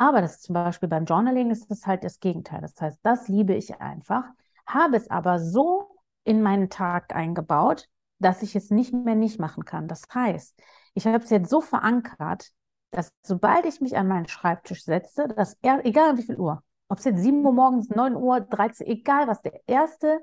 Aber 0.00 0.22
das 0.22 0.40
zum 0.40 0.54
Beispiel 0.54 0.88
beim 0.88 1.04
Journaling 1.04 1.50
ist 1.50 1.70
das 1.70 1.86
halt 1.86 2.04
das 2.04 2.20
Gegenteil. 2.20 2.62
Das 2.62 2.74
heißt, 2.80 3.00
das 3.02 3.28
liebe 3.28 3.52
ich 3.52 3.82
einfach, 3.82 4.24
habe 4.66 4.96
es 4.96 5.10
aber 5.10 5.38
so 5.38 5.94
in 6.24 6.40
meinen 6.40 6.70
Tag 6.70 7.14
eingebaut, 7.14 7.86
dass 8.18 8.42
ich 8.42 8.56
es 8.56 8.70
nicht 8.70 8.94
mehr 8.94 9.14
nicht 9.14 9.38
machen 9.38 9.66
kann. 9.66 9.88
Das 9.88 10.04
heißt, 10.14 10.58
ich 10.94 11.06
habe 11.06 11.22
es 11.22 11.28
jetzt 11.28 11.50
so 11.50 11.60
verankert, 11.60 12.48
dass 12.92 13.12
sobald 13.22 13.66
ich 13.66 13.82
mich 13.82 13.94
an 13.98 14.08
meinen 14.08 14.26
Schreibtisch 14.26 14.84
setze, 14.84 15.28
dass 15.28 15.58
er, 15.60 15.84
egal 15.84 16.16
wie 16.16 16.22
viel 16.22 16.38
Uhr, 16.38 16.62
ob 16.88 16.96
es 16.96 17.04
jetzt 17.04 17.20
7 17.22 17.44
Uhr 17.44 17.52
morgens, 17.52 17.90
9 17.90 18.16
Uhr, 18.16 18.40
13, 18.40 18.86
egal 18.86 19.28
was, 19.28 19.42
der 19.42 19.60
erste, 19.66 20.20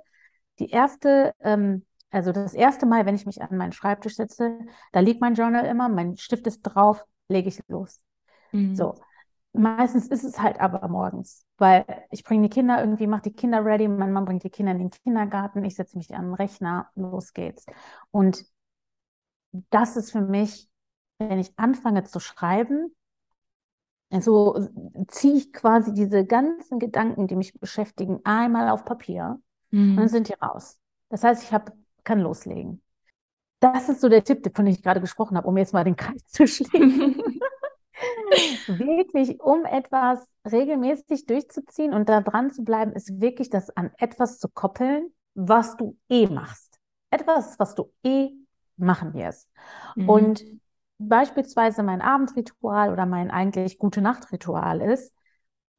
die 0.58 0.72
erste, 0.72 1.36
ähm, 1.42 1.86
also 2.10 2.32
das 2.32 2.56
erste 2.56 2.88
Mal, 2.88 3.06
wenn 3.06 3.14
ich 3.14 3.28
mich 3.28 3.44
an 3.44 3.56
meinen 3.56 3.74
Schreibtisch 3.74 4.16
setze, 4.16 4.58
da 4.92 5.02
liegt 5.02 5.22
mein 5.22 5.36
Journal 5.36 5.68
immer, 5.68 5.88
mein 5.88 6.18
Stift 6.18 6.48
ist 6.48 6.64
drauf, 6.64 7.06
lege 7.30 7.50
ich 7.50 7.62
los. 7.68 8.02
Mhm. 8.52 8.76
So, 8.76 8.96
Meistens 9.58 10.08
ist 10.08 10.24
es 10.24 10.40
halt 10.42 10.60
aber 10.60 10.88
morgens, 10.88 11.46
weil 11.58 11.86
ich 12.12 12.24
bringe 12.24 12.48
die 12.48 12.54
Kinder 12.54 12.80
irgendwie, 12.80 13.08
mache 13.08 13.24
die 13.24 13.34
Kinder 13.34 13.64
ready, 13.66 13.88
mein 13.88 14.12
Mann 14.12 14.26
bringt 14.26 14.44
die 14.44 14.50
Kinder 14.50 14.72
in 14.72 14.80
den 14.80 14.90
Kindergarten, 14.90 15.66
ich 15.66 15.76
setze 15.76 15.98
mich 15.98 16.14
an 16.14 16.26
den 16.26 16.34
Rechner, 16.36 16.90
los 16.96 17.34
geht's. 17.34 17.66
Und 18.12 18.46
das 19.70 19.98
ist 19.98 20.12
für 20.12 20.22
mich, 20.22 20.70
wenn 21.20 21.40
ich 21.40 21.58
anfange 21.58 22.04
zu 22.04 22.20
schreiben, 22.20 22.96
so 24.20 24.68
ziehe 25.08 25.36
ich 25.36 25.54
quasi 25.54 25.94
diese 25.94 26.26
ganzen 26.26 26.80
Gedanken, 26.80 27.28
die 27.28 27.36
mich 27.36 27.54
beschäftigen, 27.60 28.22
einmal 28.24 28.70
auf 28.70 28.86
Papier 28.86 29.40
mhm. 29.72 29.92
und 29.92 29.98
dann 29.98 30.08
sind 30.08 30.30
die 30.30 30.34
raus. 30.34 30.80
Das 31.10 31.24
heißt, 31.24 31.44
ich 31.44 31.54
hab, 31.54 31.74
kann 32.04 32.20
loslegen. 32.22 32.82
Das 33.60 33.90
ist 33.90 34.02
so 34.02 34.10
der 34.10 34.24
Tipp, 34.24 34.50
von 34.56 34.66
dem 34.66 34.74
ich 34.74 34.84
gerade 34.84 35.02
gesprochen 35.02 35.36
habe, 35.36 35.48
um 35.48 35.58
jetzt 35.58 35.74
mal 35.74 35.84
den 35.84 35.96
Kreis 35.96 36.26
zu 36.28 36.48
schließen. 36.48 37.22
wirklich, 38.68 39.40
um 39.42 39.66
etwas 39.66 40.28
regelmäßig 40.50 41.26
durchzuziehen 41.26 41.94
und 41.94 42.10
da 42.10 42.22
dran 42.22 42.52
zu 42.52 42.64
bleiben, 42.64 42.94
ist 42.94 43.20
wirklich 43.22 43.50
das 43.50 43.70
an 43.76 43.92
etwas 43.98 44.40
zu 44.40 44.50
koppeln, 44.50 45.14
was 45.34 45.78
du 45.78 45.98
eh 46.10 46.28
machst. 46.28 46.80
Etwas, 47.10 47.58
was 47.60 47.76
du 47.76 47.92
eh 48.04 48.30
machen 48.78 49.14
wirst. 49.14 49.50
Mhm. 49.96 50.10
Und 50.10 50.44
beispielsweise 50.98 51.84
mein 51.84 52.02
Abendritual 52.02 52.92
oder 52.92 53.06
mein 53.06 53.32
eigentlich 53.32 53.78
gute 53.78 54.02
Nachtritual 54.02 54.82
ist, 54.82 55.14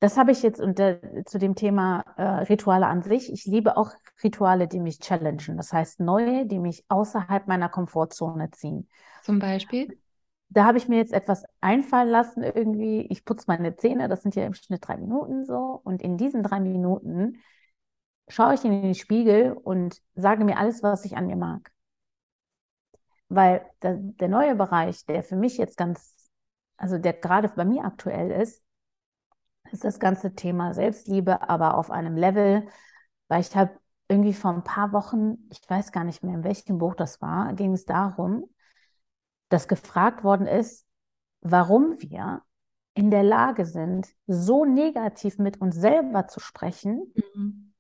das 0.01 0.17
habe 0.17 0.31
ich 0.31 0.43
jetzt 0.43 0.61
unter, 0.61 1.01
zu 1.25 1.39
dem 1.39 1.57
Thema 1.57 2.05
äh, 2.17 2.23
Rituale 2.23 2.87
an 2.87 3.03
sich. 3.03 3.33
Ich 3.33 3.47
liebe 3.47 3.77
auch 3.77 3.91
Rituale, 4.23 4.69
die 4.69 4.79
mich 4.79 5.01
challengen. 5.01 5.57
Das 5.57 5.73
heißt, 5.73 5.99
neue, 5.99 6.47
die 6.47 6.61
mich 6.61 6.85
außerhalb 6.89 7.49
meiner 7.49 7.69
Komfortzone 7.69 8.51
ziehen. 8.53 8.89
Zum 9.23 9.41
Beispiel? 9.41 9.99
Da 10.51 10.65
habe 10.65 10.79
ich 10.79 10.89
mir 10.89 10.97
jetzt 10.97 11.13
etwas 11.13 11.45
einfallen 11.61 12.09
lassen, 12.09 12.43
irgendwie, 12.43 13.03
ich 13.11 13.25
putze 13.25 13.45
meine 13.49 13.77
Zähne, 13.77 14.09
das 14.09 14.23
sind 14.23 14.35
ja 14.35 14.45
im 14.47 14.55
Schnitt 14.55 14.87
drei 14.87 14.97
Minuten 14.97 15.45
so. 15.45 15.81
Und 15.85 16.03
in 16.03 16.17
diesen 16.17 16.43
drei 16.43 16.61
Minuten 16.61 17.39
schaue 18.29 18.55
ich 18.55 18.65
in 18.65 18.83
den 18.83 18.95
Spiegel 18.95 19.53
und 19.53 20.03
sage 20.15 20.45
mir 20.45 20.59
alles, 20.59 20.83
was 20.83 21.05
ich 21.05 21.17
an 21.17 21.27
mir 21.27 21.37
mag. 21.37 21.73
Weil 23.29 23.65
der, 23.83 23.97
der 23.97 24.29
neue 24.29 24.55
Bereich, 24.55 25.05
der 25.07 25.23
für 25.23 25.37
mich 25.37 25.59
jetzt 25.59 25.77
ganz, 25.77 26.31
also 26.77 26.99
der 26.99 27.13
gerade 27.15 27.49
bei 27.49 27.65
mir 27.65 27.85
aktuell 27.85 28.31
ist, 28.31 28.63
ist 29.73 29.85
das 29.85 30.01
ganze 30.01 30.35
Thema 30.35 30.75
Selbstliebe, 30.75 31.49
aber 31.49 31.77
auf 31.77 31.91
einem 31.91 32.17
Level, 32.17 32.67
weil 33.29 33.41
ich 33.41 33.55
habe 33.57 33.79
irgendwie 34.09 34.33
vor 34.33 34.53
ein 34.53 34.65
paar 34.65 34.93
Wochen, 34.93 35.49
ich 35.51 35.61
weiß 35.69 35.93
gar 35.93 36.05
nicht 36.05 36.23
mehr, 36.25 36.35
in 36.35 36.45
welchem 36.45 36.79
Buch 36.79 36.95
das 36.95 37.21
war, 37.21 37.53
ging 37.55 37.75
es 37.75 37.85
darum, 37.85 38.49
dass 39.49 39.69
gefragt 39.69 40.25
worden 40.25 40.47
ist, 40.47 40.87
warum 41.41 42.01
wir 42.01 42.43
in 42.95 43.11
der 43.11 43.23
Lage 43.23 43.65
sind, 43.65 44.09
so 44.27 44.65
negativ 44.65 45.39
mit 45.39 45.61
uns 45.61 45.77
selber 45.77 46.27
zu 46.27 46.41
sprechen. 46.41 47.13
Mhm. 47.35 47.75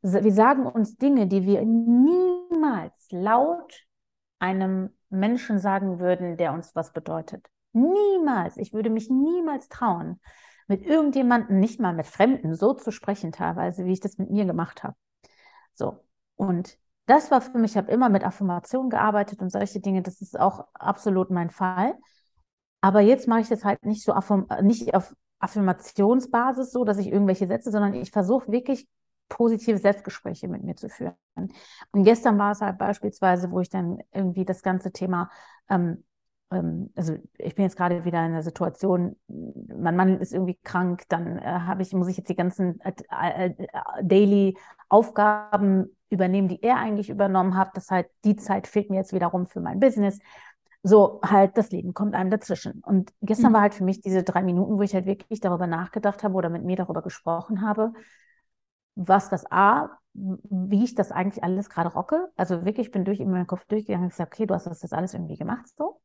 Wir 0.00 0.32
sagen 0.32 0.66
uns 0.66 0.96
Dinge, 0.96 1.26
die 1.26 1.44
wir 1.44 1.62
niemals 1.64 3.08
laut 3.10 3.86
einem 4.38 4.90
Menschen 5.10 5.58
sagen 5.58 5.98
würden, 5.98 6.36
der 6.36 6.52
uns 6.52 6.74
was 6.74 6.92
bedeutet. 6.92 7.46
Niemals. 7.72 8.56
Ich 8.56 8.72
würde 8.72 8.90
mich 8.90 9.10
niemals 9.10 9.68
trauen, 9.68 10.20
mit 10.66 10.82
irgendjemandem, 10.82 11.58
nicht 11.58 11.80
mal 11.80 11.94
mit 11.94 12.06
Fremden, 12.06 12.54
so 12.54 12.74
zu 12.74 12.90
sprechen 12.90 13.32
teilweise, 13.32 13.84
wie 13.84 13.92
ich 13.92 14.00
das 14.00 14.18
mit 14.18 14.30
mir 14.30 14.44
gemacht 14.44 14.82
habe. 14.82 14.96
So. 15.74 16.04
Und 16.36 16.78
das 17.08 17.30
war 17.30 17.40
für 17.40 17.58
mich, 17.58 17.72
ich 17.72 17.76
habe 17.76 17.90
immer 17.90 18.10
mit 18.10 18.24
Affirmationen 18.24 18.90
gearbeitet 18.90 19.40
und 19.40 19.50
solche 19.50 19.80
Dinge, 19.80 20.02
das 20.02 20.20
ist 20.20 20.38
auch 20.38 20.66
absolut 20.74 21.30
mein 21.30 21.50
Fall. 21.50 21.94
Aber 22.80 23.00
jetzt 23.00 23.26
mache 23.26 23.40
ich 23.40 23.48
das 23.48 23.64
halt 23.64 23.84
nicht 23.84 24.04
so 24.04 24.14
nicht 24.62 24.94
auf 24.94 25.14
Affirmationsbasis 25.40 26.70
so, 26.70 26.84
dass 26.84 26.98
ich 26.98 27.08
irgendwelche 27.08 27.46
Sätze, 27.46 27.70
sondern 27.70 27.94
ich 27.94 28.10
versuche 28.10 28.52
wirklich 28.52 28.86
positive 29.28 29.78
Selbstgespräche 29.78 30.48
mit 30.48 30.62
mir 30.64 30.76
zu 30.76 30.88
führen. 30.88 31.14
Und 31.34 32.04
gestern 32.04 32.38
war 32.38 32.52
es 32.52 32.60
halt 32.60 32.78
beispielsweise, 32.78 33.50
wo 33.50 33.60
ich 33.60 33.68
dann 33.68 33.98
irgendwie 34.12 34.44
das 34.44 34.62
ganze 34.62 34.92
Thema, 34.92 35.30
ähm, 35.68 36.04
ähm, 36.50 36.90
also 36.94 37.16
ich 37.36 37.54
bin 37.54 37.64
jetzt 37.64 37.76
gerade 37.76 38.04
wieder 38.04 38.24
in 38.24 38.32
der 38.32 38.42
Situation, 38.42 39.16
mein 39.28 39.96
Mann 39.96 40.20
ist 40.20 40.32
irgendwie 40.32 40.58
krank, 40.62 41.04
dann 41.08 41.38
äh, 41.38 41.42
habe 41.42 41.82
ich, 41.82 41.92
muss 41.92 42.08
ich 42.08 42.16
jetzt 42.16 42.28
die 42.30 42.36
ganzen 42.36 42.80
äh, 42.80 42.92
äh, 43.10 43.54
Daily 44.02 44.56
Aufgaben 44.88 45.96
übernehmen, 46.10 46.48
die 46.48 46.62
er 46.62 46.76
eigentlich 46.76 47.10
übernommen 47.10 47.56
hat. 47.56 47.76
Das 47.76 47.90
heißt, 47.90 48.08
die 48.24 48.36
Zeit 48.36 48.66
fehlt 48.66 48.90
mir 48.90 48.96
jetzt 48.96 49.12
wiederum 49.12 49.46
für 49.46 49.60
mein 49.60 49.80
Business. 49.80 50.18
So 50.82 51.20
halt, 51.22 51.58
das 51.58 51.70
Leben 51.70 51.92
kommt 51.92 52.14
einem 52.14 52.30
dazwischen. 52.30 52.80
Und 52.84 53.12
gestern 53.20 53.50
mhm. 53.50 53.54
war 53.54 53.62
halt 53.62 53.74
für 53.74 53.84
mich 53.84 54.00
diese 54.00 54.22
drei 54.22 54.42
Minuten, 54.42 54.78
wo 54.78 54.82
ich 54.82 54.94
halt 54.94 55.06
wirklich 55.06 55.40
darüber 55.40 55.66
nachgedacht 55.66 56.22
habe 56.22 56.34
oder 56.34 56.48
mit 56.48 56.64
mir 56.64 56.76
darüber 56.76 57.02
gesprochen 57.02 57.62
habe, 57.62 57.92
was 58.94 59.28
das 59.28 59.50
A, 59.50 59.90
wie 60.14 60.84
ich 60.84 60.94
das 60.94 61.12
eigentlich 61.12 61.44
alles 61.44 61.68
gerade 61.68 61.90
rocke. 61.90 62.30
Also 62.36 62.64
wirklich, 62.64 62.88
ich 62.88 62.92
bin 62.92 63.04
durch 63.04 63.20
in 63.20 63.30
meinem 63.30 63.46
Kopf 63.46 63.64
durchgegangen 63.66 64.04
und 64.04 64.10
gesagt, 64.10 64.34
okay, 64.34 64.46
du 64.46 64.54
hast 64.54 64.66
das 64.66 64.82
jetzt 64.82 64.94
alles 64.94 65.14
irgendwie 65.14 65.36
gemacht 65.36 65.66
so. 65.76 66.00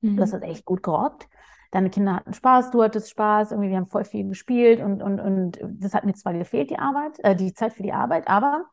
Mhm. 0.00 0.16
Du 0.16 0.22
hast 0.22 0.32
das 0.32 0.42
echt 0.42 0.64
gut 0.64 0.82
gerockt. 0.82 1.28
Deine 1.70 1.90
Kinder 1.90 2.16
hatten 2.16 2.34
Spaß, 2.34 2.70
du 2.70 2.82
hattest 2.82 3.10
Spaß, 3.10 3.52
irgendwie, 3.52 3.70
wir 3.70 3.76
haben 3.76 3.86
voll 3.86 4.04
viel 4.04 4.26
gespielt 4.26 4.80
und, 4.80 5.02
und, 5.02 5.20
und 5.20 5.58
das 5.62 5.94
hat 5.94 6.04
mir 6.04 6.14
zwar 6.14 6.32
gefehlt, 6.32 6.70
die 6.70 6.78
Arbeit, 6.78 7.18
äh, 7.22 7.36
die 7.36 7.54
Zeit 7.54 7.74
für 7.74 7.82
die 7.82 7.92
Arbeit, 7.92 8.26
aber 8.28 8.66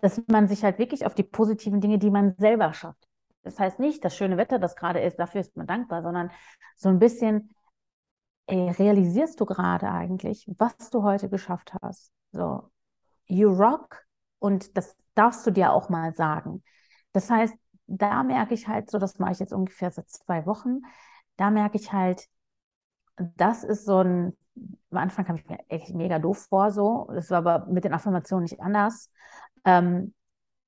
dass 0.00 0.20
man 0.28 0.48
sich 0.48 0.64
halt 0.64 0.78
wirklich 0.78 1.06
auf 1.06 1.14
die 1.14 1.22
positiven 1.22 1.80
Dinge, 1.80 1.98
die 1.98 2.10
man 2.10 2.34
selber 2.36 2.72
schafft. 2.74 3.06
Das 3.44 3.58
heißt 3.58 3.78
nicht, 3.78 4.04
das 4.04 4.16
schöne 4.16 4.36
Wetter, 4.36 4.58
das 4.58 4.76
gerade 4.76 5.00
ist, 5.00 5.18
dafür 5.18 5.40
ist 5.40 5.56
man 5.56 5.66
dankbar, 5.66 6.02
sondern 6.02 6.30
so 6.76 6.88
ein 6.88 6.98
bisschen, 6.98 7.50
ey, 8.46 8.70
realisierst 8.70 9.40
du 9.40 9.46
gerade 9.46 9.90
eigentlich, 9.90 10.46
was 10.58 10.90
du 10.90 11.02
heute 11.02 11.28
geschafft 11.28 11.74
hast? 11.82 12.12
So, 12.32 12.70
you 13.26 13.50
rock 13.50 14.04
und 14.38 14.76
das 14.76 14.96
darfst 15.14 15.46
du 15.46 15.50
dir 15.50 15.72
auch 15.72 15.88
mal 15.88 16.14
sagen. 16.14 16.62
Das 17.12 17.30
heißt, 17.30 17.54
da 17.86 18.22
merke 18.22 18.54
ich 18.54 18.68
halt 18.68 18.90
so, 18.90 18.98
das 18.98 19.18
mache 19.18 19.32
ich 19.32 19.38
jetzt 19.38 19.52
ungefähr 19.52 19.90
seit 19.90 20.08
zwei 20.10 20.46
Wochen, 20.46 20.80
da 21.36 21.50
merke 21.50 21.78
ich 21.78 21.92
halt, 21.92 22.28
das 23.36 23.64
ist 23.64 23.84
so 23.84 23.98
ein, 24.02 24.36
am 24.90 24.98
Anfang 24.98 25.24
kam 25.24 25.36
ich 25.36 25.46
mir 25.48 25.58
echt 25.68 25.94
mega 25.94 26.18
doof 26.18 26.46
vor, 26.48 26.70
so. 26.72 27.08
Das 27.14 27.30
war 27.30 27.38
aber 27.38 27.66
mit 27.66 27.84
den 27.84 27.94
Affirmationen 27.94 28.44
nicht 28.44 28.60
anders. 28.60 29.10
Ähm, 29.64 30.14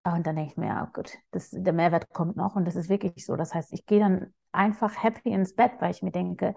und 0.04 0.26
dann 0.26 0.36
denke 0.36 0.52
ich 0.52 0.56
mir, 0.58 0.68
ja 0.68 0.90
gut, 0.94 1.12
das, 1.32 1.50
der 1.52 1.72
Mehrwert 1.72 2.10
kommt 2.14 2.36
noch 2.36 2.56
und 2.56 2.66
das 2.66 2.76
ist 2.76 2.88
wirklich 2.90 3.26
so. 3.26 3.36
Das 3.36 3.54
heißt, 3.54 3.72
ich 3.72 3.86
gehe 3.86 4.00
dann 4.00 4.34
einfach 4.52 5.02
happy 5.02 5.30
ins 5.32 5.54
Bett, 5.56 5.72
weil 5.80 5.92
ich 5.92 6.02
mir 6.02 6.12
denke, 6.12 6.54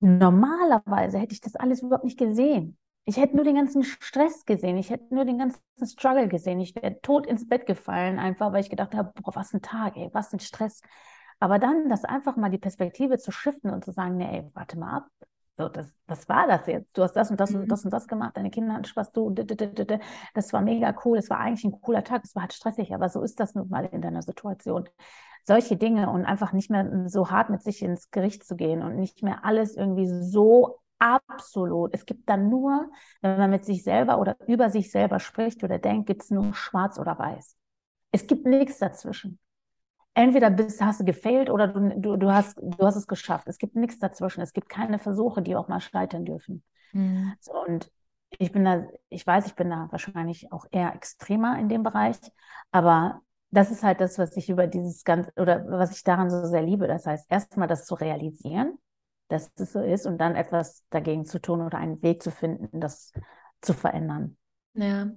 normalerweise 0.00 1.18
hätte 1.18 1.32
ich 1.34 1.40
das 1.40 1.56
alles 1.56 1.82
überhaupt 1.82 2.04
nicht 2.04 2.18
gesehen. 2.18 2.78
Ich 3.04 3.16
hätte 3.16 3.36
nur 3.36 3.44
den 3.44 3.54
ganzen 3.56 3.82
Stress 3.84 4.44
gesehen, 4.44 4.76
ich 4.76 4.90
hätte 4.90 5.14
nur 5.14 5.24
den 5.24 5.38
ganzen 5.38 5.60
Struggle 5.82 6.28
gesehen. 6.28 6.60
Ich 6.60 6.74
wäre 6.74 7.00
tot 7.00 7.26
ins 7.26 7.48
Bett 7.48 7.66
gefallen, 7.66 8.18
einfach 8.18 8.52
weil 8.52 8.60
ich 8.60 8.70
gedacht 8.70 8.94
habe, 8.94 9.12
boah, 9.22 9.34
was 9.34 9.52
ein 9.54 9.62
Tag, 9.62 9.96
ey, 9.96 10.10
was 10.12 10.32
ein 10.32 10.40
Stress. 10.40 10.82
Aber 11.40 11.58
dann 11.58 11.88
das 11.88 12.04
einfach 12.04 12.36
mal 12.36 12.50
die 12.50 12.58
Perspektive 12.58 13.18
zu 13.18 13.30
shiften 13.30 13.70
und 13.70 13.84
zu 13.84 13.92
sagen, 13.92 14.16
nee, 14.16 14.38
ey, 14.38 14.50
warte 14.54 14.78
mal 14.78 14.96
ab. 14.96 15.06
So, 15.56 15.68
das, 15.68 15.86
was 16.06 16.28
war 16.28 16.46
das 16.46 16.66
jetzt? 16.68 16.96
Du 16.96 17.02
hast 17.02 17.14
das 17.14 17.30
und 17.30 17.40
das 17.40 17.50
mhm. 17.50 17.62
und 17.62 17.68
das 17.68 17.84
und 17.84 17.90
das 17.92 18.06
gemacht, 18.06 18.36
deine 18.36 18.50
Kinder 18.50 18.74
hatten 18.74 18.84
Spaß, 18.84 19.10
du, 19.10 19.30
das 19.30 20.52
war 20.52 20.60
mega 20.60 20.94
cool, 21.04 21.16
das 21.16 21.30
war 21.30 21.40
eigentlich 21.40 21.64
ein 21.64 21.80
cooler 21.80 22.04
Tag, 22.04 22.22
es 22.24 22.36
war 22.36 22.42
halt 22.42 22.52
stressig, 22.52 22.94
aber 22.94 23.08
so 23.08 23.22
ist 23.22 23.40
das 23.40 23.56
nun 23.56 23.68
mal 23.68 23.86
in 23.86 24.00
deiner 24.00 24.22
Situation. 24.22 24.88
Solche 25.44 25.76
Dinge 25.76 26.10
und 26.10 26.26
einfach 26.26 26.52
nicht 26.52 26.70
mehr 26.70 27.08
so 27.08 27.30
hart 27.30 27.50
mit 27.50 27.62
sich 27.62 27.82
ins 27.82 28.10
Gericht 28.12 28.44
zu 28.44 28.54
gehen 28.54 28.82
und 28.82 28.96
nicht 28.96 29.22
mehr 29.22 29.44
alles 29.44 29.76
irgendwie 29.76 30.06
so 30.06 30.78
Absolut. 31.00 31.94
Es 31.94 32.06
gibt 32.06 32.28
dann 32.28 32.48
nur, 32.48 32.90
wenn 33.20 33.38
man 33.38 33.50
mit 33.50 33.64
sich 33.64 33.84
selber 33.84 34.18
oder 34.18 34.36
über 34.48 34.68
sich 34.68 34.90
selber 34.90 35.20
spricht 35.20 35.62
oder 35.62 35.78
denkt, 35.78 36.06
gibt 36.06 36.22
es 36.22 36.30
nur 36.30 36.52
schwarz 36.54 36.98
oder 36.98 37.16
weiß. 37.18 37.56
Es 38.10 38.26
gibt 38.26 38.46
nichts 38.46 38.78
dazwischen. 38.78 39.38
Entweder 40.18 40.50
bist, 40.50 40.80
hast 40.82 40.98
du 40.98 41.04
gefailt 41.04 41.48
oder 41.48 41.68
du, 41.68 41.94
du, 41.96 42.16
du, 42.16 42.32
hast, 42.32 42.58
du 42.60 42.84
hast 42.84 42.96
es 42.96 43.06
geschafft. 43.06 43.46
Es 43.46 43.58
gibt 43.58 43.76
nichts 43.76 44.00
dazwischen. 44.00 44.40
Es 44.40 44.52
gibt 44.52 44.68
keine 44.68 44.98
Versuche, 44.98 45.42
die 45.42 45.54
auch 45.54 45.68
mal 45.68 45.80
scheitern 45.80 46.24
dürfen. 46.24 46.64
Mhm. 46.92 47.36
So, 47.38 47.52
und 47.64 47.88
ich 48.38 48.50
bin 48.50 48.64
da, 48.64 48.84
ich 49.10 49.24
weiß, 49.24 49.46
ich 49.46 49.54
bin 49.54 49.70
da 49.70 49.86
wahrscheinlich 49.92 50.50
auch 50.50 50.66
eher 50.72 50.92
extremer 50.92 51.56
in 51.60 51.68
dem 51.68 51.84
Bereich, 51.84 52.16
aber 52.72 53.20
das 53.52 53.70
ist 53.70 53.84
halt 53.84 54.00
das, 54.00 54.18
was 54.18 54.36
ich 54.36 54.50
über 54.50 54.66
dieses 54.66 55.04
ganze 55.04 55.32
oder 55.36 55.64
was 55.68 55.92
ich 55.92 56.02
daran 56.02 56.30
so 56.30 56.44
sehr 56.46 56.62
liebe. 56.62 56.88
Das 56.88 57.06
heißt, 57.06 57.30
erstmal 57.30 57.68
das 57.68 57.86
zu 57.86 57.94
realisieren, 57.94 58.76
dass 59.28 59.52
es 59.54 59.72
so 59.72 59.80
ist 59.80 60.04
und 60.04 60.18
dann 60.18 60.34
etwas 60.34 60.84
dagegen 60.90 61.26
zu 61.26 61.40
tun 61.40 61.60
oder 61.60 61.78
einen 61.78 62.02
Weg 62.02 62.24
zu 62.24 62.32
finden, 62.32 62.80
das 62.80 63.12
zu 63.62 63.72
verändern. 63.72 64.36
Ja, 64.74 65.10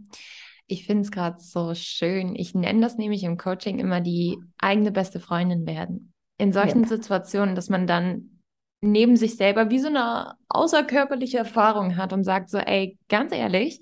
ich 0.68 0.86
finde 0.86 1.04
es 1.04 1.12
gerade 1.12 1.40
so 1.40 1.74
schön. 1.76 2.36
Ich 2.36 2.54
nenne 2.56 2.82
das 2.82 2.98
nämlich 2.98 3.24
im 3.24 3.38
Coaching 3.38 3.80
immer 3.80 4.02
die 4.02 4.38
eigene 4.58 4.92
beste 4.92 5.20
Freundin 5.20 5.66
werden. 5.66 6.14
In 6.38 6.54
solchen 6.54 6.84
ja. 6.84 6.88
Situationen, 6.88 7.56
dass 7.56 7.70
man 7.70 7.88
dann 7.88 8.42
neben 8.82 9.16
sich 9.16 9.38
selber 9.38 9.70
wie 9.70 9.80
so 9.80 9.88
eine 9.88 10.34
außerkörperliche 10.50 11.38
Erfahrung 11.38 11.98
hat 11.98 12.14
und 12.14 12.24
sagt 12.24 12.50
so, 12.50 12.58
ey, 12.58 12.98
ganz 13.10 13.32
ehrlich, 13.32 13.82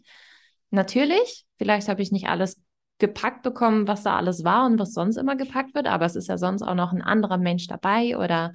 natürlich, 0.72 1.46
vielleicht 1.58 1.88
habe 1.88 2.02
ich 2.02 2.12
nicht 2.12 2.28
alles 2.28 2.62
gepackt 2.98 3.44
bekommen, 3.44 3.88
was 3.88 4.04
da 4.04 4.18
alles 4.18 4.44
war 4.44 4.66
und 4.66 4.78
was 4.78 4.94
sonst 4.94 5.16
immer 5.16 5.38
gepackt 5.38 5.74
wird, 5.74 5.88
aber 5.88 6.06
es 6.06 6.18
ist 6.18 6.28
ja 6.28 6.38
sonst 6.38 6.62
auch 6.62 6.76
noch 6.76 6.92
ein 6.92 7.02
anderer 7.02 7.38
Mensch 7.38 7.68
dabei 7.68 8.18
oder 8.18 8.52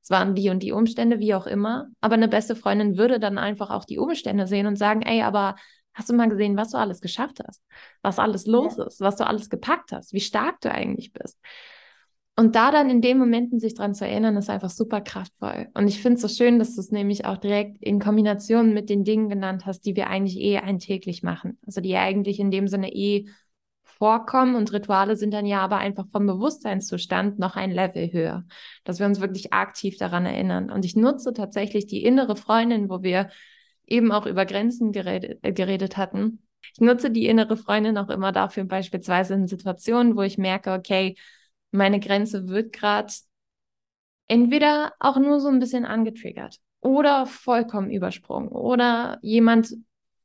es 0.00 0.10
waren 0.10 0.34
die 0.34 0.48
und 0.50 0.62
die 0.62 0.72
Umstände, 0.72 1.18
wie 1.18 1.34
auch 1.34 1.46
immer. 1.46 1.88
Aber 2.00 2.14
eine 2.14 2.28
beste 2.28 2.54
Freundin 2.54 2.96
würde 2.96 3.18
dann 3.18 3.36
einfach 3.36 3.70
auch 3.70 3.84
die 3.84 3.98
Umstände 3.98 4.46
sehen 4.46 4.66
und 4.66 4.76
sagen, 4.76 5.02
ey, 5.02 5.22
aber 5.22 5.56
hast 5.98 6.08
du 6.08 6.14
mal 6.14 6.28
gesehen, 6.28 6.56
was 6.56 6.70
du 6.70 6.78
alles 6.78 7.00
geschafft 7.00 7.40
hast? 7.46 7.62
Was 8.02 8.18
alles 8.18 8.46
los 8.46 8.76
ja. 8.76 8.84
ist, 8.84 9.00
was 9.00 9.16
du 9.16 9.26
alles 9.26 9.50
gepackt 9.50 9.92
hast, 9.92 10.12
wie 10.12 10.20
stark 10.20 10.60
du 10.60 10.70
eigentlich 10.70 11.12
bist. 11.12 11.38
Und 12.36 12.54
da 12.54 12.70
dann 12.70 12.88
in 12.88 13.02
den 13.02 13.18
Momenten 13.18 13.58
sich 13.58 13.74
dran 13.74 13.94
zu 13.94 14.06
erinnern, 14.06 14.36
ist 14.36 14.48
einfach 14.48 14.70
super 14.70 15.00
kraftvoll. 15.00 15.66
Und 15.74 15.88
ich 15.88 16.00
finde 16.00 16.14
es 16.16 16.22
so 16.22 16.28
schön, 16.28 16.60
dass 16.60 16.76
du 16.76 16.80
es 16.80 16.92
nämlich 16.92 17.24
auch 17.24 17.36
direkt 17.36 17.82
in 17.82 17.98
Kombination 17.98 18.72
mit 18.72 18.90
den 18.90 19.02
Dingen 19.02 19.28
genannt 19.28 19.66
hast, 19.66 19.80
die 19.80 19.96
wir 19.96 20.08
eigentlich 20.08 20.38
eh 20.38 20.58
eintäglich 20.58 21.24
machen. 21.24 21.58
Also 21.66 21.80
die 21.80 21.96
eigentlich 21.96 22.38
in 22.38 22.52
dem 22.52 22.68
Sinne 22.68 22.94
eh 22.94 23.26
vorkommen 23.82 24.54
und 24.54 24.72
Rituale 24.72 25.16
sind 25.16 25.34
dann 25.34 25.46
ja 25.46 25.58
aber 25.62 25.78
einfach 25.78 26.06
vom 26.12 26.26
Bewusstseinszustand 26.26 27.40
noch 27.40 27.56
ein 27.56 27.72
Level 27.72 28.12
höher, 28.12 28.44
dass 28.84 29.00
wir 29.00 29.06
uns 29.06 29.20
wirklich 29.20 29.52
aktiv 29.52 29.96
daran 29.96 30.24
erinnern. 30.24 30.70
Und 30.70 30.84
ich 30.84 30.94
nutze 30.94 31.32
tatsächlich 31.32 31.88
die 31.88 32.04
innere 32.04 32.36
Freundin, 32.36 32.88
wo 32.88 33.02
wir 33.02 33.30
eben 33.90 34.12
auch 34.12 34.26
über 34.26 34.46
Grenzen 34.46 34.92
geredet, 34.92 35.38
äh, 35.42 35.52
geredet 35.52 35.96
hatten. 35.96 36.42
Ich 36.74 36.80
nutze 36.80 37.10
die 37.10 37.26
innere 37.26 37.56
Freundin 37.56 37.98
auch 37.98 38.10
immer 38.10 38.32
dafür, 38.32 38.64
beispielsweise 38.64 39.34
in 39.34 39.46
Situationen, 39.46 40.16
wo 40.16 40.22
ich 40.22 40.38
merke, 40.38 40.72
okay, 40.72 41.16
meine 41.70 42.00
Grenze 42.00 42.48
wird 42.48 42.72
gerade 42.72 43.12
entweder 44.26 44.92
auch 44.98 45.18
nur 45.18 45.40
so 45.40 45.48
ein 45.48 45.58
bisschen 45.58 45.84
angetriggert 45.84 46.58
oder 46.80 47.26
vollkommen 47.26 47.90
übersprungen 47.90 48.48
oder 48.48 49.18
jemand 49.22 49.74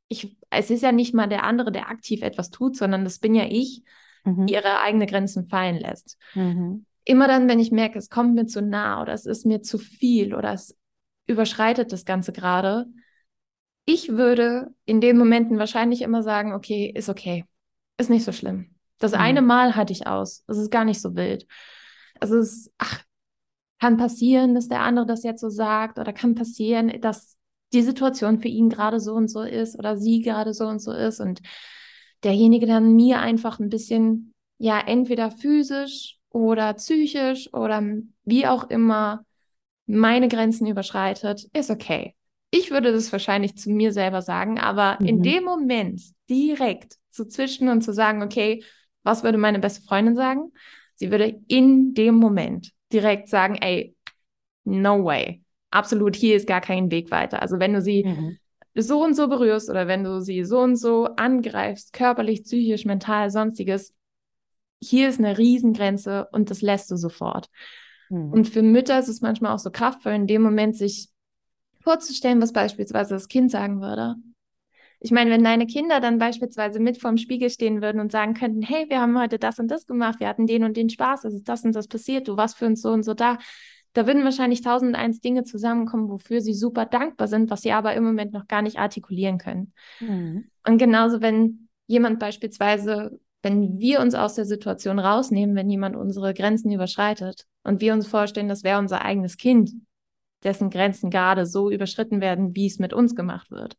ich, 0.08 0.36
es 0.50 0.70
ist 0.70 0.82
ja 0.82 0.92
nicht 0.92 1.14
mal 1.14 1.26
der 1.26 1.44
andere, 1.44 1.72
der 1.72 1.88
aktiv 1.88 2.22
etwas 2.22 2.50
tut, 2.50 2.76
sondern 2.76 3.04
das 3.04 3.18
bin 3.18 3.34
ja 3.34 3.46
ich, 3.48 3.82
mhm. 4.24 4.46
die 4.46 4.54
ihre 4.54 4.80
eigenen 4.80 5.08
Grenzen 5.08 5.48
fallen 5.48 5.76
lässt. 5.76 6.18
Mhm. 6.34 6.86
Immer 7.04 7.28
dann, 7.28 7.48
wenn 7.48 7.58
ich 7.58 7.70
merke, 7.70 7.98
es 7.98 8.10
kommt 8.10 8.34
mir 8.34 8.46
zu 8.46 8.62
nah 8.62 9.02
oder 9.02 9.12
es 9.12 9.26
ist 9.26 9.44
mir 9.44 9.62
zu 9.62 9.78
viel 9.78 10.34
oder 10.34 10.52
es 10.52 10.78
überschreitet 11.26 11.92
das 11.92 12.04
Ganze 12.04 12.32
gerade, 12.32 12.86
ich 13.84 14.10
würde 14.10 14.74
in 14.84 15.00
den 15.00 15.18
Momenten 15.18 15.58
wahrscheinlich 15.58 16.02
immer 16.02 16.22
sagen, 16.22 16.52
okay, 16.52 16.90
ist 16.94 17.08
okay, 17.08 17.44
ist 17.98 18.10
nicht 18.10 18.24
so 18.24 18.32
schlimm. 18.32 18.74
Das 18.98 19.12
mhm. 19.12 19.18
eine 19.18 19.42
Mal 19.42 19.76
hatte 19.76 19.92
ich 19.92 20.06
aus, 20.06 20.44
es 20.46 20.58
ist 20.58 20.70
gar 20.70 20.84
nicht 20.84 21.00
so 21.00 21.14
wild. 21.14 21.46
Also 22.20 22.36
es 22.38 22.52
ist, 22.52 22.72
ach, 22.78 23.02
kann 23.80 23.96
passieren, 23.96 24.54
dass 24.54 24.68
der 24.68 24.80
andere 24.80 25.06
das 25.06 25.24
jetzt 25.24 25.40
so 25.40 25.50
sagt 25.50 25.98
oder 25.98 26.12
kann 26.12 26.34
passieren, 26.34 27.00
dass 27.00 27.36
die 27.72 27.82
Situation 27.82 28.40
für 28.40 28.48
ihn 28.48 28.70
gerade 28.70 29.00
so 29.00 29.14
und 29.14 29.28
so 29.28 29.42
ist 29.42 29.78
oder 29.78 29.96
sie 29.96 30.20
gerade 30.20 30.54
so 30.54 30.66
und 30.66 30.78
so 30.78 30.92
ist 30.92 31.20
und 31.20 31.42
derjenige 32.22 32.66
dann 32.66 32.94
mir 32.94 33.18
einfach 33.20 33.58
ein 33.58 33.68
bisschen, 33.68 34.32
ja, 34.58 34.80
entweder 34.80 35.30
physisch 35.30 36.18
oder 36.30 36.72
psychisch 36.74 37.52
oder 37.52 37.82
wie 38.24 38.46
auch 38.46 38.70
immer 38.70 39.24
meine 39.86 40.28
Grenzen 40.28 40.66
überschreitet, 40.66 41.48
ist 41.52 41.70
okay. 41.70 42.14
Ich 42.54 42.70
würde 42.70 42.92
das 42.92 43.10
wahrscheinlich 43.12 43.56
zu 43.56 43.70
mir 43.70 43.92
selber 43.92 44.22
sagen, 44.22 44.58
aber 44.58 44.96
mhm. 45.00 45.06
in 45.06 45.22
dem 45.22 45.44
Moment 45.44 46.02
direkt 46.28 46.96
zu 47.10 47.26
zwischen 47.26 47.68
und 47.68 47.82
zu 47.82 47.92
sagen, 47.92 48.22
okay, 48.22 48.62
was 49.02 49.22
würde 49.22 49.38
meine 49.38 49.58
beste 49.58 49.82
Freundin 49.82 50.16
sagen? 50.16 50.52
Sie 50.94 51.10
würde 51.10 51.40
in 51.48 51.94
dem 51.94 52.14
Moment 52.14 52.70
direkt 52.92 53.28
sagen, 53.28 53.56
ey, 53.56 53.94
no 54.64 55.04
way 55.04 55.44
absolut, 55.74 56.16
hier 56.16 56.36
ist 56.36 56.46
gar 56.46 56.60
kein 56.60 56.90
Weg 56.90 57.10
weiter. 57.10 57.42
Also 57.42 57.58
wenn 57.58 57.74
du 57.74 57.82
sie 57.82 58.04
mhm. 58.04 58.38
so 58.74 59.02
und 59.02 59.14
so 59.14 59.28
berührst 59.28 59.68
oder 59.68 59.86
wenn 59.88 60.04
du 60.04 60.20
sie 60.20 60.44
so 60.44 60.60
und 60.60 60.76
so 60.76 61.06
angreifst, 61.16 61.92
körperlich, 61.92 62.44
psychisch, 62.44 62.84
mental, 62.84 63.30
sonstiges, 63.30 63.92
hier 64.80 65.08
ist 65.08 65.18
eine 65.18 65.36
Riesengrenze 65.36 66.28
und 66.32 66.50
das 66.50 66.62
lässt 66.62 66.90
du 66.90 66.96
sofort. 66.96 67.48
Mhm. 68.08 68.32
Und 68.32 68.48
für 68.48 68.62
Mütter 68.62 68.98
ist 68.98 69.08
es 69.08 69.20
manchmal 69.20 69.52
auch 69.52 69.58
so 69.58 69.70
kraftvoll, 69.70 70.12
in 70.12 70.26
dem 70.26 70.42
Moment 70.42 70.76
sich 70.76 71.08
vorzustellen, 71.84 72.42
was 72.42 72.52
beispielsweise 72.52 73.14
das 73.14 73.28
Kind 73.28 73.50
sagen 73.50 73.80
würde. 73.80 74.16
Ich 75.00 75.10
meine, 75.10 75.30
wenn 75.30 75.44
deine 75.44 75.66
Kinder 75.66 76.00
dann 76.00 76.18
beispielsweise 76.18 76.80
mit 76.80 76.98
vorm 76.98 77.18
Spiegel 77.18 77.50
stehen 77.50 77.82
würden 77.82 78.00
und 78.00 78.10
sagen 78.10 78.32
könnten, 78.32 78.62
hey, 78.62 78.86
wir 78.88 79.00
haben 79.00 79.18
heute 79.20 79.38
das 79.38 79.58
und 79.58 79.68
das 79.68 79.86
gemacht, 79.86 80.18
wir 80.18 80.28
hatten 80.28 80.46
den 80.46 80.64
und 80.64 80.78
den 80.78 80.88
Spaß, 80.88 81.24
es 81.24 81.34
ist 81.34 81.48
das 81.48 81.62
und 81.62 81.74
das 81.74 81.88
passiert, 81.88 82.26
du 82.26 82.38
warst 82.38 82.56
für 82.56 82.64
uns 82.64 82.80
so 82.80 82.90
und 82.90 83.02
so 83.02 83.12
da, 83.12 83.36
da 83.92 84.06
würden 84.06 84.24
wahrscheinlich 84.24 84.62
tausend 84.62 84.96
eins 84.96 85.20
Dinge 85.20 85.44
zusammenkommen, 85.44 86.08
wofür 86.08 86.40
sie 86.40 86.54
super 86.54 86.86
dankbar 86.86 87.28
sind, 87.28 87.50
was 87.50 87.60
sie 87.60 87.72
aber 87.72 87.94
im 87.94 88.02
Moment 88.02 88.32
noch 88.32 88.48
gar 88.48 88.62
nicht 88.62 88.78
artikulieren 88.78 89.36
können. 89.36 89.72
Mhm. 90.00 90.50
Und 90.66 90.78
genauso, 90.78 91.20
wenn 91.20 91.68
jemand 91.86 92.18
beispielsweise, 92.18 93.20
wenn 93.42 93.78
wir 93.78 94.00
uns 94.00 94.14
aus 94.14 94.34
der 94.34 94.46
Situation 94.46 94.98
rausnehmen, 94.98 95.54
wenn 95.54 95.68
jemand 95.68 95.96
unsere 95.96 96.32
Grenzen 96.32 96.72
überschreitet 96.72 97.44
und 97.62 97.82
wir 97.82 97.92
uns 97.92 98.06
vorstellen, 98.06 98.48
das 98.48 98.64
wäre 98.64 98.78
unser 98.78 99.02
eigenes 99.02 99.36
Kind, 99.36 99.70
dessen 100.44 100.70
Grenzen 100.70 101.10
gerade 101.10 101.46
so 101.46 101.70
überschritten 101.70 102.20
werden, 102.20 102.54
wie 102.54 102.66
es 102.66 102.78
mit 102.78 102.92
uns 102.92 103.14
gemacht 103.14 103.50
wird, 103.50 103.76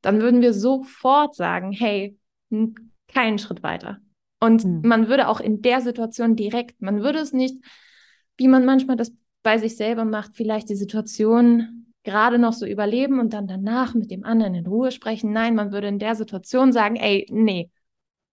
dann 0.00 0.20
würden 0.20 0.40
wir 0.40 0.52
sofort 0.52 1.34
sagen, 1.34 1.72
hey, 1.72 2.16
keinen 3.08 3.38
Schritt 3.38 3.62
weiter. 3.62 3.98
Und 4.40 4.64
mhm. 4.64 4.82
man 4.84 5.08
würde 5.08 5.28
auch 5.28 5.40
in 5.40 5.62
der 5.62 5.80
Situation 5.80 6.36
direkt, 6.36 6.80
man 6.80 7.02
würde 7.02 7.18
es 7.18 7.32
nicht, 7.32 7.56
wie 8.36 8.48
man 8.48 8.64
manchmal 8.64 8.96
das 8.96 9.12
bei 9.42 9.58
sich 9.58 9.76
selber 9.76 10.04
macht, 10.04 10.36
vielleicht 10.36 10.68
die 10.68 10.76
Situation 10.76 11.86
gerade 12.02 12.38
noch 12.38 12.52
so 12.52 12.66
überleben 12.66 13.18
und 13.18 13.32
dann 13.32 13.48
danach 13.48 13.94
mit 13.94 14.10
dem 14.10 14.24
anderen 14.24 14.54
in 14.54 14.66
Ruhe 14.66 14.92
sprechen. 14.92 15.32
Nein, 15.32 15.54
man 15.54 15.72
würde 15.72 15.88
in 15.88 15.98
der 15.98 16.14
Situation 16.14 16.72
sagen, 16.72 16.96
ey, 16.96 17.26
nee, 17.30 17.70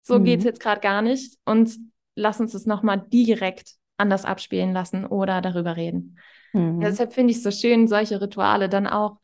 so 0.02 0.20
mhm. 0.20 0.26
geht 0.26 0.40
es 0.40 0.46
jetzt 0.46 0.60
gerade 0.60 0.82
gar 0.82 1.02
nicht 1.02 1.38
und 1.46 1.76
lass 2.16 2.40
uns 2.40 2.52
das 2.52 2.66
nochmal 2.66 3.04
direkt 3.12 3.76
anders 3.98 4.26
abspielen 4.26 4.74
lassen 4.74 5.06
oder 5.06 5.42
darüber 5.42 5.76
reden. 5.76 6.18
Mhm. 6.54 6.82
Deshalb 6.82 7.14
finde 7.14 7.32
ich 7.32 7.38
es 7.38 7.44
so 7.44 7.52
schön, 7.52 7.88
solche 7.88 8.22
Rituale 8.22 8.70
dann 8.70 8.88
auch 8.88 9.18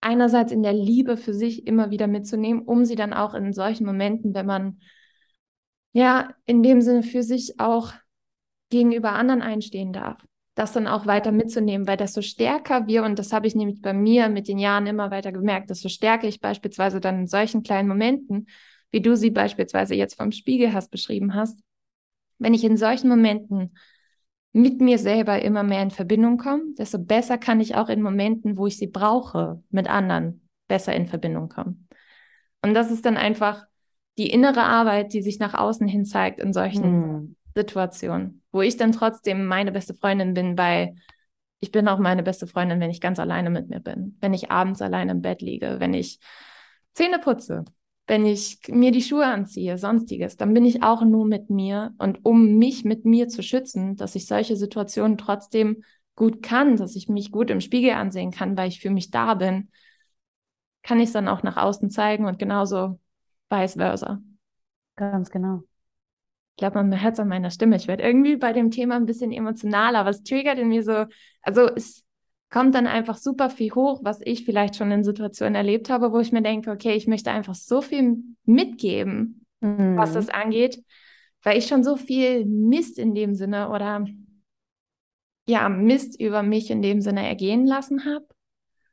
einerseits 0.00 0.52
in 0.52 0.62
der 0.62 0.72
Liebe 0.72 1.16
für 1.16 1.34
sich 1.34 1.66
immer 1.66 1.90
wieder 1.90 2.06
mitzunehmen, 2.06 2.62
um 2.62 2.84
sie 2.84 2.96
dann 2.96 3.12
auch 3.12 3.34
in 3.34 3.52
solchen 3.52 3.86
Momenten, 3.86 4.34
wenn 4.34 4.46
man 4.46 4.80
ja 5.92 6.34
in 6.44 6.62
dem 6.62 6.80
Sinne 6.80 7.02
für 7.02 7.22
sich 7.22 7.58
auch 7.58 7.92
gegenüber 8.70 9.12
anderen 9.12 9.42
einstehen 9.42 9.92
darf, 9.92 10.18
das 10.54 10.72
dann 10.72 10.86
auch 10.86 11.06
weiter 11.06 11.32
mitzunehmen, 11.32 11.86
weil 11.86 11.96
desto 11.96 12.22
stärker 12.22 12.86
wir, 12.86 13.04
und 13.04 13.18
das 13.18 13.32
habe 13.32 13.46
ich 13.46 13.54
nämlich 13.54 13.80
bei 13.82 13.92
mir 13.92 14.28
mit 14.28 14.48
den 14.48 14.58
Jahren 14.58 14.86
immer 14.86 15.10
weiter 15.10 15.32
gemerkt, 15.32 15.70
desto 15.70 15.88
stärker 15.88 16.28
ich 16.28 16.40
beispielsweise 16.40 17.00
dann 17.00 17.20
in 17.20 17.26
solchen 17.26 17.62
kleinen 17.62 17.88
Momenten, 17.88 18.48
wie 18.90 19.00
du 19.00 19.16
sie 19.16 19.30
beispielsweise 19.30 19.94
jetzt 19.94 20.16
vom 20.16 20.32
Spiegel 20.32 20.72
hast 20.72 20.90
beschrieben 20.90 21.34
hast, 21.34 21.60
wenn 22.38 22.54
ich 22.54 22.64
in 22.64 22.76
solchen 22.76 23.08
Momenten 23.08 23.76
mit 24.52 24.80
mir 24.80 24.98
selber 24.98 25.42
immer 25.42 25.62
mehr 25.62 25.82
in 25.82 25.90
Verbindung 25.90 26.38
komme, 26.38 26.62
desto 26.78 26.98
besser 26.98 27.36
kann 27.36 27.60
ich 27.60 27.74
auch 27.74 27.88
in 27.88 28.00
Momenten, 28.00 28.56
wo 28.56 28.66
ich 28.66 28.78
sie 28.78 28.86
brauche, 28.86 29.62
mit 29.70 29.88
anderen 29.88 30.48
besser 30.66 30.94
in 30.94 31.06
Verbindung 31.06 31.48
kommen. 31.48 31.88
Und 32.62 32.74
das 32.74 32.90
ist 32.90 33.04
dann 33.04 33.16
einfach 33.16 33.66
die 34.18 34.30
innere 34.30 34.62
Arbeit, 34.62 35.12
die 35.12 35.22
sich 35.22 35.38
nach 35.38 35.54
außen 35.54 35.86
hin 35.86 36.04
zeigt 36.04 36.40
in 36.40 36.52
solchen 36.52 36.84
hm. 36.84 37.36
Situationen, 37.54 38.42
wo 38.50 38.62
ich 38.62 38.76
dann 38.76 38.92
trotzdem 38.92 39.46
meine 39.46 39.72
beste 39.72 39.94
Freundin 39.94 40.34
bin, 40.34 40.56
weil 40.56 40.94
ich 41.60 41.70
bin 41.70 41.88
auch 41.88 41.98
meine 41.98 42.22
beste 42.22 42.46
Freundin, 42.46 42.80
wenn 42.80 42.90
ich 42.90 43.00
ganz 43.00 43.18
alleine 43.18 43.50
mit 43.50 43.68
mir 43.68 43.80
bin, 43.80 44.16
wenn 44.20 44.34
ich 44.34 44.50
abends 44.50 44.82
alleine 44.82 45.12
im 45.12 45.22
Bett 45.22 45.42
liege, 45.42 45.76
wenn 45.78 45.94
ich 45.94 46.18
Zähne 46.92 47.18
putze, 47.18 47.64
wenn 48.06 48.24
ich 48.24 48.60
mir 48.68 48.92
die 48.92 49.02
Schuhe 49.02 49.26
anziehe, 49.26 49.78
sonstiges, 49.78 50.36
dann 50.36 50.54
bin 50.54 50.64
ich 50.64 50.82
auch 50.82 51.02
nur 51.02 51.26
mit 51.26 51.50
mir. 51.50 51.94
Und 51.98 52.24
um 52.24 52.56
mich 52.56 52.84
mit 52.84 53.04
mir 53.04 53.28
zu 53.28 53.42
schützen, 53.42 53.96
dass 53.96 54.14
ich 54.14 54.26
solche 54.26 54.56
Situationen 54.56 55.18
trotzdem 55.18 55.82
gut 56.14 56.42
kann, 56.42 56.76
dass 56.76 56.96
ich 56.96 57.08
mich 57.08 57.32
gut 57.32 57.50
im 57.50 57.60
Spiegel 57.60 57.92
ansehen 57.92 58.30
kann, 58.30 58.56
weil 58.56 58.68
ich 58.68 58.80
für 58.80 58.90
mich 58.90 59.10
da 59.10 59.34
bin, 59.34 59.70
kann 60.82 61.00
ich 61.00 61.06
es 61.08 61.12
dann 61.12 61.28
auch 61.28 61.42
nach 61.42 61.56
außen 61.56 61.90
zeigen 61.90 62.26
und 62.26 62.38
genauso 62.38 63.00
vice 63.50 63.74
versa. 63.74 64.20
Ganz 64.94 65.30
genau. 65.30 65.62
Ich 66.52 66.58
glaube, 66.58 66.76
man 66.82 67.02
hört 67.02 67.14
es 67.14 67.20
an 67.20 67.28
meiner 67.28 67.50
Stimme. 67.50 67.76
Ich 67.76 67.88
werde 67.88 68.04
irgendwie 68.04 68.36
bei 68.36 68.54
dem 68.54 68.70
Thema 68.70 68.96
ein 68.96 69.06
bisschen 69.06 69.32
emotionaler. 69.32 70.06
Was 70.06 70.22
triggert 70.22 70.58
in 70.58 70.68
mir 70.68 70.82
so? 70.82 71.04
Also 71.42 71.68
es 71.74 72.05
kommt 72.50 72.74
dann 72.74 72.86
einfach 72.86 73.16
super 73.16 73.50
viel 73.50 73.72
hoch, 73.72 74.00
was 74.02 74.20
ich 74.22 74.44
vielleicht 74.44 74.76
schon 74.76 74.90
in 74.90 75.04
Situationen 75.04 75.54
erlebt 75.54 75.90
habe, 75.90 76.12
wo 76.12 76.20
ich 76.20 76.32
mir 76.32 76.42
denke, 76.42 76.70
okay, 76.70 76.94
ich 76.94 77.06
möchte 77.06 77.30
einfach 77.30 77.54
so 77.54 77.80
viel 77.80 78.18
mitgeben, 78.44 79.44
mhm. 79.60 79.96
was 79.96 80.12
das 80.12 80.28
angeht, 80.28 80.82
weil 81.42 81.58
ich 81.58 81.66
schon 81.66 81.84
so 81.84 81.96
viel 81.96 82.44
Mist 82.44 82.98
in 82.98 83.14
dem 83.14 83.34
Sinne 83.34 83.70
oder 83.70 84.06
ja, 85.48 85.68
Mist 85.68 86.20
über 86.20 86.42
mich 86.42 86.70
in 86.70 86.82
dem 86.82 87.00
Sinne 87.00 87.26
ergehen 87.26 87.66
lassen 87.66 88.04
habe. 88.04 88.26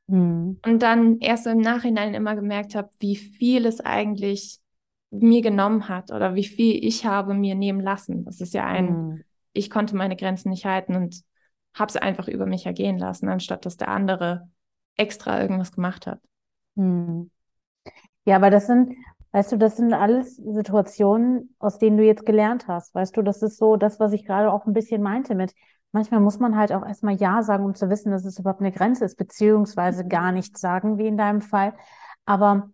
Mhm. 0.08 0.60
Und 0.66 0.82
dann 0.82 1.20
erst 1.20 1.46
so 1.46 1.50
im 1.50 1.60
Nachhinein 1.60 2.14
immer 2.14 2.36
gemerkt 2.36 2.76
habe, 2.76 2.90
wie 3.00 3.16
viel 3.16 3.66
es 3.66 3.82
eigentlich 3.82 4.60
mir 5.10 5.42
genommen 5.42 5.90
hat 5.90 6.12
oder 6.12 6.36
wie 6.36 6.44
viel 6.44 6.84
ich 6.84 7.06
habe 7.06 7.34
mir 7.34 7.56
nehmen 7.56 7.82
lassen. 7.82 8.26
Das 8.26 8.42
ist 8.42 8.54
ja 8.54 8.66
ein, 8.66 8.86
mhm. 8.86 9.24
ich 9.54 9.70
konnte 9.70 9.96
meine 9.96 10.16
Grenzen 10.16 10.50
nicht 10.50 10.66
halten 10.66 10.96
und 10.96 11.24
habe 11.74 11.90
es 11.90 11.98
einfach 11.98 12.28
über 12.28 12.46
mich 12.46 12.66
ergehen 12.66 12.98
lassen, 12.98 13.30
anstatt 13.30 13.66
dass 13.66 13.78
der 13.78 13.88
andere 13.90 14.50
extra 14.96 15.42
irgendwas 15.42 15.72
gemacht 15.72 16.08
hat. 16.08 16.20
Hm. 16.76 17.32
Ja, 18.26 18.36
aber 18.38 18.50
das 18.50 18.68
sind, 18.68 18.96
weißt 19.32 19.52
du, 19.52 19.58
das 19.58 19.78
sind 19.78 19.94
alles 19.94 20.38
Situationen, 20.38 21.56
aus 21.60 21.78
denen 21.78 21.98
du 21.98 22.06
jetzt 22.06 22.26
gelernt 22.26 22.68
hast. 22.68 22.94
Weißt 22.96 23.16
du, 23.18 23.22
das 23.22 23.42
ist 23.42 23.58
so 23.58 23.76
das, 23.76 24.00
was 24.00 24.14
ich 24.14 24.26
gerade 24.26 24.52
auch 24.52 24.66
ein 24.66 24.74
bisschen 24.74 25.02
meinte 25.02 25.36
mit, 25.36 25.54
manchmal 25.92 26.20
muss 26.22 26.40
man 26.40 26.56
halt 26.58 26.72
auch 26.72 26.86
erstmal 26.86 27.16
Ja 27.16 27.44
sagen, 27.44 27.66
um 27.66 27.76
zu 27.76 27.90
wissen, 27.90 28.12
dass 28.12 28.26
es 28.26 28.40
überhaupt 28.40 28.62
eine 28.62 28.72
Grenze 28.72 29.06
ist, 29.06 29.18
beziehungsweise 29.18 30.08
gar 30.08 30.32
nichts 30.32 30.62
sagen, 30.62 30.98
wie 30.98 31.08
in 31.08 31.18
deinem 31.18 31.42
Fall. 31.42 31.74
Aber 32.26 32.72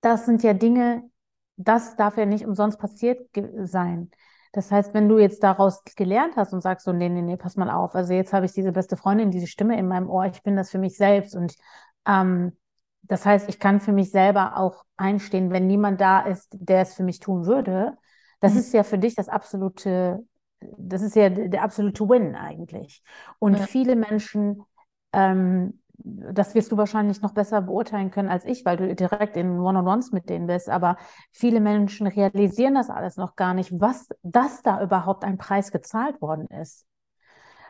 das 0.00 0.26
sind 0.26 0.42
ja 0.42 0.54
Dinge, 0.54 1.10
das 1.56 1.96
darf 1.96 2.16
ja 2.16 2.26
nicht 2.26 2.46
umsonst 2.46 2.78
passiert 2.78 3.28
sein. 3.64 4.10
Das 4.52 4.70
heißt, 4.70 4.94
wenn 4.94 5.08
du 5.08 5.18
jetzt 5.18 5.42
daraus 5.42 5.82
gelernt 5.96 6.36
hast 6.36 6.52
und 6.52 6.62
sagst 6.62 6.84
so, 6.84 6.92
nee, 6.92 7.08
nee, 7.08 7.22
nee, 7.22 7.36
pass 7.36 7.56
mal 7.56 7.70
auf, 7.70 7.94
also 7.94 8.12
jetzt 8.12 8.32
habe 8.32 8.46
ich 8.46 8.52
diese 8.52 8.72
beste 8.72 8.96
Freundin, 8.96 9.30
diese 9.30 9.46
Stimme 9.46 9.78
in 9.78 9.88
meinem 9.88 10.08
Ohr, 10.08 10.26
ich 10.26 10.42
bin 10.42 10.56
das 10.56 10.70
für 10.70 10.78
mich 10.78 10.96
selbst 10.96 11.34
und 11.34 11.54
ähm, 12.06 12.56
das 13.02 13.24
heißt, 13.24 13.48
ich 13.48 13.58
kann 13.58 13.80
für 13.80 13.92
mich 13.92 14.10
selber 14.10 14.56
auch 14.56 14.84
einstehen, 14.96 15.50
wenn 15.50 15.66
niemand 15.66 16.00
da 16.00 16.20
ist, 16.20 16.48
der 16.52 16.82
es 16.82 16.94
für 16.94 17.02
mich 17.02 17.20
tun 17.20 17.46
würde. 17.46 17.96
Das 18.40 18.52
mhm. 18.52 18.58
ist 18.60 18.72
ja 18.74 18.82
für 18.82 18.98
dich 18.98 19.14
das 19.14 19.28
absolute, 19.28 20.24
das 20.60 21.02
ist 21.02 21.16
ja 21.16 21.28
der 21.30 21.62
absolute 21.62 22.08
Win 22.08 22.34
eigentlich. 22.34 23.02
Und 23.38 23.58
ja. 23.58 23.66
viele 23.66 23.96
Menschen 23.96 24.62
ähm, 25.12 25.80
das 25.98 26.54
wirst 26.54 26.72
du 26.72 26.76
wahrscheinlich 26.76 27.22
noch 27.22 27.32
besser 27.34 27.60
beurteilen 27.62 28.10
können 28.10 28.28
als 28.28 28.44
ich, 28.44 28.64
weil 28.64 28.76
du 28.76 28.94
direkt 28.94 29.36
in 29.36 29.58
One-on-Ones 29.58 30.12
mit 30.12 30.28
denen 30.28 30.46
bist. 30.46 30.68
Aber 30.68 30.96
viele 31.32 31.60
Menschen 31.60 32.06
realisieren 32.06 32.74
das 32.74 32.90
alles 32.90 33.16
noch 33.16 33.36
gar 33.36 33.54
nicht, 33.54 33.72
was, 33.80 34.08
dass 34.22 34.62
da 34.62 34.82
überhaupt 34.82 35.24
ein 35.24 35.38
Preis 35.38 35.72
gezahlt 35.72 36.20
worden 36.22 36.46
ist. 36.48 36.86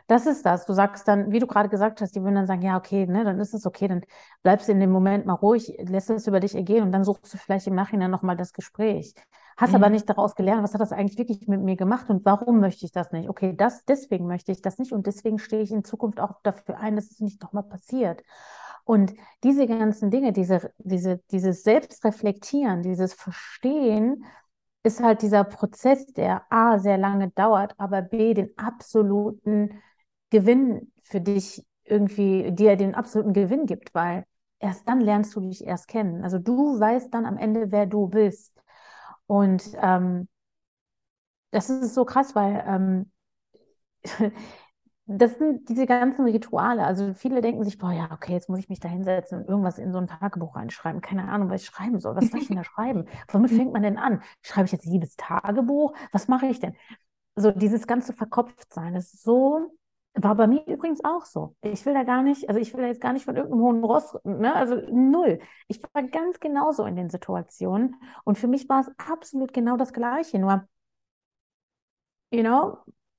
Das 0.07 0.25
ist 0.25 0.43
das. 0.45 0.65
Du 0.65 0.73
sagst 0.73 1.07
dann, 1.07 1.31
wie 1.31 1.39
du 1.39 1.45
gerade 1.45 1.69
gesagt 1.69 2.01
hast, 2.01 2.15
die 2.15 2.21
würden 2.23 2.35
dann 2.35 2.47
sagen, 2.47 2.63
ja, 2.63 2.77
okay, 2.77 3.05
ne, 3.05 3.23
dann 3.23 3.39
ist 3.39 3.53
es 3.53 3.65
okay, 3.67 3.87
dann 3.87 4.01
bleibst 4.41 4.67
du 4.67 4.71
in 4.71 4.79
dem 4.79 4.89
Moment 4.91 5.27
mal 5.27 5.33
ruhig, 5.33 5.75
lässt 5.79 6.09
es 6.09 6.25
über 6.25 6.39
dich 6.39 6.55
ergehen 6.55 6.83
und 6.83 6.91
dann 6.91 7.03
suchst 7.03 7.31
du 7.31 7.37
vielleicht 7.37 7.67
im 7.67 7.75
Nachhinein 7.75 8.09
nochmal 8.09 8.35
das 8.35 8.53
Gespräch. 8.53 9.13
Hast 9.59 9.71
mhm. 9.71 9.75
aber 9.75 9.89
nicht 9.89 10.09
daraus 10.09 10.35
gelernt, 10.35 10.63
was 10.63 10.73
hat 10.73 10.79
das 10.79 10.93
eigentlich 10.93 11.17
wirklich 11.17 11.45
mit 11.49 11.61
mir 11.61 11.75
gemacht 11.75 12.09
und 12.09 12.23
warum 12.23 12.61
möchte 12.61 12.85
ich 12.85 12.93
das 12.93 13.11
nicht? 13.11 13.27
Okay, 13.27 13.53
das, 13.57 13.83
deswegen 13.83 14.25
möchte 14.25 14.53
ich 14.53 14.61
das 14.61 14.77
nicht 14.77 14.93
und 14.93 15.05
deswegen 15.05 15.37
stehe 15.37 15.61
ich 15.61 15.71
in 15.71 15.83
Zukunft 15.83 16.21
auch 16.21 16.41
dafür 16.43 16.79
ein, 16.79 16.95
dass 16.95 17.11
es 17.11 17.19
nicht 17.19 17.41
nochmal 17.43 17.63
passiert. 17.63 18.23
Und 18.85 19.13
diese 19.43 19.67
ganzen 19.67 20.11
Dinge, 20.11 20.31
diese, 20.31 20.71
diese, 20.77 21.17
dieses 21.29 21.63
Selbstreflektieren, 21.63 22.83
dieses 22.83 23.13
Verstehen, 23.13 24.23
ist 24.83 25.03
halt 25.03 25.23
dieser 25.23 25.43
Prozess, 25.43 26.05
der 26.07 26.43
A, 26.49 26.79
sehr 26.79 26.97
lange 26.97 27.29
dauert, 27.31 27.75
aber 27.77 28.01
B, 28.01 28.33
den 28.33 28.57
absoluten 28.57 29.81
Gewinn 30.29 30.93
für 31.03 31.19
dich 31.19 31.67
irgendwie, 31.83 32.53
dir 32.53 32.77
den 32.77 32.95
absoluten 32.95 33.33
Gewinn 33.33 33.65
gibt, 33.65 33.93
weil 33.93 34.23
erst 34.59 34.87
dann 34.87 35.01
lernst 35.01 35.35
du 35.35 35.41
dich 35.41 35.65
erst 35.65 35.89
kennen. 35.89 36.23
Also 36.23 36.39
du 36.39 36.79
weißt 36.79 37.13
dann 37.13 37.25
am 37.25 37.37
Ende, 37.37 37.73
wer 37.73 37.85
du 37.87 38.07
bist. 38.07 38.58
Und 39.29 39.71
ähm, 39.79 40.27
das 41.51 41.69
ist 41.69 41.93
so 41.93 42.03
krass, 42.03 42.35
weil 42.35 42.63
ähm, 42.67 43.11
das 45.05 45.37
sind 45.37 45.69
diese 45.69 45.85
ganzen 45.85 46.25
Rituale. 46.25 46.83
Also 46.85 47.13
viele 47.13 47.41
denken 47.41 47.63
sich, 47.63 47.77
boah, 47.77 47.91
ja, 47.91 48.09
okay, 48.11 48.33
jetzt 48.33 48.49
muss 48.49 48.59
ich 48.59 48.69
mich 48.69 48.79
da 48.79 48.89
hinsetzen 48.89 49.39
und 49.41 49.47
irgendwas 49.47 49.77
in 49.77 49.91
so 49.91 49.99
ein 49.99 50.07
Tagebuch 50.07 50.55
reinschreiben. 50.55 51.01
Keine 51.01 51.29
Ahnung, 51.29 51.49
was 51.49 51.61
ich 51.61 51.67
schreiben 51.67 51.99
soll. 51.99 52.15
Was 52.15 52.29
soll 52.31 52.39
ich 52.41 52.47
denn 52.47 52.57
da 52.57 52.63
schreiben? 52.63 53.05
Womit 53.29 53.51
fängt 53.51 53.71
man 53.73 53.83
denn 53.83 53.97
an? 53.97 54.23
Schreibe 54.41 54.65
ich 54.65 54.71
jetzt 54.71 54.85
liebes 54.85 55.15
Tagebuch? 55.15 55.93
Was 56.11 56.27
mache 56.27 56.47
ich 56.47 56.59
denn? 56.59 56.75
So 57.35 57.51
dieses 57.51 57.87
ganze 57.87 58.13
Verkopftsein 58.13 58.95
ist 58.95 59.23
so 59.23 59.78
War 60.21 60.35
bei 60.35 60.47
mir 60.47 60.65
übrigens 60.67 61.03
auch 61.03 61.25
so. 61.25 61.55
Ich 61.61 61.85
will 61.85 61.93
da 61.93 62.03
gar 62.03 62.23
nicht, 62.23 62.49
also 62.49 62.59
ich 62.59 62.73
will 62.73 62.81
da 62.81 62.87
jetzt 62.87 62.99
gar 63.01 63.13
nicht 63.13 63.25
von 63.25 63.35
irgendeinem 63.37 63.61
hohen 63.61 63.83
Ross, 63.83 64.17
ne? 64.25 64.53
also 64.53 64.75
null. 64.91 65.39
Ich 65.67 65.81
war 65.93 66.03
ganz 66.03 66.39
genauso 66.39 66.85
in 66.85 66.95
den 66.95 67.09
Situationen 67.09 67.95
und 68.25 68.37
für 68.37 68.47
mich 68.47 68.67
war 68.67 68.81
es 68.81 68.91
absolut 68.97 69.53
genau 69.53 69.77
das 69.77 69.93
Gleiche, 69.93 70.39
nur, 70.39 70.67
you 72.31 72.41
know, 72.43 72.77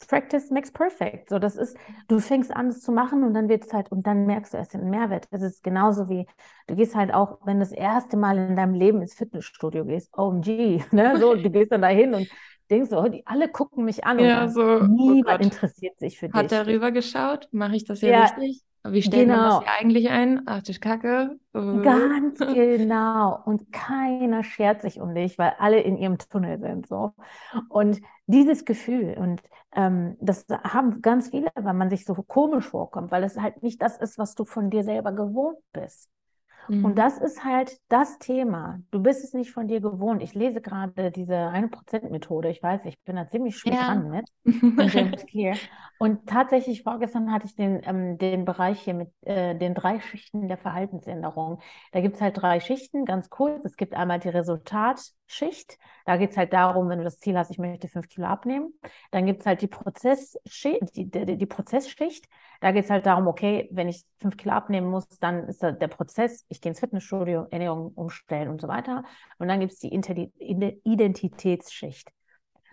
practice 0.08 0.50
makes 0.50 0.70
perfect. 0.70 1.30
So, 1.30 1.38
das 1.38 1.56
ist, 1.56 1.76
du 2.08 2.18
fängst 2.20 2.50
an, 2.54 2.68
es 2.68 2.80
zu 2.82 2.92
machen 2.92 3.24
und 3.24 3.34
dann 3.34 3.48
wird 3.48 3.64
es 3.64 3.72
halt, 3.72 3.90
und 3.90 4.06
dann 4.06 4.26
merkst 4.26 4.52
du 4.52 4.58
erst 4.58 4.74
den 4.74 4.90
Mehrwert. 4.90 5.26
Das 5.30 5.42
ist 5.42 5.62
genauso 5.62 6.08
wie, 6.08 6.26
du 6.66 6.74
gehst 6.76 6.94
halt 6.94 7.14
auch, 7.14 7.38
wenn 7.46 7.58
du 7.58 7.60
das 7.64 7.72
erste 7.72 8.16
Mal 8.16 8.38
in 8.38 8.56
deinem 8.56 8.74
Leben 8.74 9.00
ins 9.00 9.14
Fitnessstudio 9.14 9.84
gehst, 9.84 10.10
OMG, 10.16 10.82
ne, 10.92 11.18
so, 11.18 11.34
du 11.34 11.50
gehst 11.50 11.72
dann 11.72 11.82
dahin 11.82 12.14
und 12.14 12.28
denkst 12.70 12.90
so, 12.90 13.02
die 13.08 13.26
alle 13.26 13.48
gucken 13.48 13.84
mich 13.84 14.04
an 14.04 14.18
ja, 14.18 14.44
und 14.44 14.50
so, 14.50 14.62
oh 14.62 14.84
niemand 14.84 15.40
oh 15.40 15.44
interessiert 15.44 15.98
sich 15.98 16.18
für 16.18 16.26
Hat 16.32 16.50
dich. 16.50 16.58
Hat 16.58 16.66
er 16.66 16.72
rüber 16.72 16.90
geschaut? 16.92 17.48
Mache 17.52 17.76
ich 17.76 17.84
das 17.84 18.00
hier 18.00 18.10
ja, 18.10 18.22
richtig? 18.22 18.64
Wie 18.84 19.02
stellt 19.02 19.28
genau. 19.28 19.36
man 19.36 19.50
das 19.50 19.60
hier 19.60 19.72
eigentlich 19.78 20.08
ein? 20.08 20.42
Ach, 20.46 20.60
das 20.60 20.70
ist 20.70 20.80
Kacke. 20.80 21.38
Uh. 21.54 21.82
Ganz 21.82 22.38
genau. 22.54 23.38
Und 23.44 23.72
keiner 23.72 24.42
schert 24.42 24.80
sich 24.80 25.00
um 25.00 25.14
dich, 25.14 25.38
weil 25.38 25.52
alle 25.58 25.80
in 25.80 25.98
ihrem 25.98 26.16
Tunnel 26.16 26.58
sind. 26.60 26.86
So. 26.86 27.12
Und 27.68 28.00
dieses 28.26 28.64
Gefühl, 28.64 29.16
und 29.18 29.42
ähm, 29.76 30.16
das 30.20 30.46
haben 30.48 31.02
ganz 31.02 31.28
viele, 31.28 31.50
weil 31.54 31.74
man 31.74 31.90
sich 31.90 32.04
so 32.06 32.14
komisch 32.14 32.68
vorkommt, 32.68 33.10
weil 33.10 33.22
es 33.22 33.38
halt 33.38 33.62
nicht 33.62 33.82
das 33.82 33.98
ist, 33.98 34.18
was 34.18 34.34
du 34.34 34.44
von 34.44 34.70
dir 34.70 34.82
selber 34.82 35.12
gewohnt 35.12 35.58
bist. 35.72 36.08
Mhm. 36.70 36.84
Und 36.84 36.98
das 36.98 37.18
ist 37.18 37.44
halt 37.44 37.78
das 37.88 38.18
Thema. 38.18 38.78
Du 38.92 39.02
bist 39.02 39.24
es 39.24 39.34
nicht 39.34 39.50
von 39.50 39.66
dir 39.66 39.80
gewohnt. 39.80 40.22
Ich 40.22 40.34
lese 40.34 40.60
gerade 40.60 41.10
diese 41.10 41.34
1%-Methode. 41.34 42.48
Ich 42.48 42.62
weiß, 42.62 42.82
ich 42.84 43.00
bin 43.02 43.16
da 43.16 43.28
ziemlich 43.28 43.58
schwer 43.58 43.74
ja. 43.74 43.86
dran 43.86 44.10
mit. 44.10 44.28
Und 45.98 46.26
tatsächlich 46.26 46.84
vorgestern 46.84 47.32
hatte 47.32 47.46
ich 47.46 47.56
den, 47.56 47.80
ähm, 47.84 48.18
den 48.18 48.44
Bereich 48.44 48.80
hier 48.80 48.94
mit 48.94 49.10
äh, 49.22 49.56
den 49.56 49.74
drei 49.74 49.98
Schichten 49.98 50.46
der 50.46 50.58
Verhaltensänderung. 50.58 51.58
Da 51.90 52.00
gibt 52.00 52.16
es 52.16 52.22
halt 52.22 52.40
drei 52.40 52.60
Schichten, 52.60 53.04
ganz 53.04 53.30
kurz. 53.30 53.64
Es 53.64 53.76
gibt 53.76 53.94
einmal 53.94 54.20
die 54.20 54.28
Resultatschicht. 55.30 55.78
Da 56.04 56.16
geht 56.16 56.30
es 56.30 56.36
halt 56.36 56.52
darum, 56.52 56.88
wenn 56.88 56.98
du 56.98 57.04
das 57.04 57.18
Ziel 57.18 57.36
hast, 57.38 57.50
ich 57.50 57.58
möchte 57.58 57.88
fünf 57.88 58.08
Kilo 58.08 58.26
abnehmen. 58.26 58.72
Dann 59.10 59.26
gibt 59.26 59.40
es 59.40 59.46
halt 59.46 59.62
die, 59.62 59.68
Prozessschicht, 59.68 60.96
die, 60.96 61.10
die, 61.10 61.36
die 61.36 61.46
Prozessschicht. 61.46 62.26
Da 62.60 62.72
geht 62.72 62.84
es 62.84 62.90
halt 62.90 63.06
darum, 63.06 63.26
okay, 63.26 63.68
wenn 63.72 63.88
ich 63.88 64.04
fünf 64.18 64.36
Kilo 64.36 64.54
abnehmen 64.54 64.88
muss, 64.88 65.06
dann 65.20 65.48
ist 65.48 65.62
der 65.62 65.88
Prozess, 65.88 66.44
ich 66.48 66.60
gehe 66.60 66.70
ins 66.70 66.80
Fitnessstudio, 66.80 67.46
Ernährung 67.50 67.92
umstellen 67.94 68.48
und 68.48 68.60
so 68.60 68.68
weiter. 68.68 69.04
Und 69.38 69.48
dann 69.48 69.60
gibt 69.60 69.72
es 69.72 69.78
die 69.78 69.94
Identitätsschicht. 70.84 72.10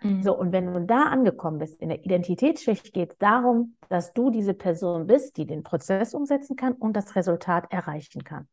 Mhm. 0.02 0.22
So, 0.22 0.36
und 0.36 0.52
wenn 0.52 0.72
du 0.72 0.80
da 0.86 1.04
angekommen 1.04 1.58
bist, 1.58 1.80
in 1.80 1.88
der 1.88 2.04
Identitätsschicht 2.04 2.92
geht 2.92 3.12
es 3.12 3.18
darum, 3.18 3.76
dass 3.88 4.12
du 4.12 4.30
diese 4.30 4.54
Person 4.54 5.06
bist, 5.06 5.36
die 5.36 5.46
den 5.46 5.62
Prozess 5.62 6.14
umsetzen 6.14 6.56
kann 6.56 6.74
und 6.74 6.94
das 6.94 7.16
Resultat 7.16 7.72
erreichen 7.72 8.22
kann. 8.22 8.48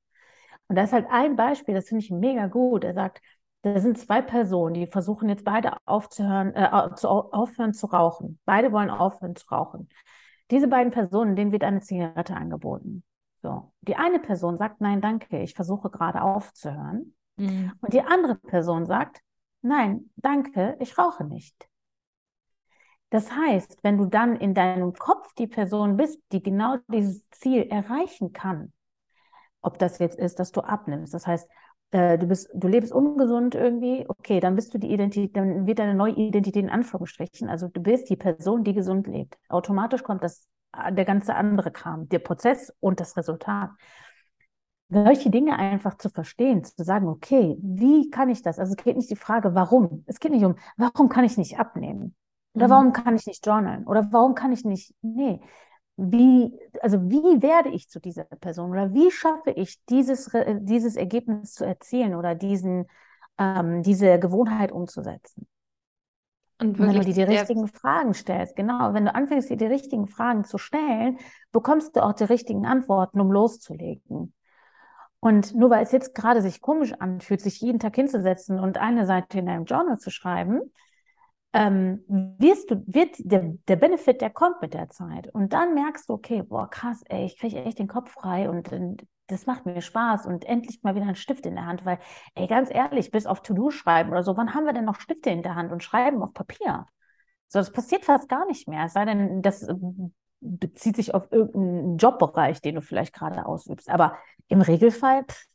Und 0.68 0.76
das 0.78 0.86
ist 0.90 0.94
halt 0.94 1.08
ein 1.12 1.36
Beispiel, 1.36 1.76
das 1.76 1.90
finde 1.90 2.04
ich 2.04 2.12
mega 2.12 2.48
gut. 2.48 2.84
Er 2.84 2.94
sagt, 2.94 3.22
da 3.66 3.80
sind 3.80 3.98
zwei 3.98 4.22
Personen, 4.22 4.76
die 4.76 4.86
versuchen 4.86 5.28
jetzt 5.28 5.44
beide 5.44 5.76
aufzuhören, 5.86 6.54
äh, 6.54 6.94
zu, 6.96 7.08
aufhören 7.10 7.74
zu 7.74 7.88
rauchen. 7.88 8.38
Beide 8.46 8.72
wollen 8.72 8.92
aufhören 8.92 9.36
zu 9.36 9.48
rauchen. 9.48 9.90
Diese 10.52 10.68
beiden 10.68 10.92
Personen, 10.92 11.36
denen 11.36 11.52
wird 11.52 11.64
eine 11.64 11.82
Zigarette 11.82 12.36
angeboten. 12.36 13.04
So. 13.42 13.74
Die 13.82 13.96
eine 13.96 14.20
Person 14.20 14.60
sagt, 14.60 14.82
nein, 14.82 15.02
danke, 15.02 15.42
ich 15.42 15.56
versuche 15.56 15.90
gerade 15.90 16.22
aufzuhören. 16.22 17.16
Mhm. 17.38 17.74
Und 17.82 17.92
die 17.92 18.04
andere 18.04 18.36
Person 18.36 18.86
sagt, 18.86 19.22
nein, 19.64 20.12
danke, 20.16 20.78
ich 20.80 21.00
rauche 21.00 21.24
nicht. 21.24 21.68
Das 23.10 23.32
heißt, 23.32 23.80
wenn 23.82 23.98
du 23.98 24.06
dann 24.06 24.36
in 24.36 24.54
deinem 24.54 24.94
Kopf 24.94 25.34
die 25.34 25.48
Person 25.48 25.98
bist, 25.98 26.22
die 26.32 26.44
genau 26.44 26.78
dieses 26.88 27.28
Ziel 27.32 27.64
erreichen 27.64 28.32
kann, 28.32 28.74
ob 29.64 29.80
das 29.80 29.98
jetzt 29.98 30.20
ist, 30.20 30.38
dass 30.38 30.52
du 30.52 30.62
abnimmst, 30.62 31.16
das 31.16 31.26
heißt, 31.26 31.50
äh, 31.92 32.18
du 32.18 32.28
bist, 32.28 32.50
du 32.54 32.68
lebst 32.68 32.92
ungesund 32.92 33.56
irgendwie, 33.56 34.06
okay, 34.08 34.40
dann 34.40 34.56
bist 34.56 34.74
du 34.74 34.78
die 34.78 34.92
Identität, 34.92 35.36
dann 35.36 35.66
wird 35.68 35.80
deine 35.80 35.96
neue 35.96 36.14
Identität 36.14 36.64
in 36.64 36.70
Anführungsstrichen, 36.70 37.50
also 37.50 37.68
du 37.68 37.82
bist 37.82 38.10
die 38.10 38.16
Person, 38.18 38.64
die 38.64 38.74
gesund 38.74 39.08
lebt. 39.08 39.38
Automatisch 39.50 40.04
kommt 40.04 40.24
das, 40.24 40.48
äh, 40.74 40.94
der 40.94 41.06
ganze 41.06 41.36
andere 41.36 41.72
Kram, 41.72 42.10
der 42.10 42.20
Prozess 42.20 42.74
und 42.80 43.00
das 43.00 43.18
Resultat 43.18 43.72
solche 44.90 45.30
Dinge 45.30 45.58
einfach 45.58 45.98
zu 45.98 46.10
verstehen, 46.10 46.64
zu 46.64 46.84
sagen, 46.84 47.08
okay, 47.08 47.58
wie 47.60 48.10
kann 48.10 48.30
ich 48.30 48.42
das? 48.42 48.60
Also 48.60 48.76
es 48.78 48.84
geht 48.84 48.96
nicht 48.96 49.10
die 49.10 49.16
Frage, 49.16 49.56
warum. 49.56 50.04
Es 50.06 50.20
geht 50.20 50.32
nicht 50.32 50.46
um, 50.46 50.56
warum 50.78 51.10
kann 51.10 51.26
ich 51.26 51.38
nicht 51.38 51.60
abnehmen? 51.60 52.16
Oder 52.54 52.68
mhm. 52.68 52.72
warum 52.72 52.94
kann 52.94 53.16
ich 53.16 53.26
nicht 53.26 53.46
journalen? 53.46 53.86
Oder 53.86 54.08
warum 54.12 54.36
kann 54.36 54.52
ich 54.52 54.64
nicht, 54.64 54.94
nee. 55.02 55.42
Wie, 55.98 56.52
also 56.82 57.02
wie 57.10 57.42
werde 57.42 57.70
ich 57.70 57.90
zu 57.90 58.00
dieser 58.00 58.26
Person? 58.26 58.72
Oder 58.72 58.94
wie 58.94 59.12
schaffe 59.12 59.52
ich 59.52 59.84
dieses, 59.86 60.30
dieses 60.60 60.96
Ergebnis 60.98 61.54
zu 61.54 61.66
erzielen 61.66 62.16
oder 62.16 62.36
diesen, 62.36 62.88
ähm, 63.38 63.82
diese 63.82 64.20
Gewohnheit 64.20 64.72
umzusetzen? 64.72 65.48
Und, 66.60 66.80
wenn 66.80 66.94
du 66.94 67.02
dir 67.02 67.14
die 67.14 67.24
richtigen 67.24 67.68
Fragen 67.68 68.14
stellst, 68.14 68.56
genau, 68.56 68.94
wenn 68.94 69.06
du 69.06 69.14
anfängst, 69.14 69.50
dir 69.50 69.58
die 69.58 69.66
richtigen 69.66 70.08
Fragen 70.08 70.46
zu 70.46 70.58
stellen, 70.58 71.18
bekommst 71.52 71.96
du 71.96 72.04
auch 72.04 72.14
die 72.14 72.24
richtigen 72.24 72.66
Antworten, 72.66 73.20
um 73.20 73.32
loszulegen. 73.32 74.34
Und 75.20 75.56
nur 75.56 75.70
weil 75.70 75.84
es 75.84 75.92
jetzt 75.92 76.16
gerade 76.16 76.42
sich 76.42 76.62
komisch 76.62 76.94
anfühlt, 76.94 77.42
sich 77.42 77.60
jeden 77.60 77.80
Tag 77.80 77.96
hinzusetzen 77.96 78.60
und 78.60 78.78
eine 78.78 79.06
Seite 79.06 79.40
in 79.40 79.50
einem 79.50 79.66
Journal 79.66 79.98
zu 79.98 80.12
schreiben, 80.12 80.62
ähm, 81.56 82.04
wirst 82.38 82.70
du, 82.70 82.84
wird 82.86 83.16
der, 83.20 83.54
der 83.70 83.78
Benefit, 83.78 84.20
der 84.20 84.30
kommt 84.30 84.62
mit 84.62 84.74
der 84.74 84.90
Zeit. 84.90 85.34
Und 85.34 85.54
dann 85.54 85.74
merkst 85.74 86.10
du, 86.10 86.14
okay, 86.14 86.44
boah, 86.44 86.70
krass, 86.70 87.02
ey, 87.08 87.26
ich 87.26 87.40
kriege 87.40 87.64
echt 87.64 87.80
den 87.80 87.88
Kopf 87.88 88.12
frei 88.12 88.50
und, 88.50 88.74
und 88.74 89.08
das 89.28 89.46
macht 89.46 89.66
mir 89.66 89.82
Spaß 89.82 90.26
und 90.26 90.44
endlich 90.44 90.84
mal 90.84 90.96
wieder 90.96 91.06
ein 91.06 91.16
Stift 91.16 91.46
in 91.46 91.56
der 91.56 91.66
Hand, 91.66 91.86
weil, 91.86 92.00
ey, 92.36 92.48
ganz 92.48 92.70
ehrlich, 92.70 93.10
bis 93.10 93.26
auf 93.26 93.42
To-Do 93.42 93.70
schreiben 93.72 94.12
oder 94.12 94.22
so, 94.22 94.36
wann 94.36 94.54
haben 94.54 94.66
wir 94.66 94.74
denn 94.74 94.84
noch 94.84 95.00
Stifte 95.00 95.30
in 95.30 95.44
der 95.44 95.56
Hand 95.56 95.72
und 95.72 95.82
schreiben 95.82 96.22
auf 96.22 96.34
Papier? 96.34 96.88
So, 97.48 97.60
das 97.60 97.72
passiert 97.72 98.04
fast 98.04 98.28
gar 98.28 98.46
nicht 98.48 98.68
mehr. 98.68 98.86
Es 98.88 98.94
sei 98.94 99.06
denn, 99.06 99.42
das 99.42 99.66
bezieht 100.42 100.98
sich 100.98 101.14
auf 101.14 101.32
irgendeinen 101.32 101.96
Jobbereich, 101.98 102.60
den 102.60 102.76
du 102.76 102.82
vielleicht 102.82 103.14
gerade 103.14 103.46
ausübst. 103.46 103.90
Aber 103.90 104.18
im 104.50 104.60
Regelfall, 104.60 105.24
pff, 105.24 105.46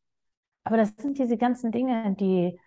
aber 0.64 0.78
das 0.78 0.94
sind 0.96 1.18
diese 1.18 1.36
ganzen 1.36 1.72
Dinge, 1.72 2.16
die 2.18 2.58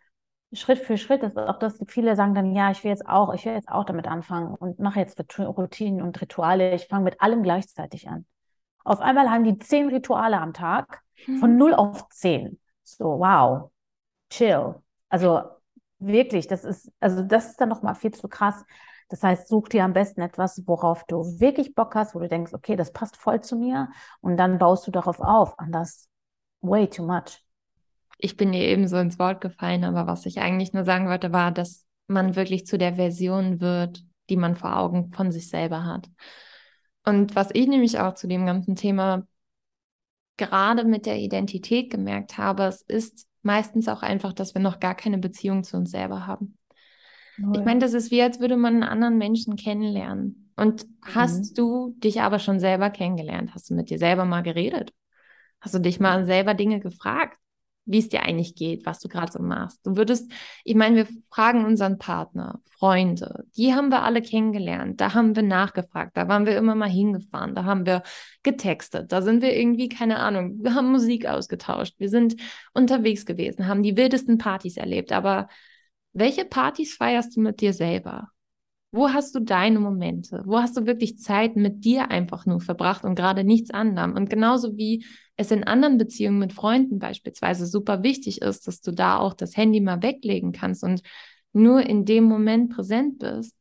Schritt 0.53 0.79
für 0.79 0.97
Schritt, 0.97 1.23
das 1.23 1.31
ist 1.31 1.37
auch 1.37 1.59
das, 1.59 1.79
viele 1.87 2.15
sagen 2.15 2.35
dann, 2.35 2.55
ja, 2.55 2.71
ich 2.71 2.83
will 2.83 2.91
jetzt 2.91 3.07
auch, 3.07 3.33
ich 3.33 3.45
will 3.45 3.53
jetzt 3.53 3.69
auch 3.69 3.85
damit 3.85 4.07
anfangen 4.07 4.55
und 4.55 4.79
mache 4.79 4.99
jetzt 4.99 5.19
Routinen 5.39 6.01
und 6.01 6.21
Rituale. 6.21 6.75
Ich 6.75 6.87
fange 6.87 7.05
mit 7.05 7.21
allem 7.21 7.43
gleichzeitig 7.43 8.07
an. 8.07 8.25
Auf 8.83 9.01
einmal 9.01 9.29
haben 9.29 9.43
die 9.43 9.57
zehn 9.57 9.89
Rituale 9.89 10.39
am 10.39 10.53
Tag, 10.53 11.01
von 11.39 11.57
0 11.57 11.71
mhm. 11.71 11.75
auf 11.75 12.09
10. 12.09 12.59
So, 12.83 13.19
wow, 13.19 13.71
chill. 14.29 14.75
Also 15.09 15.41
wirklich, 15.99 16.47
das 16.47 16.65
ist, 16.65 16.91
also 16.99 17.23
das 17.23 17.51
ist 17.51 17.61
dann 17.61 17.69
nochmal 17.69 17.95
viel 17.95 18.11
zu 18.11 18.27
krass. 18.27 18.65
Das 19.09 19.23
heißt, 19.23 19.47
such 19.47 19.69
dir 19.69 19.83
am 19.83 19.93
besten 19.93 20.21
etwas, 20.21 20.63
worauf 20.65 21.03
du 21.05 21.39
wirklich 21.39 21.75
Bock 21.75 21.95
hast, 21.95 22.15
wo 22.15 22.19
du 22.19 22.27
denkst, 22.27 22.53
okay, 22.53 22.75
das 22.75 22.91
passt 22.91 23.15
voll 23.17 23.41
zu 23.41 23.55
mir 23.55 23.89
und 24.21 24.37
dann 24.37 24.57
baust 24.57 24.87
du 24.87 24.91
darauf 24.91 25.19
auf. 25.19 25.57
Anders 25.59 26.09
way 26.61 26.87
too 26.89 27.05
much. 27.05 27.42
Ich 28.17 28.37
bin 28.37 28.51
dir 28.51 28.61
eben 28.61 28.87
so 28.87 28.97
ins 28.97 29.19
Wort 29.19 29.41
gefallen, 29.41 29.83
aber 29.83 30.07
was 30.07 30.25
ich 30.25 30.39
eigentlich 30.39 30.73
nur 30.73 30.85
sagen 30.85 31.07
wollte, 31.07 31.33
war, 31.33 31.51
dass 31.51 31.85
man 32.07 32.35
wirklich 32.35 32.65
zu 32.65 32.77
der 32.77 32.95
Version 32.95 33.59
wird, 33.59 34.03
die 34.29 34.37
man 34.37 34.55
vor 34.55 34.77
Augen 34.77 35.11
von 35.11 35.31
sich 35.31 35.49
selber 35.49 35.85
hat. 35.85 36.09
Und 37.05 37.35
was 37.35 37.49
ich 37.53 37.67
nämlich 37.67 37.99
auch 37.99 38.13
zu 38.13 38.27
dem 38.27 38.45
ganzen 38.45 38.75
Thema 38.75 39.27
gerade 40.37 40.83
mit 40.85 41.05
der 41.05 41.19
Identität 41.19 41.91
gemerkt 41.91 42.37
habe, 42.37 42.63
es 42.63 42.81
ist 42.81 43.27
meistens 43.41 43.87
auch 43.87 44.01
einfach, 44.01 44.33
dass 44.33 44.55
wir 44.55 44.61
noch 44.61 44.79
gar 44.79 44.95
keine 44.95 45.17
Beziehung 45.17 45.63
zu 45.63 45.77
uns 45.77 45.91
selber 45.91 46.25
haben. 46.25 46.57
Oh, 47.41 47.51
ich 47.53 47.63
meine, 47.63 47.79
das 47.79 47.93
ist 47.93 48.11
wie, 48.11 48.21
als 48.21 48.39
würde 48.39 48.57
man 48.57 48.75
einen 48.75 48.83
anderen 48.83 49.17
Menschen 49.17 49.55
kennenlernen. 49.55 50.51
Und 50.55 50.85
hast 51.01 51.51
mhm. 51.51 51.55
du 51.55 51.95
dich 51.97 52.21
aber 52.21 52.39
schon 52.39 52.59
selber 52.59 52.89
kennengelernt? 52.89 53.53
Hast 53.53 53.69
du 53.69 53.73
mit 53.73 53.89
dir 53.89 53.97
selber 53.97 54.23
mal 54.23 54.41
geredet? 54.41 54.93
Hast 55.59 55.73
du 55.73 55.79
dich 55.79 55.99
mal 55.99 56.25
selber 56.25 56.53
Dinge 56.53 56.79
gefragt, 56.79 57.37
wie 57.85 57.99
es 57.99 58.09
dir 58.09 58.23
eigentlich 58.23 58.55
geht, 58.55 58.85
was 58.85 58.99
du 58.99 59.09
gerade 59.09 59.31
so 59.31 59.41
machst? 59.41 59.85
Du 59.85 59.97
würdest, 59.97 60.31
ich 60.63 60.75
meine, 60.75 60.95
wir 60.95 61.07
fragen 61.29 61.65
unseren 61.65 61.97
Partner, 61.97 62.59
Freunde, 62.69 63.45
die 63.57 63.73
haben 63.73 63.89
wir 63.89 64.03
alle 64.03 64.21
kennengelernt, 64.21 65.01
da 65.01 65.13
haben 65.13 65.35
wir 65.35 65.43
nachgefragt, 65.43 66.15
da 66.15 66.27
waren 66.27 66.45
wir 66.45 66.57
immer 66.57 66.75
mal 66.75 66.89
hingefahren, 66.89 67.55
da 67.55 67.65
haben 67.65 67.85
wir 67.85 68.03
getextet, 68.43 69.11
da 69.11 69.21
sind 69.21 69.41
wir 69.41 69.55
irgendwie, 69.55 69.89
keine 69.89 70.19
Ahnung, 70.19 70.63
wir 70.63 70.75
haben 70.75 70.91
Musik 70.91 71.25
ausgetauscht, 71.25 71.95
wir 71.97 72.09
sind 72.09 72.35
unterwegs 72.73 73.25
gewesen, 73.25 73.67
haben 73.67 73.83
die 73.83 73.97
wildesten 73.97 74.37
Partys 74.37 74.77
erlebt, 74.77 75.11
aber 75.11 75.47
welche 76.13 76.45
Partys 76.45 76.95
feierst 76.95 77.35
du 77.35 77.41
mit 77.41 77.59
dir 77.59 77.73
selber? 77.73 78.29
Wo 78.95 79.09
hast 79.09 79.33
du 79.33 79.39
deine 79.39 79.79
Momente? 79.79 80.43
Wo 80.45 80.59
hast 80.59 80.77
du 80.77 80.85
wirklich 80.85 81.17
Zeit 81.17 81.55
mit 81.55 81.83
dir 81.83 82.11
einfach 82.11 82.45
nur 82.45 82.61
verbracht 82.61 83.03
und 83.05 83.15
gerade 83.15 83.43
nichts 83.43 83.71
anderem? 83.71 84.13
Und 84.13 84.29
genauso 84.29 84.77
wie 84.77 85.03
es 85.35 85.49
in 85.49 85.63
anderen 85.63 85.97
Beziehungen 85.97 86.37
mit 86.37 86.53
Freunden 86.53 86.99
beispielsweise 86.99 87.65
super 87.65 88.03
wichtig 88.03 88.43
ist, 88.43 88.67
dass 88.67 88.81
du 88.81 88.91
da 88.91 89.17
auch 89.17 89.33
das 89.33 89.57
Handy 89.57 89.81
mal 89.81 90.03
weglegen 90.03 90.51
kannst 90.51 90.83
und 90.83 91.01
nur 91.53 91.81
in 91.81 92.05
dem 92.05 92.25
Moment 92.25 92.71
präsent 92.71 93.17
bist. 93.17 93.55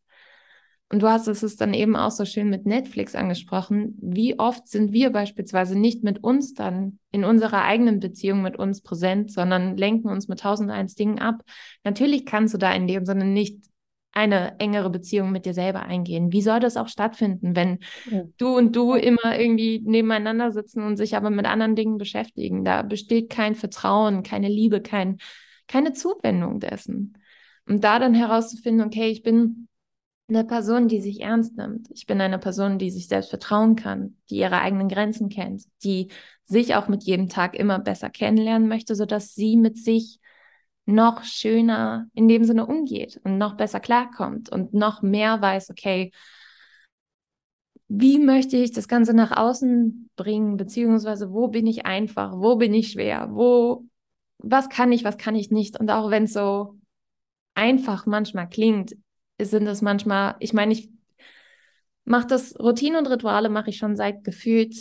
Und 0.91 1.01
du 1.01 1.09
hast 1.09 1.27
es 1.29 1.57
dann 1.57 1.73
eben 1.73 1.97
auch 1.97 2.11
so 2.11 2.27
schön 2.27 2.51
mit 2.51 2.67
Netflix 2.67 3.15
angesprochen. 3.15 3.97
Wie 4.03 4.39
oft 4.39 4.69
sind 4.69 4.93
wir 4.93 5.09
beispielsweise 5.09 5.79
nicht 5.79 6.05
mit 6.05 6.23
uns 6.23 6.53
dann 6.53 6.99
in 7.11 7.25
unserer 7.25 7.63
eigenen 7.63 8.01
Beziehung 8.01 8.43
mit 8.43 8.59
uns 8.59 8.83
präsent, 8.83 9.33
sondern 9.33 9.79
lenken 9.79 10.11
uns 10.11 10.29
mit 10.29 10.41
tausend 10.41 10.71
eins 10.71 10.95
Dingen 10.95 11.19
ab? 11.19 11.43
Natürlich 11.85 12.27
kannst 12.27 12.53
du 12.53 12.59
da 12.59 12.71
in 12.75 12.87
dem 12.87 13.07
Sinne 13.07 13.25
nicht 13.25 13.72
eine 14.13 14.59
engere 14.61 14.91
Beziehung 14.91 15.33
mit 15.33 15.47
dir 15.47 15.55
selber 15.55 15.83
eingehen. 15.83 16.33
Wie 16.33 16.43
soll 16.43 16.61
das 16.61 16.77
auch 16.77 16.89
stattfinden, 16.89 17.57
wenn 17.57 17.79
ja. 18.11 18.23
du 18.39 18.57
und 18.57 18.77
du 18.77 18.95
immer 18.95 19.39
irgendwie 19.39 19.83
nebeneinander 19.85 20.51
sitzen 20.51 20.83
und 20.83 20.97
sich 20.97 21.17
aber 21.17 21.31
mit 21.31 21.47
anderen 21.47 21.77
Dingen 21.77 21.99
beschäftigen? 21.99 22.65
Da 22.65 22.83
besteht 22.83 23.31
kein 23.31 23.55
Vertrauen, 23.55 24.23
keine 24.23 24.49
Liebe, 24.49 24.81
kein, 24.81 25.19
keine 25.67 25.93
Zuwendung 25.93 26.61
dessen. 26.61 27.19
Und 27.67 27.85
da 27.85 27.99
dann 27.99 28.15
herauszufinden, 28.15 28.87
okay, 28.87 29.09
ich 29.09 29.23
bin 29.23 29.69
eine 30.29 30.45
Person, 30.45 30.89
die 30.89 31.01
sich 31.01 31.21
ernst 31.21 31.57
nimmt. 31.57 31.89
Ich 31.91 32.07
bin 32.07 32.21
eine 32.21 32.39
Person, 32.39 32.79
die 32.79 32.91
sich 32.91 33.09
selbst 33.09 33.31
vertrauen 33.31 33.77
kann, 33.77 34.17
die 34.31 34.37
ihre 34.37 34.61
eigenen 34.61 34.89
Grenzen 34.89 35.29
kennt, 35.29 35.65
die 35.85 36.09
sich 36.45 36.75
auch 36.75 36.89
mit 36.89 37.05
jedem 37.05 37.29
Tag 37.29 37.55
immer 37.55 37.79
besser 37.79 38.11
kennenlernen 38.11 38.69
möchte, 38.69 38.95
sodass 38.95 39.35
sie 39.35 39.57
mit 39.57 39.79
sich 39.79 40.21
noch 40.93 41.25
schöner 41.25 42.07
in 42.15 42.29
dem 42.29 42.45
Sinne 42.45 42.67
umgeht 42.67 43.21
und 43.25 43.39
noch 43.39 43.57
besser 43.57 43.81
klarkommt 43.81 44.51
und 44.51 44.75
noch 44.75 45.03
mehr 45.03 45.41
weiß, 45.41 45.71
okay, 45.71 46.13
wie 47.89 48.19
möchte 48.19 48.57
ich 48.57 48.73
das 48.73 48.89
Ganze 48.89 49.13
nach 49.13 49.37
außen 49.37 50.11
bringen, 50.17 50.57
beziehungsweise 50.57 51.31
wo 51.33 51.49
bin 51.49 51.67
ich 51.67 51.85
einfach, 51.85 52.33
wo 52.33 52.57
bin 52.57 52.73
ich 52.73 52.93
schwer, 52.93 53.29
wo, 53.33 53.85
was 54.39 54.71
kann 54.71 54.93
ich, 54.93 55.05
was 55.05 55.19
kann 55.19 55.35
ich 55.35 55.51
nicht. 55.51 55.79
Und 55.79 55.91
auch 55.91 56.11
wenn 56.11 56.25
es 56.25 56.33
so 56.33 56.79
einfach 57.55 58.07
manchmal 58.07 58.49
klingt, 58.49 58.97
sind 59.39 59.67
es 59.67 59.83
manchmal, 59.83 60.37
ich 60.39 60.55
meine, 60.55 60.73
ich 60.73 60.91
mache 62.05 62.27
das, 62.29 62.59
Routine 62.59 62.99
und 62.99 63.09
Rituale 63.09 63.51
mache 63.51 63.71
ich 63.71 63.77
schon 63.77 63.97
seit 63.97 64.25
gefühlt 64.25 64.75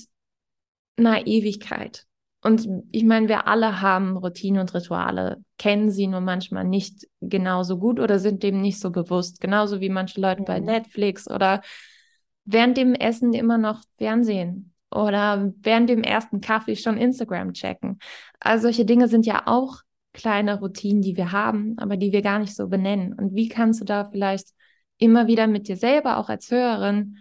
einer 0.95 1.27
Ewigkeit. 1.27 2.05
Und 2.43 2.67
ich 2.91 3.03
meine, 3.03 3.27
wir 3.27 3.47
alle 3.47 3.81
haben 3.81 4.17
Routine 4.17 4.61
und 4.61 4.73
Rituale, 4.73 5.43
kennen 5.59 5.91
sie 5.91 6.07
nur 6.07 6.21
manchmal 6.21 6.63
nicht 6.63 7.07
genauso 7.21 7.77
gut 7.77 7.99
oder 7.99 8.17
sind 8.17 8.41
dem 8.41 8.59
nicht 8.61 8.79
so 8.79 8.89
bewusst. 8.89 9.39
Genauso 9.41 9.79
wie 9.79 9.89
manche 9.89 10.19
Leute 10.19 10.41
mhm. 10.41 10.45
bei 10.45 10.59
Netflix 10.59 11.29
oder 11.29 11.61
während 12.45 12.77
dem 12.77 12.95
Essen 12.95 13.33
immer 13.33 13.59
noch 13.59 13.81
Fernsehen 13.97 14.73
oder 14.89 15.53
während 15.61 15.89
dem 15.89 16.03
ersten 16.03 16.41
Kaffee 16.41 16.75
schon 16.75 16.97
Instagram 16.97 17.53
checken. 17.53 17.99
Also 18.39 18.63
solche 18.63 18.85
Dinge 18.85 19.07
sind 19.07 19.27
ja 19.27 19.43
auch 19.45 19.81
kleine 20.13 20.59
Routinen, 20.59 21.01
die 21.03 21.15
wir 21.15 21.31
haben, 21.31 21.75
aber 21.77 21.95
die 21.95 22.11
wir 22.11 22.23
gar 22.23 22.39
nicht 22.39 22.55
so 22.55 22.67
benennen. 22.67 23.13
Und 23.13 23.35
wie 23.35 23.49
kannst 23.49 23.81
du 23.81 23.85
da 23.85 24.09
vielleicht 24.09 24.49
immer 24.97 25.27
wieder 25.27 25.47
mit 25.47 25.67
dir 25.67 25.77
selber, 25.77 26.17
auch 26.17 26.29
als 26.29 26.49
Hörerin, 26.51 27.17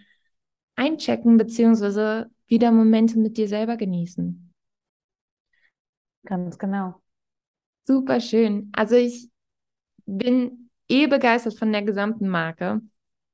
einchecken, 0.76 1.36
beziehungsweise 1.36 2.30
wieder 2.46 2.72
Momente 2.72 3.18
mit 3.18 3.36
dir 3.36 3.48
selber 3.48 3.76
genießen? 3.76 4.49
Ganz 6.24 6.58
genau. 6.58 7.00
Super 7.82 8.20
schön. 8.20 8.70
Also 8.74 8.96
ich 8.96 9.30
bin 10.06 10.70
eh 10.88 11.06
begeistert 11.06 11.58
von 11.58 11.72
der 11.72 11.82
gesamten 11.82 12.28
Marke. 12.28 12.82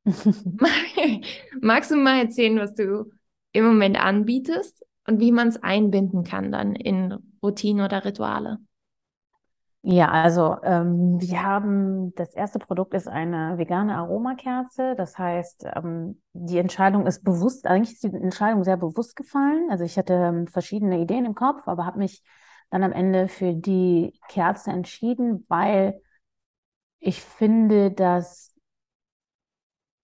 Magst 1.60 1.90
du 1.90 1.96
mal 1.96 2.20
erzählen, 2.20 2.58
was 2.58 2.74
du 2.74 3.10
im 3.52 3.64
Moment 3.64 3.98
anbietest 3.98 4.84
und 5.06 5.20
wie 5.20 5.32
man 5.32 5.48
es 5.48 5.62
einbinden 5.62 6.24
kann 6.24 6.52
dann 6.52 6.74
in 6.74 7.16
Routine 7.42 7.84
oder 7.84 8.04
Rituale? 8.04 8.58
Ja, 9.88 10.10
also 10.10 10.56
ähm, 10.64 11.20
wir 11.20 11.42
haben, 11.44 12.12
das 12.16 12.34
erste 12.34 12.58
Produkt 12.58 12.92
ist 12.94 13.06
eine 13.06 13.56
vegane 13.56 13.94
Aromakerze. 13.96 14.96
Das 14.96 15.16
heißt, 15.16 15.64
ähm, 15.76 16.20
die 16.32 16.58
Entscheidung 16.58 17.06
ist 17.06 17.22
bewusst, 17.22 17.68
eigentlich 17.68 17.92
ist 17.92 18.02
die 18.02 18.12
Entscheidung 18.12 18.64
sehr 18.64 18.76
bewusst 18.76 19.14
gefallen. 19.14 19.68
Also 19.70 19.84
ich 19.84 19.96
hatte 19.96 20.14
ähm, 20.14 20.46
verschiedene 20.48 20.98
Ideen 21.00 21.24
im 21.24 21.36
Kopf, 21.36 21.68
aber 21.68 21.86
habe 21.86 21.98
mich 21.98 22.24
dann 22.70 22.82
am 22.82 22.92
Ende 22.92 23.28
für 23.28 23.54
die 23.54 24.18
Kerze 24.28 24.70
entschieden, 24.70 25.44
weil 25.48 26.00
ich 26.98 27.22
finde, 27.22 27.90
dass, 27.92 28.54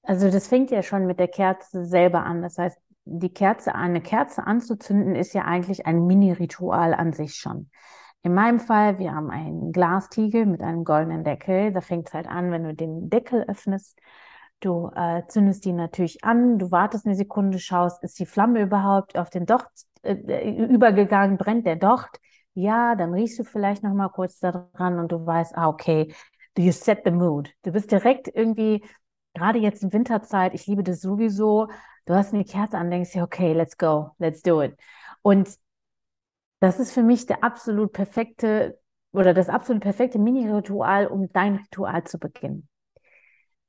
also 0.02 0.30
das 0.30 0.48
fängt 0.48 0.70
ja 0.70 0.82
schon 0.82 1.06
mit 1.06 1.18
der 1.18 1.28
Kerze 1.28 1.84
selber 1.84 2.24
an. 2.24 2.42
Das 2.42 2.58
heißt, 2.58 2.78
die 3.04 3.32
Kerze, 3.32 3.74
eine 3.74 4.00
Kerze 4.00 4.46
anzuzünden, 4.46 5.16
ist 5.16 5.34
ja 5.34 5.42
eigentlich 5.44 5.86
ein 5.86 6.06
Mini-Ritual 6.06 6.94
an 6.94 7.12
sich 7.12 7.34
schon. 7.34 7.70
In 8.22 8.34
meinem 8.34 8.60
Fall, 8.60 8.98
wir 8.98 9.14
haben 9.14 9.30
einen 9.30 9.72
Glastiegel 9.72 10.46
mit 10.46 10.62
einem 10.62 10.84
goldenen 10.84 11.24
Deckel. 11.24 11.72
Da 11.72 11.80
fängt 11.80 12.08
es 12.08 12.14
halt 12.14 12.28
an, 12.28 12.52
wenn 12.52 12.62
du 12.62 12.74
den 12.74 13.10
Deckel 13.10 13.44
öffnest. 13.48 13.98
Du 14.60 14.90
äh, 14.94 15.22
zündest 15.26 15.64
die 15.64 15.72
natürlich 15.72 16.22
an, 16.22 16.56
du 16.58 16.70
wartest 16.70 17.04
eine 17.04 17.16
Sekunde, 17.16 17.58
schaust, 17.58 18.04
ist 18.04 18.20
die 18.20 18.26
Flamme 18.26 18.62
überhaupt 18.62 19.18
auf 19.18 19.28
den 19.28 19.44
Docht 19.44 19.66
äh, 20.02 20.14
übergegangen, 20.50 21.36
brennt 21.36 21.66
der 21.66 21.74
Docht? 21.74 22.20
Ja, 22.54 22.94
dann 22.96 23.14
riechst 23.14 23.38
du 23.38 23.44
vielleicht 23.44 23.82
noch 23.82 23.94
mal 23.94 24.08
kurz 24.08 24.38
da 24.38 24.52
dran 24.74 24.98
und 24.98 25.10
du 25.12 25.24
weißt, 25.24 25.56
ah, 25.56 25.68
okay, 25.68 26.14
you 26.58 26.70
set 26.72 27.00
the 27.04 27.10
mood. 27.10 27.50
Du 27.62 27.72
bist 27.72 27.90
direkt 27.90 28.28
irgendwie, 28.28 28.84
gerade 29.34 29.58
jetzt 29.58 29.82
in 29.82 29.92
Winterzeit, 29.92 30.52
ich 30.54 30.66
liebe 30.66 30.82
das 30.82 31.00
sowieso, 31.00 31.68
du 32.04 32.14
hast 32.14 32.34
eine 32.34 32.44
Kerze 32.44 32.76
an, 32.76 32.90
denkst 32.90 33.12
dir, 33.12 33.22
okay, 33.22 33.54
let's 33.54 33.78
go, 33.78 34.10
let's 34.18 34.42
do 34.42 34.62
it. 34.62 34.76
Und 35.22 35.48
das 36.60 36.78
ist 36.78 36.92
für 36.92 37.02
mich 37.02 37.26
der 37.26 37.42
absolut 37.42 37.92
perfekte 37.92 38.78
oder 39.12 39.34
das 39.34 39.48
absolut 39.48 39.82
perfekte 39.82 40.18
Mini-Ritual, 40.18 41.06
um 41.06 41.30
dein 41.32 41.56
Ritual 41.56 42.04
zu 42.04 42.18
beginnen. 42.18 42.68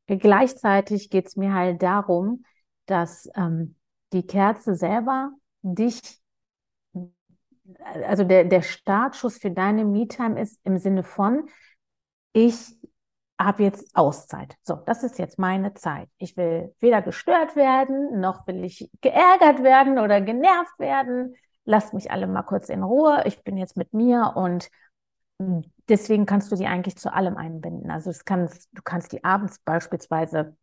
Gleichzeitig 0.07 1.09
geht 1.09 1.27
es 1.27 1.35
mir 1.35 1.53
halt 1.53 1.81
darum, 1.81 2.43
dass 2.85 3.29
ähm, 3.35 3.75
die 4.11 4.25
Kerze 4.27 4.75
selber 4.75 5.31
dich, 5.61 6.01
also 8.05 8.23
der, 8.23 8.45
der 8.45 8.61
Startschuss 8.61 9.37
für 9.37 9.51
deine 9.51 9.85
Me-Time 9.85 10.39
ist 10.39 10.59
im 10.63 10.77
Sinne 10.77 11.03
von, 11.03 11.47
ich 12.33 12.75
habe 13.39 13.63
jetzt 13.63 13.95
Auszeit. 13.95 14.55
So, 14.61 14.75
das 14.75 15.03
ist 15.03 15.19
jetzt 15.19 15.39
meine 15.39 15.73
Zeit. 15.73 16.07
Ich 16.17 16.37
will 16.37 16.73
weder 16.79 17.01
gestört 17.01 17.55
werden, 17.55 18.19
noch 18.19 18.47
will 18.47 18.63
ich 18.63 18.89
geärgert 19.01 19.63
werden 19.63 19.99
oder 19.99 20.21
genervt 20.21 20.77
werden 20.79 21.35
lasst 21.65 21.93
mich 21.93 22.11
alle 22.11 22.27
mal 22.27 22.43
kurz 22.43 22.69
in 22.69 22.83
Ruhe, 22.83 23.23
ich 23.25 23.43
bin 23.43 23.57
jetzt 23.57 23.77
mit 23.77 23.93
mir 23.93 24.33
und 24.35 24.69
deswegen 25.89 26.25
kannst 26.25 26.51
du 26.51 26.55
die 26.55 26.67
eigentlich 26.67 26.97
zu 26.97 27.13
allem 27.13 27.37
einbinden. 27.37 27.91
Also 27.91 28.09
es 28.09 28.25
kannst, 28.25 28.69
du 28.73 28.81
kannst 28.83 29.11
die 29.11 29.23
abends 29.23 29.59
beispielsweise, 29.59 30.55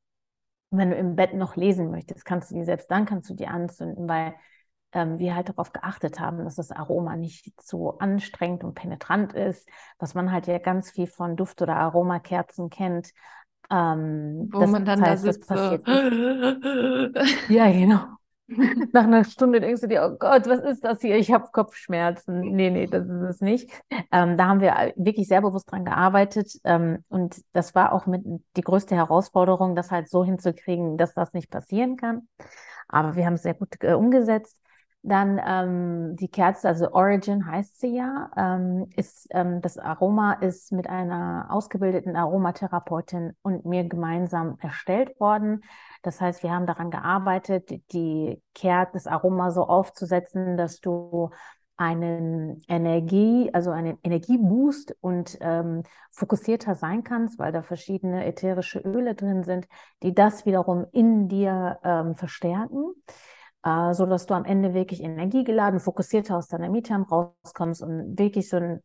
wenn 0.71 0.91
du 0.91 0.97
im 0.97 1.17
Bett 1.17 1.35
noch 1.35 1.57
lesen 1.57 1.91
möchtest, 1.91 2.25
kannst 2.25 2.51
du 2.51 2.55
die 2.55 2.65
selbst 2.65 2.91
dann 2.91 3.07
kannst 3.07 3.29
du 3.31 3.35
die 3.35 3.47
anzünden, 3.47 4.09
weil 4.09 4.35
ähm, 4.93 5.19
wir 5.19 5.35
halt 5.35 5.49
darauf 5.49 5.73
geachtet 5.73 6.21
haben, 6.21 6.45
dass 6.45 6.57
das 6.57 6.73
Aroma 6.73 7.17
nicht 7.17 7.53
zu 7.61 7.99
anstrengend 7.99 8.65
und 8.65 8.75
penetrant 8.75 9.33
ist, 9.33 9.69
was 9.99 10.15
man 10.15 10.33
halt 10.33 10.47
ja 10.47 10.59
ganz 10.59 10.91
viel 10.91 11.07
von 11.07 11.37
Duft- 11.37 11.63
oder 11.63 11.77
Aromakerzen 11.77 12.71
kennt. 12.71 13.13
Ähm, 13.71 14.49
Wo 14.51 14.61
das 14.61 14.71
man 14.71 14.85
dann 14.85 15.01
heißt, 15.01 15.27
da 15.27 15.33
sitzt. 15.33 15.49
So. 15.49 15.55
ja, 17.55 17.71
genau. 17.71 18.01
Nach 18.93 19.05
einer 19.05 19.25
Stunde 19.25 19.61
denkst 19.61 19.81
du 19.81 19.87
dir, 19.87 20.05
oh 20.05 20.17
Gott, 20.19 20.49
was 20.49 20.61
ist 20.61 20.85
das 20.85 21.01
hier? 21.01 21.17
Ich 21.17 21.33
habe 21.33 21.49
Kopfschmerzen. 21.53 22.41
Nee, 22.41 22.71
nee, 22.71 22.87
das 22.87 23.07
ist 23.07 23.23
es 23.23 23.41
nicht. 23.41 23.71
Ähm, 24.11 24.37
da 24.37 24.47
haben 24.47 24.61
wir 24.61 24.93
wirklich 24.97 25.29
sehr 25.29 25.41
bewusst 25.41 25.71
dran 25.71 25.85
gearbeitet. 25.85 26.59
Ähm, 26.65 27.05
und 27.09 27.41
das 27.53 27.75
war 27.75 27.93
auch 27.93 28.07
mit 28.07 28.23
die 28.57 28.63
größte 28.63 28.97
Herausforderung, 28.97 29.77
das 29.77 29.93
halt 29.93 30.09
so 30.09 30.25
hinzukriegen, 30.25 30.99
dass 30.99 31.15
das 31.15 31.33
nicht 31.33 31.51
passieren 31.51 31.97
kann. 31.97 32.29
Aber 32.89 33.15
wir 33.15 33.25
haben 33.25 33.35
es 33.35 33.43
sehr 33.43 33.55
gut 33.55 33.77
äh, 33.83 33.93
umgesetzt. 33.93 34.59
Dann 35.03 35.41
ähm, 35.43 36.17
die 36.17 36.29
Kerze, 36.29 36.69
also 36.69 36.93
Origin 36.93 37.47
heißt 37.47 37.81
sie 37.81 37.97
ja, 37.97 38.31
ähm, 38.37 38.87
ist 38.97 39.29
ähm, 39.31 39.63
das 39.63 39.79
Aroma 39.79 40.35
ist 40.35 40.73
mit 40.73 40.89
einer 40.89 41.47
ausgebildeten 41.49 42.17
Aromatherapeutin 42.17 43.33
und 43.41 43.65
mir 43.65 43.85
gemeinsam 43.85 44.59
erstellt 44.61 45.19
worden. 45.19 45.63
Das 46.03 46.21
heißt, 46.21 46.43
wir 46.43 46.51
haben 46.51 46.67
daran 46.67 46.91
gearbeitet, 46.91 47.71
die 47.93 48.43
Kerze, 48.55 48.93
das 48.93 49.07
Aroma 49.07 49.53
so 49.53 49.63
aufzusetzen, 49.67 50.59
dass 50.59 50.81
du 50.81 51.31
einen 51.79 52.61
Energie, 52.69 53.49
also 53.55 53.71
einen 53.71 53.97
Energieboost 54.03 54.95
und 55.01 55.39
ähm, 55.41 55.83
fokussierter 56.11 56.75
sein 56.75 57.05
kannst, 57.05 57.39
weil 57.39 57.53
da 57.53 57.63
verschiedene 57.63 58.27
ätherische 58.27 58.81
Öle 58.81 59.15
drin 59.15 59.45
sind, 59.45 59.67
die 60.03 60.15
das 60.15 60.45
wiederum 60.45 60.85
in 60.93 61.29
dir 61.29 61.79
ähm, 61.83 62.15
verstärken 62.15 62.93
äh, 63.65 63.93
so 63.95 64.07
dass 64.07 64.27
du 64.27 64.35
am 64.35 64.45
Ende 64.45 64.75
wirklich 64.75 65.03
energiegeladen, 65.03 65.81
fokussierter 65.81 66.37
aus 66.37 66.49
deiner 66.49 66.71
Me-Time 66.71 67.07
rauskommst 67.09 67.83
und 67.83 68.19
wirklich 68.19 68.49
so 68.49 68.57
ein 68.57 68.83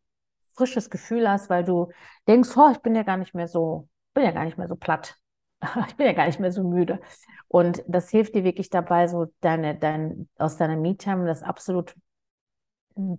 frisches 0.56 0.90
Gefühl 0.90 1.28
hast, 1.28 1.50
weil 1.50 1.64
du 1.64 1.90
denkst, 2.28 2.50
oh, 2.56 2.70
ich 2.72 2.78
bin 2.78 2.94
ja 2.94 3.02
gar 3.02 3.16
nicht 3.16 3.34
mehr 3.34 3.48
so, 3.48 3.88
bin 4.14 4.24
ja 4.24 4.30
gar 4.32 4.44
nicht 4.44 4.58
mehr 4.58 4.68
so 4.68 4.76
platt. 4.76 5.16
ich 5.88 5.96
bin 5.96 6.06
ja 6.06 6.12
gar 6.12 6.26
nicht 6.26 6.40
mehr 6.40 6.52
so 6.52 6.62
müde. 6.62 7.00
Und 7.48 7.82
das 7.86 8.10
hilft 8.10 8.34
dir 8.34 8.44
wirklich 8.44 8.70
dabei, 8.70 9.06
so 9.08 9.26
deine, 9.40 9.76
dein, 9.78 10.28
aus 10.38 10.56
deiner 10.56 10.76
Me-Time 10.76 11.26
das 11.26 11.42
absolut 11.42 11.94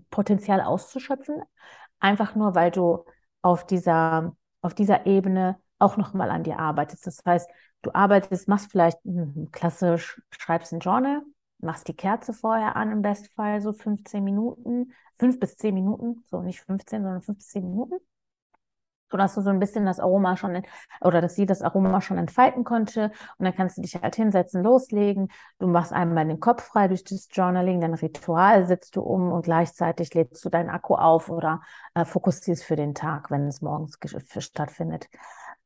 Potenzial 0.09 0.61
auszuschöpfen. 0.61 1.41
Einfach 1.99 2.35
nur, 2.35 2.55
weil 2.55 2.71
du 2.71 3.05
auf 3.41 3.65
dieser, 3.65 4.35
auf 4.61 4.73
dieser 4.73 5.05
Ebene 5.05 5.59
auch 5.79 5.97
nochmal 5.97 6.31
an 6.31 6.43
dir 6.43 6.59
arbeitest. 6.59 7.05
Das 7.05 7.21
heißt, 7.25 7.49
du 7.83 7.91
arbeitest, 7.93 8.47
machst 8.47 8.71
vielleicht 8.71 8.99
hm, 9.03 9.49
klassisch, 9.51 10.21
schreibst 10.31 10.73
ein 10.73 10.79
Journal, 10.79 11.21
machst 11.59 11.87
die 11.87 11.95
Kerze 11.95 12.33
vorher 12.33 12.75
an, 12.75 12.91
im 12.91 13.01
Bestfall 13.01 13.61
so 13.61 13.73
15 13.73 14.23
Minuten, 14.23 14.93
5 15.17 15.39
bis 15.39 15.57
10 15.57 15.73
Minuten, 15.73 16.23
so 16.27 16.41
nicht 16.41 16.61
15, 16.61 17.03
sondern 17.03 17.21
5 17.21 17.37
bis 17.37 17.47
10 17.47 17.63
Minuten 17.63 17.95
sodass 19.09 19.35
du 19.35 19.41
so 19.41 19.49
ein 19.49 19.59
bisschen 19.59 19.85
das 19.85 19.99
Aroma 19.99 20.37
schon 20.37 20.63
oder 21.01 21.21
dass 21.21 21.35
sie 21.35 21.45
das 21.45 21.61
Aroma 21.61 22.01
schon 22.01 22.17
entfalten 22.17 22.63
konnte. 22.63 23.11
Und 23.37 23.45
dann 23.45 23.55
kannst 23.55 23.77
du 23.77 23.81
dich 23.81 23.95
halt 23.95 24.15
hinsetzen, 24.15 24.63
loslegen. 24.63 25.29
Du 25.59 25.67
machst 25.67 25.93
einmal 25.93 26.25
den 26.27 26.39
Kopf 26.39 26.63
frei 26.63 26.87
durch 26.87 27.03
das 27.03 27.27
Journaling, 27.31 27.81
dein 27.81 27.93
Ritual 27.93 28.65
setzt 28.65 28.95
du 28.95 29.01
um 29.01 29.31
und 29.31 29.43
gleichzeitig 29.43 30.13
lädst 30.13 30.43
du 30.43 30.49
deinen 30.49 30.69
Akku 30.69 30.95
auf 30.95 31.29
oder 31.29 31.61
äh, 31.93 32.05
fokussierst 32.05 32.63
für 32.63 32.75
den 32.75 32.93
Tag, 32.93 33.31
wenn 33.31 33.47
es 33.47 33.61
morgens 33.61 33.97
stattfindet. 34.39 35.09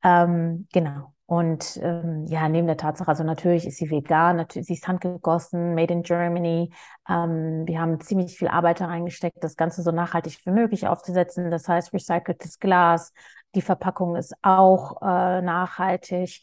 Ähm, 0.03 0.67
genau. 0.73 1.13
Und 1.25 1.79
ähm, 1.81 2.25
ja, 2.27 2.49
neben 2.49 2.67
der 2.67 2.75
Tatsache, 2.75 3.07
also 3.07 3.23
natürlich 3.23 3.65
ist 3.65 3.77
sie 3.77 3.89
vegan, 3.89 4.35
natürlich, 4.35 4.67
sie 4.67 4.73
ist 4.73 4.87
handgegossen, 4.87 5.75
made 5.75 5.93
in 5.93 6.03
Germany. 6.03 6.73
Ähm, 7.07 7.63
wir 7.65 7.79
haben 7.79 8.01
ziemlich 8.01 8.37
viel 8.37 8.49
Arbeit 8.49 8.81
da 8.81 8.87
reingesteckt, 8.87 9.41
das 9.41 9.55
Ganze 9.55 9.81
so 9.81 9.91
nachhaltig 9.91 10.39
wie 10.45 10.51
möglich 10.51 10.87
aufzusetzen. 10.87 11.49
Das 11.49 11.69
heißt, 11.69 11.93
recyceltes 11.93 12.59
Glas, 12.59 13.13
die 13.55 13.61
Verpackung 13.61 14.17
ist 14.17 14.33
auch 14.41 15.01
äh, 15.01 15.41
nachhaltig. 15.41 16.41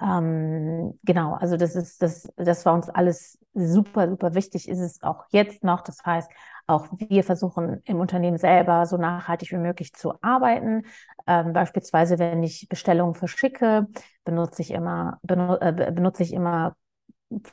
Ähm, 0.00 0.96
genau, 1.02 1.34
also 1.34 1.56
das 1.56 1.74
ist, 1.74 2.00
das, 2.02 2.28
das 2.36 2.64
war 2.64 2.74
uns 2.74 2.88
alles 2.88 3.38
super, 3.54 4.08
super 4.08 4.34
wichtig, 4.34 4.68
ist 4.68 4.78
es 4.78 5.02
auch 5.02 5.24
jetzt 5.30 5.64
noch. 5.64 5.80
Das 5.80 6.04
heißt, 6.04 6.30
auch 6.68 6.86
wir 6.92 7.24
versuchen 7.24 7.80
im 7.84 7.98
Unternehmen 7.98 8.36
selber 8.36 8.86
so 8.86 8.96
nachhaltig 8.98 9.50
wie 9.52 9.56
möglich 9.56 9.94
zu 9.94 10.12
arbeiten. 10.22 10.82
Ähm, 11.26 11.52
beispielsweise, 11.52 12.18
wenn 12.18 12.42
ich 12.42 12.68
Bestellungen 12.68 13.14
verschicke, 13.14 13.86
benutze 14.24 14.62
ich 14.62 14.70
immer, 14.70 15.18
benut, 15.22 15.62
äh, 15.62 15.92
benutze 15.92 16.22
ich 16.22 16.32
immer 16.32 16.76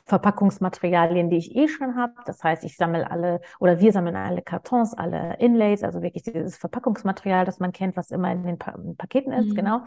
Verpackungsmaterialien, 0.04 1.30
die 1.30 1.36
ich 1.36 1.54
eh 1.54 1.68
schon 1.68 1.96
habe. 1.96 2.14
Das 2.26 2.42
heißt, 2.44 2.64
ich 2.64 2.76
sammle 2.76 3.10
alle 3.10 3.40
oder 3.58 3.80
wir 3.80 3.92
sammeln 3.92 4.16
alle 4.16 4.42
Kartons, 4.42 4.94
alle 4.94 5.36
Inlays, 5.38 5.82
also 5.82 6.02
wirklich 6.02 6.22
dieses 6.22 6.56
Verpackungsmaterial, 6.56 7.44
das 7.44 7.58
man 7.58 7.72
kennt, 7.72 7.96
was 7.96 8.10
immer 8.10 8.30
in 8.32 8.42
den 8.42 8.58
pa 8.58 8.78
Paketen 8.98 9.32
ist, 9.32 9.50
mhm. 9.50 9.54
genau. 9.54 9.80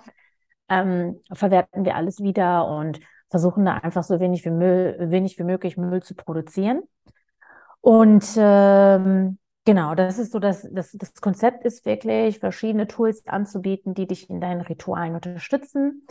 Ähm, 0.69 1.19
verwerten 1.31 1.85
wir 1.85 1.95
alles 1.95 2.19
wieder 2.19 2.67
und 2.67 2.99
versuchen 3.29 3.65
da 3.65 3.75
einfach 3.75 4.03
so 4.03 4.19
wenig 4.19 4.45
wie, 4.45 4.51
Müll, 4.51 4.97
wenig 4.99 5.37
wie 5.39 5.43
möglich 5.43 5.77
Müll 5.77 6.01
zu 6.01 6.15
produzieren. 6.15 6.81
Und 7.81 8.25
ähm, 8.37 9.37
genau, 9.65 9.95
das 9.95 10.19
ist 10.19 10.31
so, 10.31 10.39
das, 10.39 10.67
das, 10.71 10.91
das 10.93 11.13
Konzept 11.21 11.65
ist 11.65 11.85
wirklich, 11.85 12.39
verschiedene 12.39 12.87
Tools 12.87 13.25
anzubieten, 13.27 13.93
die 13.93 14.07
dich 14.07 14.29
in 14.29 14.41
deinen 14.41 14.61
Ritualen 14.61 15.15
unterstützen. 15.15 16.05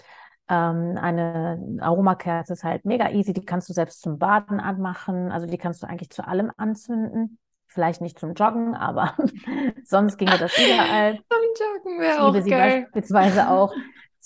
Ähm, 0.49 0.99
eine 1.01 1.79
Aromakerze 1.81 2.55
ist 2.55 2.64
halt 2.64 2.85
mega 2.85 3.11
easy, 3.11 3.35
die 3.35 3.45
kannst 3.45 3.69
du 3.69 3.75
selbst 3.75 4.01
zum 4.01 4.19
Baden 4.19 4.61
anmachen, 4.61 5.31
also 5.31 5.47
die 5.47 5.59
kannst 5.59 5.83
du 5.83 5.87
eigentlich 5.87 6.11
zu 6.11 6.27
allem 6.27 6.51
anzünden. 6.57 7.39
Vielleicht 7.66 8.01
nicht 8.01 8.19
zum 8.19 8.33
Joggen, 8.33 8.75
aber 8.75 9.14
sonst 9.85 10.16
ginge 10.16 10.39
das 10.39 10.57
überall. 10.57 11.16
Zum 11.29 11.66
Joggen 11.85 12.01
wäre 12.01 12.23
auch 12.23 12.29
Ich 12.29 12.35
liebe 12.35 12.45
sie 12.45 12.51
beispielsweise 12.51 13.51
auch 13.51 13.75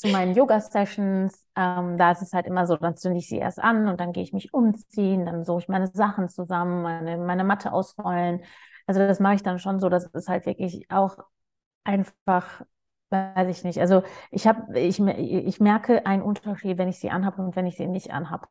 zu 0.03 0.09
meinen 0.09 0.35
Yoga-Sessions. 0.35 1.47
Ähm, 1.57 1.97
da 1.99 2.13
ist 2.13 2.23
es 2.23 2.33
halt 2.33 2.47
immer 2.47 2.67
so, 2.67 2.77
dann 2.77 2.97
zünde 2.97 3.19
ich 3.19 3.29
sie 3.29 3.39
erst 3.39 3.59
an 3.61 3.89
und 3.89 4.01
dann 4.01 4.13
gehe 4.13 4.23
ich 4.23 4.33
mich 4.33 4.53
umziehen, 4.53 5.27
dann 5.27 5.45
suche 5.45 5.61
ich 5.63 5.69
meine 5.69 5.87
Sachen 5.89 6.29
zusammen, 6.29 6.83
meine, 6.83 7.17
meine 7.19 7.45
Matte 7.45 7.73
ausrollen. 7.73 8.43
Also 8.87 9.01
das 9.01 9.21
mache 9.21 9.35
ich 9.37 9.43
dann 9.43 9.59
schon 9.59 9.81
so, 9.81 9.89
dass 9.89 10.11
es 10.15 10.29
halt 10.29 10.47
wirklich 10.47 10.91
auch 10.91 11.19
einfach 11.85 12.63
weiß 13.11 13.49
ich 13.59 13.65
nicht. 13.65 13.79
Also 13.79 14.03
ich 14.31 14.47
habe, 14.47 14.79
ich, 14.81 14.99
ich 15.01 15.61
merke 15.61 16.07
einen 16.07 16.23
Unterschied, 16.23 16.79
wenn 16.79 16.89
ich 16.89 16.99
sie 16.99 17.11
anhabe 17.11 17.43
und 17.43 17.57
wenn 17.57 17.67
ich 17.67 17.77
sie 17.77 17.87
nicht 17.87 18.11
anhabe. 18.13 18.49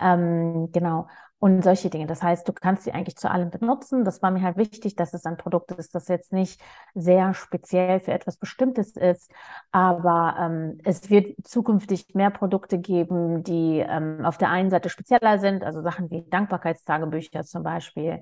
Ähm, 0.00 0.70
genau. 0.72 1.08
Und 1.40 1.62
solche 1.62 1.88
Dinge. 1.88 2.06
Das 2.06 2.20
heißt, 2.20 2.48
du 2.48 2.52
kannst 2.52 2.82
sie 2.82 2.92
eigentlich 2.92 3.16
zu 3.16 3.30
allem 3.30 3.50
benutzen. 3.50 4.04
Das 4.04 4.22
war 4.22 4.32
mir 4.32 4.42
halt 4.42 4.56
wichtig, 4.56 4.96
dass 4.96 5.14
es 5.14 5.24
ein 5.24 5.36
Produkt 5.36 5.70
ist, 5.70 5.94
das 5.94 6.08
jetzt 6.08 6.32
nicht 6.32 6.60
sehr 6.94 7.32
speziell 7.32 8.00
für 8.00 8.12
etwas 8.12 8.38
Bestimmtes 8.38 8.96
ist. 8.96 9.30
Aber 9.70 10.34
ähm, 10.40 10.78
es 10.82 11.10
wird 11.10 11.36
zukünftig 11.46 12.12
mehr 12.14 12.30
Produkte 12.30 12.78
geben, 12.78 13.44
die 13.44 13.78
ähm, 13.78 14.24
auf 14.24 14.36
der 14.36 14.50
einen 14.50 14.70
Seite 14.70 14.88
spezieller 14.88 15.38
sind, 15.38 15.62
also 15.62 15.80
Sachen 15.80 16.10
wie 16.10 16.28
Dankbarkeitstagebücher 16.28 17.44
zum 17.44 17.62
Beispiel, 17.62 18.20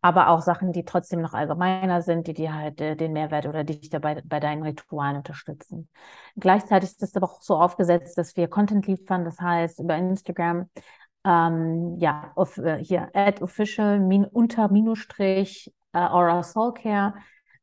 aber 0.00 0.28
auch 0.28 0.40
Sachen, 0.40 0.72
die 0.72 0.86
trotzdem 0.86 1.20
noch 1.20 1.34
allgemeiner 1.34 2.00
sind, 2.00 2.26
die 2.28 2.34
dir 2.34 2.54
halt 2.54 2.80
äh, 2.80 2.96
den 2.96 3.12
Mehrwert 3.12 3.44
oder 3.46 3.64
dich 3.64 3.90
dabei 3.90 4.22
bei 4.24 4.40
deinen 4.40 4.62
Ritualen 4.62 5.16
unterstützen. 5.18 5.90
Gleichzeitig 6.36 6.90
ist 6.90 7.02
es 7.02 7.14
aber 7.16 7.26
auch 7.26 7.42
so 7.42 7.56
aufgesetzt, 7.56 8.16
dass 8.16 8.36
wir 8.36 8.48
Content 8.48 8.86
liefern, 8.86 9.24
das 9.26 9.38
heißt 9.38 9.80
über 9.80 9.96
Instagram 9.96 10.70
ähm, 11.24 11.96
ja, 11.98 12.32
auf, 12.34 12.58
äh, 12.58 12.82
hier, 12.82 13.10
add 13.14 13.42
official 13.42 14.00
min, 14.00 14.24
unter 14.24 14.68
Minusstrich 14.70 15.72
äh, 15.92 15.98
Aura 15.98 16.42
Soul 16.42 16.74
Care 16.74 17.14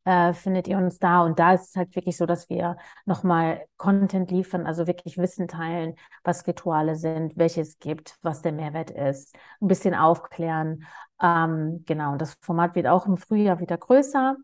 äh, 0.06 0.34
findet 0.34 0.68
ihr 0.68 0.78
uns 0.78 1.00
da. 1.00 1.22
Und 1.22 1.40
da 1.40 1.54
ist 1.54 1.70
es 1.70 1.76
halt 1.76 1.96
wirklich 1.96 2.18
so, 2.18 2.26
dass 2.26 2.50
wir 2.50 2.78
nochmal 3.06 3.66
Content 3.78 4.32
liefern, 4.32 4.66
also 4.66 4.88
wirklich 4.88 5.18
Wissen 5.18 5.48
teilen, 5.48 5.96
was 6.24 6.48
Rituale 6.48 6.96
sind, 6.96 7.38
welche 7.38 7.62
es 7.62 7.80
gibt, 7.80 8.18
was 8.22 8.42
der 8.42 8.52
Mehrwert 8.52 8.92
ist, 8.92 9.36
ein 9.62 9.68
bisschen 9.68 9.94
aufklären. 9.96 10.86
Ähm, 11.22 11.84
genau, 11.86 12.14
und 12.14 12.22
das 12.22 12.36
Format 12.42 12.76
wird 12.76 12.88
auch 12.88 13.06
im 13.06 13.18
Frühjahr 13.18 13.60
wieder 13.60 13.78
größer. 13.78 14.36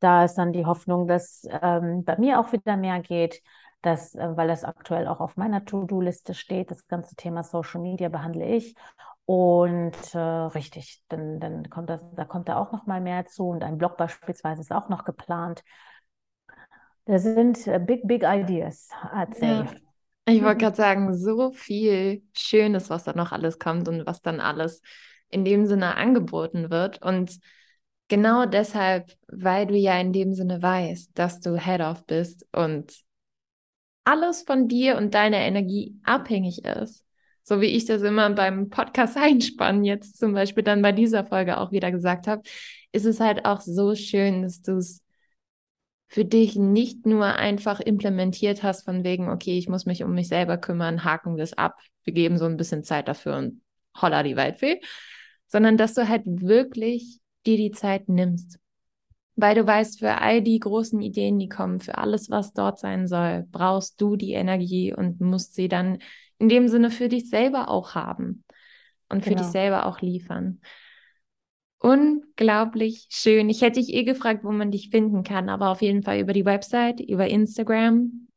Da 0.00 0.24
ist 0.24 0.34
dann 0.34 0.52
die 0.52 0.66
Hoffnung, 0.66 1.06
dass 1.06 1.46
ähm, 1.62 2.04
bei 2.04 2.18
mir 2.18 2.38
auch 2.40 2.52
wieder 2.52 2.76
mehr 2.76 3.00
geht 3.00 3.40
das, 3.84 4.14
äh, 4.14 4.36
weil 4.36 4.48
das 4.48 4.64
aktuell 4.64 5.06
auch 5.06 5.20
auf 5.20 5.36
meiner 5.36 5.64
To-Do-Liste 5.64 6.34
steht. 6.34 6.70
Das 6.70 6.86
ganze 6.86 7.14
Thema 7.16 7.42
Social 7.42 7.80
Media 7.80 8.08
behandle 8.08 8.46
ich. 8.46 8.74
Und 9.26 10.14
äh, 10.14 10.18
richtig, 10.18 11.02
dann, 11.08 11.40
dann 11.40 11.70
kommt 11.70 11.88
das, 11.88 12.04
da 12.14 12.24
kommt 12.24 12.48
da 12.48 12.56
auch 12.56 12.72
noch 12.72 12.86
mal 12.86 13.00
mehr 13.00 13.26
zu. 13.26 13.48
Und 13.48 13.62
ein 13.62 13.78
Blog 13.78 13.96
beispielsweise 13.96 14.60
ist 14.60 14.72
auch 14.72 14.88
noch 14.88 15.04
geplant. 15.04 15.62
Das 17.06 17.22
sind 17.22 17.66
äh, 17.66 17.78
big, 17.78 18.06
big 18.06 18.22
ideas. 18.22 18.88
Ja. 19.40 19.66
Ich 20.26 20.42
wollte 20.42 20.58
gerade 20.58 20.76
sagen, 20.76 21.14
so 21.14 21.52
viel 21.52 22.22
Schönes, 22.32 22.88
was 22.88 23.04
da 23.04 23.12
noch 23.12 23.32
alles 23.32 23.58
kommt 23.58 23.88
und 23.88 24.06
was 24.06 24.22
dann 24.22 24.40
alles 24.40 24.80
in 25.28 25.44
dem 25.44 25.66
Sinne 25.66 25.96
angeboten 25.96 26.70
wird. 26.70 27.02
Und 27.02 27.38
genau 28.08 28.46
deshalb, 28.46 29.12
weil 29.28 29.66
du 29.66 29.74
ja 29.74 29.98
in 30.00 30.14
dem 30.14 30.32
Sinne 30.32 30.62
weißt, 30.62 31.10
dass 31.14 31.40
du 31.40 31.58
Head 31.58 31.82
of 31.82 32.06
bist 32.06 32.46
und 32.52 33.03
alles 34.04 34.42
von 34.42 34.68
dir 34.68 34.96
und 34.96 35.14
deiner 35.14 35.38
Energie 35.38 35.96
abhängig 36.04 36.64
ist. 36.64 37.04
So 37.42 37.60
wie 37.60 37.66
ich 37.66 37.84
das 37.84 38.02
immer 38.02 38.30
beim 38.30 38.70
Podcast 38.70 39.16
einspannen 39.18 39.84
jetzt 39.84 40.18
zum 40.18 40.32
Beispiel 40.32 40.64
dann 40.64 40.82
bei 40.82 40.92
dieser 40.92 41.24
Folge 41.24 41.58
auch 41.58 41.72
wieder 41.72 41.90
gesagt 41.90 42.26
habe, 42.26 42.42
ist 42.92 43.06
es 43.06 43.20
halt 43.20 43.44
auch 43.44 43.60
so 43.60 43.94
schön, 43.94 44.42
dass 44.42 44.62
du 44.62 44.76
es 44.76 45.02
für 46.08 46.24
dich 46.24 46.54
nicht 46.56 47.06
nur 47.06 47.26
einfach 47.26 47.80
implementiert 47.80 48.62
hast 48.62 48.84
von 48.84 49.02
wegen, 49.04 49.28
okay, 49.28 49.58
ich 49.58 49.68
muss 49.68 49.84
mich 49.84 50.04
um 50.04 50.14
mich 50.14 50.28
selber 50.28 50.58
kümmern, 50.58 51.02
haken 51.04 51.36
wir 51.36 51.42
es 51.42 51.54
ab, 51.54 51.76
wir 52.04 52.12
geben 52.12 52.38
so 52.38 52.44
ein 52.44 52.56
bisschen 52.56 52.84
Zeit 52.84 53.08
dafür 53.08 53.36
und 53.36 53.62
holla 54.00 54.22
die 54.22 54.36
Waldfee, 54.36 54.80
sondern 55.48 55.76
dass 55.76 55.94
du 55.94 56.08
halt 56.08 56.22
wirklich 56.26 57.18
dir 57.46 57.56
die 57.56 57.72
Zeit 57.72 58.08
nimmst 58.08 58.58
weil 59.36 59.54
du 59.54 59.66
weißt, 59.66 59.98
für 59.98 60.20
all 60.20 60.42
die 60.42 60.58
großen 60.58 61.00
Ideen, 61.00 61.38
die 61.38 61.48
kommen, 61.48 61.80
für 61.80 61.98
alles, 61.98 62.30
was 62.30 62.52
dort 62.52 62.78
sein 62.78 63.08
soll, 63.08 63.46
brauchst 63.50 64.00
du 64.00 64.16
die 64.16 64.32
Energie 64.32 64.94
und 64.94 65.20
musst 65.20 65.54
sie 65.54 65.68
dann 65.68 65.98
in 66.38 66.48
dem 66.48 66.68
Sinne 66.68 66.90
für 66.90 67.08
dich 67.08 67.28
selber 67.28 67.68
auch 67.68 67.94
haben 67.94 68.44
und 69.08 69.24
für 69.24 69.30
genau. 69.30 69.42
dich 69.42 69.50
selber 69.50 69.86
auch 69.86 70.00
liefern. 70.00 70.60
Unglaublich 71.78 73.06
schön. 73.10 73.50
Ich 73.50 73.60
hätte 73.60 73.80
dich 73.80 73.92
eh 73.92 74.04
gefragt, 74.04 74.42
wo 74.42 74.50
man 74.50 74.70
dich 74.70 74.88
finden 74.88 75.22
kann, 75.22 75.48
aber 75.48 75.68
auf 75.68 75.82
jeden 75.82 76.02
Fall 76.02 76.18
über 76.18 76.32
die 76.32 76.46
Website, 76.46 77.00
über 77.00 77.28
Instagram. 77.28 78.28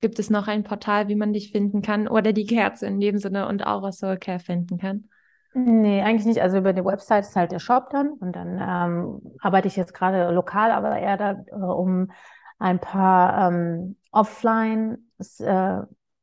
Gibt 0.00 0.18
es 0.18 0.30
noch 0.30 0.48
ein 0.48 0.64
Portal, 0.64 1.08
wie 1.08 1.14
man 1.14 1.32
dich 1.32 1.50
finden 1.50 1.82
kann 1.82 2.08
oder 2.08 2.32
die 2.32 2.46
Kerze 2.46 2.86
in 2.86 3.00
dem 3.00 3.18
Sinne 3.18 3.48
und 3.48 3.66
auch 3.66 3.82
aus 3.82 3.98
Soul 3.98 4.18
Care 4.18 4.38
finden 4.38 4.78
kann? 4.78 5.08
Nee, 5.54 6.00
eigentlich 6.02 6.24
nicht. 6.26 6.40
Also 6.40 6.58
über 6.58 6.72
die 6.72 6.84
Website 6.84 7.24
ist 7.26 7.36
halt 7.36 7.52
der 7.52 7.58
Shop 7.58 7.90
dann 7.90 8.12
und 8.14 8.32
dann 8.34 8.58
ähm, 8.60 9.36
arbeite 9.40 9.68
ich 9.68 9.76
jetzt 9.76 9.92
gerade 9.92 10.30
lokal, 10.30 10.70
aber 10.70 10.98
eher 10.98 11.16
da 11.18 11.32
äh, 11.32 11.54
um 11.54 12.10
ein 12.58 12.78
paar 12.80 13.48
ähm, 13.52 13.96
Offline 14.12 15.10
äh, 15.40 15.80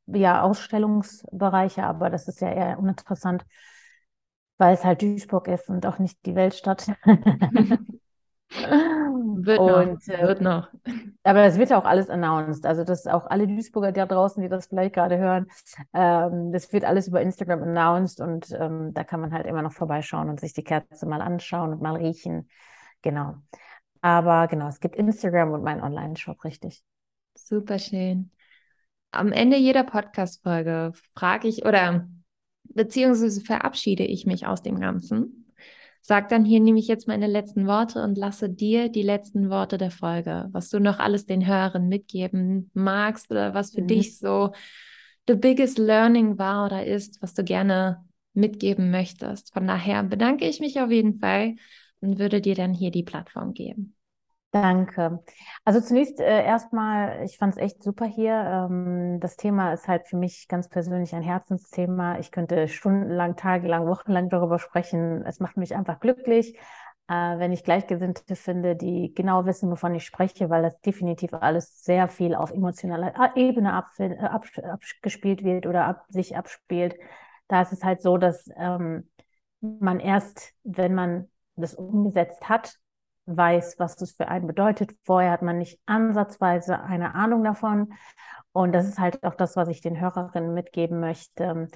ja, 0.08 0.42
Ausstellungsbereiche, 0.42 1.84
aber 1.84 2.10
das 2.10 2.28
ist 2.28 2.42
ja 2.42 2.50
eher 2.52 2.80
uninteressant, 2.80 3.46
weil 4.58 4.74
es 4.76 4.84
halt 4.86 5.02
Duisburg 5.02 5.48
ist 5.48 5.70
und 5.70 5.86
auch 5.86 6.00
nicht 6.00 6.24
die 6.26 6.36
Weltstadt. 6.36 6.88
Wird 8.52 9.60
und, 9.60 10.08
noch, 10.08 10.14
äh, 10.14 10.28
wird 10.28 10.42
noch. 10.42 10.70
Aber 11.24 11.44
das 11.44 11.58
wird 11.58 11.70
ja 11.70 11.80
auch 11.80 11.86
alles 11.86 12.10
announced. 12.10 12.66
Also, 12.66 12.84
dass 12.84 13.06
auch 13.06 13.28
alle 13.28 13.48
Duisburger 13.48 13.92
da 13.92 14.06
draußen, 14.06 14.42
die 14.42 14.50
das 14.50 14.68
vielleicht 14.68 14.96
gerade 14.96 15.18
hören, 15.18 15.48
ähm, 15.94 16.52
das 16.52 16.72
wird 16.74 16.84
alles 16.84 17.08
über 17.08 17.22
Instagram 17.22 17.62
announced 17.64 18.20
und 18.22 18.52
ähm, 18.52 18.94
da 18.94 19.04
kann 19.04 19.22
man 19.22 19.34
halt 19.34 19.46
immer 19.46 19.62
noch 19.62 19.74
vorbeischauen 19.74 20.30
und 20.30 20.40
sich 20.40 20.54
die 20.54 20.64
Kerze 20.64 21.06
mal 21.06 21.22
anschauen 21.22 21.72
und 21.72 21.82
mal 21.82 21.96
riechen. 21.96 22.50
Genau. 23.02 23.36
Aber 24.02 24.48
genau, 24.48 24.68
es 24.68 24.80
gibt 24.80 24.96
Instagram 24.96 25.52
und 25.52 25.64
meinen 25.64 25.82
Online-Shop, 25.82 26.44
richtig. 26.44 26.84
Super 27.36 27.80
schön. 27.80 28.32
am 29.12 29.32
Ende 29.32 29.58
jeder 29.58 29.84
Podcast-Folge 29.84 30.94
frage 31.16 31.48
ich 31.48 31.66
oder 31.66 32.08
beziehungsweise 32.64 33.42
verabschiede 33.42 34.04
ich 34.04 34.26
mich 34.26 34.48
aus 34.48 34.62
dem 34.62 34.80
Ganzen. 34.80 35.49
Sag 36.02 36.30
dann 36.30 36.46
hier 36.46 36.60
nehme 36.60 36.80
ich 36.80 36.88
jetzt 36.88 37.08
meine 37.08 37.28
letzten 37.28 37.68
Worte 37.68 38.04
und 38.04 38.18
lasse 38.18 38.50
dir 38.50 38.90
die 38.90 39.02
letzten 39.02 39.50
Worte 39.50 39.78
der 39.78 39.92
Folge, 39.92 40.48
was 40.52 40.70
du 40.70 40.80
noch 40.80 41.00
alles 41.00 41.26
den 41.26 41.46
Hörern 41.46 41.88
mitgeben 41.88 42.72
magst 42.74 43.30
oder 43.32 43.54
was 43.54 43.72
für 43.72 43.82
mhm. 43.82 43.88
dich 43.88 44.18
so 44.18 44.52
the 45.28 45.36
biggest 45.36 45.78
learning 45.78 46.38
war 46.38 46.66
oder 46.66 46.86
ist, 46.86 47.22
was 47.22 47.34
du 47.34 47.44
gerne 47.44 48.04
mitgeben 48.34 48.90
möchtest. 48.92 49.54
Von 49.54 49.68
daher 49.68 50.04
bedanke 50.04 50.48
ich 50.48 50.60
mich 50.60 50.80
auf 50.80 50.90
jeden 50.90 51.20
Fall 51.20 51.56
und 52.02 52.20
würde 52.20 52.42
dir 52.42 52.56
dann 52.56 52.74
hier 52.74 52.92
die 52.92 53.04
Plattform 53.04 53.54
geben. 53.54 53.96
Danke. 54.52 55.24
Also 55.64 55.80
zunächst 55.80 56.20
äh, 56.20 56.44
erstmal, 56.44 57.24
ich 57.24 57.38
fand 57.38 57.54
es 57.56 57.62
echt 57.62 57.84
super 57.84 58.06
hier. 58.06 58.34
Ähm, 58.34 59.20
das 59.20 59.38
Thema 59.38 59.74
ist 59.74 59.88
halt 59.88 60.08
für 60.08 60.18
mich 60.18 60.48
ganz 60.48 60.68
persönlich 60.70 61.14
ein 61.14 61.22
Herzensthema. 61.22 62.18
Ich 62.18 62.32
könnte 62.32 62.68
stundenlang, 62.68 63.36
tagelang, 63.36 63.86
wochenlang 63.86 64.28
darüber 64.30 64.58
sprechen. 64.58 65.24
Es 65.28 65.40
macht 65.40 65.56
mich 65.58 65.76
einfach 65.76 66.00
glücklich, 66.00 66.58
äh, 67.08 67.14
wenn 67.14 67.52
ich 67.52 67.64
Gleichgesinnte 67.64 68.36
finde, 68.36 68.76
die 68.76 69.14
genau 69.14 69.46
wissen, 69.46 69.70
wovon 69.70 69.94
ich 69.94 70.04
spreche, 70.04 70.50
weil 70.50 70.64
das 70.64 70.82
definitiv 70.82 71.32
alles 71.36 71.84
sehr 71.84 72.08
viel 72.08 72.34
auf 72.34 72.50
emotionaler 72.52 73.14
Ebene 73.36 73.70
äh, 74.00 74.16
abgespielt 74.66 75.44
wird 75.44 75.68
oder 75.68 75.86
ab, 75.86 76.06
sich 76.10 76.36
abspielt. 76.36 76.96
Da 77.50 77.62
ist 77.62 77.72
es 77.72 77.84
halt 77.84 78.02
so, 78.02 78.18
dass 78.18 78.50
ähm, 78.58 79.08
man 79.62 80.00
erst, 80.00 80.54
wenn 80.64 80.96
man 80.96 81.30
das 81.56 81.76
umgesetzt 81.76 82.50
hat, 82.50 82.80
weiß, 83.36 83.80
was 83.80 83.96
das 83.96 84.12
für 84.12 84.28
einen 84.28 84.48
bedeutet. 84.48 84.92
Vorher 85.04 85.32
hat 85.32 85.42
man 85.42 85.58
nicht 85.58 85.80
ansatzweise 85.86 86.82
eine 86.82 87.16
Ahnung 87.16 87.44
davon. 87.44 87.94
Und 88.52 88.74
das 88.74 88.88
ist 88.88 89.00
halt 89.00 89.24
auch 89.24 89.36
das, 89.36 89.56
was 89.56 89.70
ich 89.70 89.82
den 89.82 90.00
Hörerinnen 90.00 90.54
mitgeben 90.54 91.00
möchte. 91.00 91.68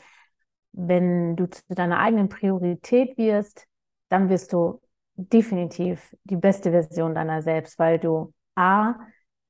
Wenn 0.72 1.36
du 1.36 1.50
zu 1.50 1.62
deiner 1.70 2.00
eigenen 2.00 2.30
Priorität 2.30 3.18
wirst, 3.18 3.68
dann 4.10 4.30
wirst 4.30 4.54
du 4.54 4.82
definitiv 5.16 6.16
die 6.24 6.36
beste 6.36 6.72
Version 6.72 7.16
deiner 7.16 7.42
selbst, 7.42 7.78
weil 7.78 8.00
du 8.00 8.34
A, 8.56 8.96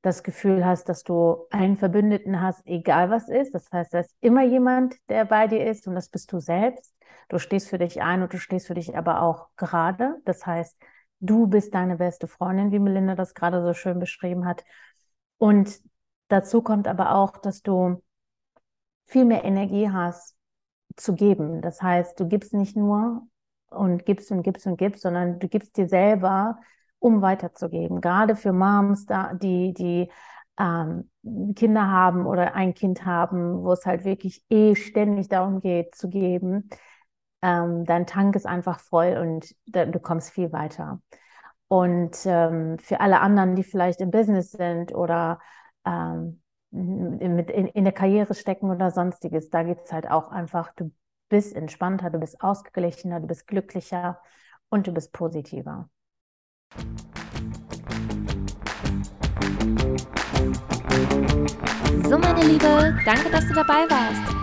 das 0.01 0.21
Gefühl 0.23 0.65
hast, 0.65 0.89
dass 0.89 1.03
du 1.03 1.47
einen 1.49 1.77
Verbündeten 1.77 2.41
hast, 2.41 2.61
egal 2.67 3.09
was 3.09 3.29
ist. 3.29 3.55
Das 3.55 3.71
heißt, 3.71 3.93
da 3.93 3.99
ist 3.99 4.13
immer 4.19 4.43
jemand, 4.43 4.95
der 5.07 5.23
bei 5.25 5.47
dir 5.47 5.65
ist 5.65 5.87
und 5.87 5.95
das 5.95 6.09
bist 6.09 6.31
du 6.33 6.39
selbst. 6.39 6.93
Du 7.29 7.39
stehst 7.39 7.69
für 7.69 7.77
dich 7.77 8.01
ein 8.01 8.21
und 8.21 8.33
du 8.33 8.37
stehst 8.37 8.67
für 8.67 8.73
dich 8.73 8.97
aber 8.97 9.21
auch 9.21 9.47
gerade. 9.55 10.17
Das 10.25 10.45
heißt, 10.45 10.77
Du 11.25 11.47
bist 11.47 11.73
deine 11.73 11.95
beste 11.95 12.27
Freundin, 12.27 12.73
wie 12.73 12.79
Melinda 12.79 13.15
das 13.15 13.33
gerade 13.33 13.63
so 13.63 13.73
schön 13.73 13.97
beschrieben 13.97 14.45
hat. 14.45 14.65
Und 15.37 15.79
dazu 16.27 16.61
kommt 16.61 16.85
aber 16.85 17.15
auch, 17.15 17.37
dass 17.37 17.61
du 17.61 18.03
viel 19.05 19.23
mehr 19.23 19.45
Energie 19.45 19.89
hast 19.89 20.35
zu 20.97 21.15
geben. 21.15 21.61
Das 21.61 21.81
heißt, 21.81 22.19
du 22.19 22.27
gibst 22.27 22.53
nicht 22.53 22.75
nur 22.75 23.25
und 23.69 24.05
gibst 24.05 24.33
und 24.33 24.43
gibst 24.43 24.67
und 24.67 24.75
gibst, 24.75 25.03
sondern 25.03 25.39
du 25.39 25.47
gibst 25.47 25.77
dir 25.77 25.87
selber, 25.87 26.59
um 26.99 27.21
weiterzugeben. 27.21 28.01
Gerade 28.01 28.35
für 28.35 28.51
Moms, 28.51 29.05
die, 29.41 29.73
die 29.73 30.11
ähm, 30.59 31.09
Kinder 31.55 31.89
haben 31.89 32.25
oder 32.25 32.53
ein 32.53 32.73
Kind 32.73 33.05
haben, 33.05 33.63
wo 33.63 33.71
es 33.71 33.85
halt 33.85 34.03
wirklich 34.03 34.43
eh 34.49 34.75
ständig 34.75 35.29
darum 35.29 35.61
geht, 35.61 35.95
zu 35.95 36.09
geben 36.09 36.69
ähm, 37.43 37.83
dein 37.83 38.07
Tank 38.07 38.37
ist 38.37 38.47
einfach 38.47 38.79
voll 38.79 39.17
und 39.17 39.53
du 39.65 39.99
kommst 39.99 40.31
viel 40.31 40.53
weiter. 40.53 41.01
Und 41.67 42.17
ähm, 42.25 42.79
für 42.79 43.01
alle 43.01 43.19
anderen, 43.19 43.55
die 43.55 43.63
vielleicht 43.63 43.99
im 43.99 44.11
Business 44.11 44.51
sind 44.51 44.95
oder 44.95 45.39
ähm, 45.85 46.41
mit 46.71 47.51
in, 47.51 47.67
in, 47.67 47.83
der 47.83 47.93
Karriere 47.93 48.33
stecken 48.33 48.71
oder 48.71 48.91
sonstiges, 48.91 49.49
da 49.49 49.63
geht 49.63 49.79
es 49.83 49.91
halt 49.91 50.09
auch 50.09 50.29
einfach, 50.29 50.71
du 50.75 50.91
bist 51.29 51.55
entspannter, 51.55 52.09
du 52.09 52.19
bist 52.19 52.41
ausgeglichener, 52.41 53.19
du 53.19 53.27
bist 53.27 53.47
glücklicher 53.47 54.19
und 54.69 54.87
du 54.87 54.93
bist 54.93 55.11
positiver. 55.11 55.89
So, 62.07 62.17
meine 62.17 62.41
Liebe, 62.43 62.95
danke, 63.05 63.29
dass 63.31 63.47
du 63.47 63.53
dabei 63.53 63.85
warst. 63.89 64.42